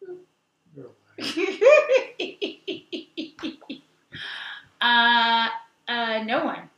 You're 0.00 0.86
lying. 0.86 0.94
uh, 4.80 5.48
uh, 5.88 6.22
no 6.24 6.44
one, 6.44 6.70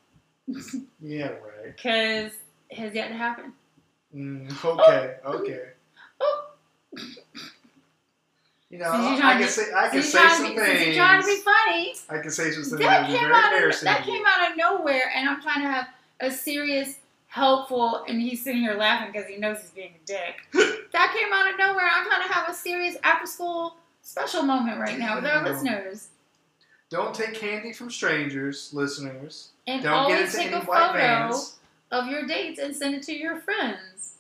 Yeah, 1.01 1.27
right. 1.29 1.75
because 1.77 2.33
it 2.71 2.79
has 2.79 2.95
yet 2.95 3.09
to 3.09 3.15
happen. 3.15 3.53
Mm, 4.15 4.65
okay, 4.65 5.17
okay. 5.25 5.63
Oh, 6.21 6.45
You 8.71 8.79
know, 8.79 8.93
Since 8.93 9.21
I 9.23 9.39
can 9.39 9.49
say 9.49 9.73
I 9.75 9.89
can 9.89 10.03
say 10.03 10.29
some 10.29 10.55
be, 10.55 10.59
things. 10.61 10.97
trying 10.97 11.21
to 11.23 11.27
be 11.27 11.37
funny, 11.37 11.95
I 12.09 12.19
can 12.19 12.31
say 12.31 12.51
some 12.51 12.63
things 12.63 12.71
that 12.71 12.79
that 12.81 13.01
would 13.03 13.13
be 13.13 13.19
came 13.19 13.33
out 13.33 13.53
of 13.75 13.81
that 13.83 14.05
came 14.05 14.23
out 14.27 14.51
of 14.51 14.57
nowhere, 14.57 15.11
and 15.15 15.29
I'm 15.29 15.41
trying 15.41 15.63
to 15.63 15.69
have 15.69 15.89
a 16.21 16.31
serious, 16.31 16.99
helpful, 17.27 18.05
and 18.09 18.21
he's 18.21 18.43
sitting 18.43 18.61
here 18.63 18.75
laughing 18.75 19.13
because 19.13 19.29
he 19.29 19.37
knows 19.37 19.61
he's 19.61 19.71
being 19.71 19.95
a 20.03 20.07
dick. 20.07 20.37
that 20.93 21.15
came 21.17 21.33
out 21.33 21.51
of 21.53 21.59
nowhere. 21.59 21.89
I'm 21.93 22.07
trying 22.07 22.27
to 22.27 22.33
have 22.33 22.49
a 22.49 22.55
serious 22.55 22.97
after 23.05 23.27
school 23.27 23.77
special 24.07 24.43
moment 24.45 24.79
right 24.79 24.99
now 24.99 25.17
with 25.17 25.25
our 25.27 25.43
listeners, 25.45 26.09
Don't 26.91 27.13
take 27.15 27.35
candy 27.35 27.73
from 27.73 27.91
strangers, 27.91 28.71
listeners. 28.73 29.51
and 29.67 29.83
Don't 29.83 30.07
get 30.09 30.15
always 30.17 30.35
into 30.35 30.37
take 30.47 30.53
any 30.55 30.63
a 30.63 30.65
white 30.65 30.87
photo 30.87 30.99
vans. 30.99 31.59
of 31.91 32.07
your 32.07 32.25
dates 32.27 32.61
and 32.61 32.75
send 32.75 32.95
it 32.95 33.03
to 33.05 33.13
your 33.13 33.41
friends. 33.41 34.15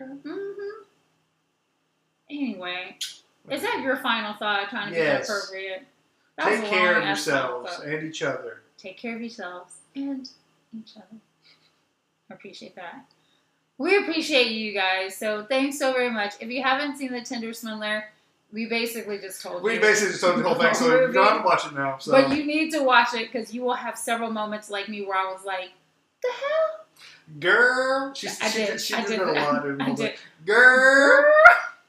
Mm-hmm. 0.00 0.82
Anyway, 2.30 2.98
is 3.48 3.62
that 3.62 3.80
your 3.82 3.96
final 3.98 4.34
thought? 4.34 4.68
Trying 4.70 4.92
to 4.92 4.98
Yes. 4.98 5.28
be 5.28 5.32
appropriate. 5.32 5.86
That 6.36 6.60
Take 6.60 6.64
care 6.70 6.98
of 6.98 7.04
yourselves 7.06 7.78
and 7.80 8.02
each 8.04 8.22
other. 8.22 8.62
Take 8.76 8.98
care 8.98 9.14
of 9.14 9.20
yourselves 9.20 9.76
and 9.94 10.28
each 10.76 10.96
other. 10.96 11.06
I 12.30 12.34
appreciate 12.34 12.74
that. 12.74 13.06
We 13.78 13.96
appreciate 13.98 14.48
you 14.50 14.72
guys. 14.72 15.16
So 15.16 15.44
thanks 15.44 15.78
so 15.78 15.92
very 15.92 16.10
much. 16.10 16.34
If 16.40 16.50
you 16.50 16.62
haven't 16.62 16.96
seen 16.98 17.12
the 17.12 17.20
Tinder 17.20 17.52
Swindler, 17.54 18.10
we 18.56 18.64
basically 18.64 19.18
just 19.18 19.42
told 19.42 19.58
you. 19.58 19.62
We 19.64 19.74
you. 19.74 19.80
basically 19.80 20.12
just 20.12 20.22
told 20.22 20.38
you 20.38 20.42
the 20.42 20.48
whole 20.48 20.58
thing, 20.58 20.72
so 20.72 20.86
you 20.86 21.12
don't 21.12 21.28
have 21.28 21.42
to 21.42 21.44
watch 21.46 21.66
it 21.66 21.74
now. 21.74 21.98
So. 21.98 22.12
But 22.12 22.34
you 22.34 22.46
need 22.46 22.70
to 22.70 22.82
watch 22.82 23.12
it 23.12 23.30
because 23.30 23.52
you 23.52 23.60
will 23.60 23.74
have 23.74 23.98
several 23.98 24.30
moments 24.30 24.70
like 24.70 24.88
me 24.88 25.04
where 25.04 25.18
I 25.18 25.30
was 25.30 25.44
like, 25.44 25.72
"The 26.22 26.28
hell." 26.30 26.86
Girl, 27.38 28.14
she, 28.14 28.28
I 28.28 28.30
she, 28.48 28.58
did. 28.58 28.66
did, 28.68 28.80
she 28.80 28.94
I 28.94 29.04
did 29.04 29.18
did. 29.18 29.28
lot. 29.28 29.62
dude. 29.62 29.82
I 29.82 29.92
did. 29.92 30.14
Girl, 30.46 31.24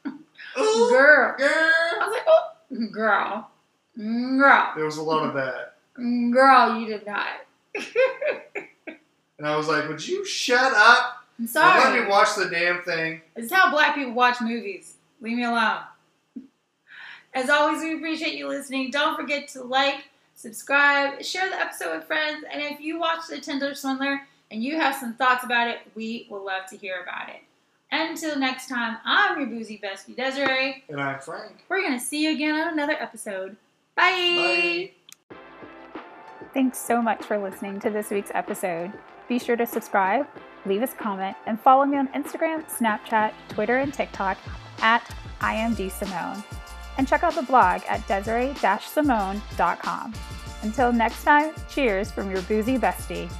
Ooh, 0.06 0.90
Girl. 0.90 1.36
I 1.40 1.96
was 2.00 2.12
like, 2.12 2.24
oh, 2.26 2.86
girl. 2.92 3.50
Girl. 3.96 4.72
There 4.76 4.84
was 4.84 4.98
a 4.98 5.02
lot 5.02 5.26
of 5.26 5.34
that, 5.34 5.76
Girl, 5.96 6.78
you 6.78 6.86
did 6.86 7.06
not. 7.06 7.28
and 9.38 9.46
I 9.46 9.56
was 9.56 9.68
like, 9.68 9.88
"Would 9.88 10.06
you 10.06 10.22
shut 10.22 10.74
up 10.74 11.24
I'm 11.40 11.46
and 11.46 11.94
let 11.94 12.02
me 12.02 12.10
watch 12.10 12.34
the 12.36 12.50
damn 12.50 12.82
thing?" 12.82 13.22
This 13.34 13.46
is 13.46 13.52
how 13.52 13.70
black 13.70 13.94
people 13.94 14.12
watch 14.12 14.42
movies. 14.42 14.96
Leave 15.22 15.38
me 15.38 15.44
alone. 15.44 15.78
As 17.38 17.48
always, 17.48 17.80
we 17.82 17.94
appreciate 17.94 18.34
you 18.34 18.48
listening. 18.48 18.90
Don't 18.90 19.14
forget 19.14 19.46
to 19.50 19.62
like, 19.62 20.08
subscribe, 20.34 21.22
share 21.22 21.48
the 21.48 21.54
episode 21.54 21.94
with 21.94 22.04
friends, 22.04 22.44
and 22.52 22.60
if 22.60 22.80
you 22.80 22.98
watch 22.98 23.28
The 23.30 23.40
Tinder 23.40 23.76
Swindler 23.76 24.22
and 24.50 24.60
you 24.60 24.74
have 24.74 24.96
some 24.96 25.14
thoughts 25.14 25.44
about 25.44 25.68
it, 25.68 25.78
we 25.94 26.26
will 26.28 26.44
love 26.44 26.66
to 26.70 26.76
hear 26.76 27.00
about 27.00 27.28
it. 27.28 27.36
Until 27.92 28.36
next 28.36 28.68
time, 28.68 28.98
I'm 29.04 29.38
your 29.38 29.48
boozy 29.48 29.80
bestie 29.80 30.16
Desiree. 30.16 30.82
And 30.88 31.00
I'm 31.00 31.20
Frank. 31.20 31.64
We're 31.68 31.80
gonna 31.80 32.00
see 32.00 32.24
you 32.24 32.32
again 32.32 32.56
on 32.56 32.72
another 32.72 32.96
episode. 33.00 33.56
Bye. 33.94 34.90
Bye. 35.30 35.36
Thanks 36.52 36.78
so 36.78 37.00
much 37.00 37.22
for 37.22 37.38
listening 37.38 37.78
to 37.80 37.90
this 37.90 38.10
week's 38.10 38.32
episode. 38.34 38.92
Be 39.28 39.38
sure 39.38 39.54
to 39.54 39.64
subscribe, 39.64 40.26
leave 40.66 40.82
us 40.82 40.92
a 40.92 40.96
comment, 40.96 41.36
and 41.46 41.60
follow 41.60 41.84
me 41.84 41.98
on 41.98 42.08
Instagram, 42.08 42.68
Snapchat, 42.68 43.32
Twitter, 43.48 43.76
and 43.76 43.94
TikTok 43.94 44.38
at 44.80 45.08
IamDSimone. 45.38 46.42
And 46.98 47.08
check 47.08 47.22
out 47.22 47.34
the 47.34 47.42
blog 47.42 47.80
at 47.88 48.06
desiree-simone.com. 48.06 50.14
Until 50.62 50.92
next 50.92 51.24
time, 51.24 51.54
cheers 51.68 52.10
from 52.10 52.30
your 52.30 52.42
boozy 52.42 52.76
bestie. 52.76 53.32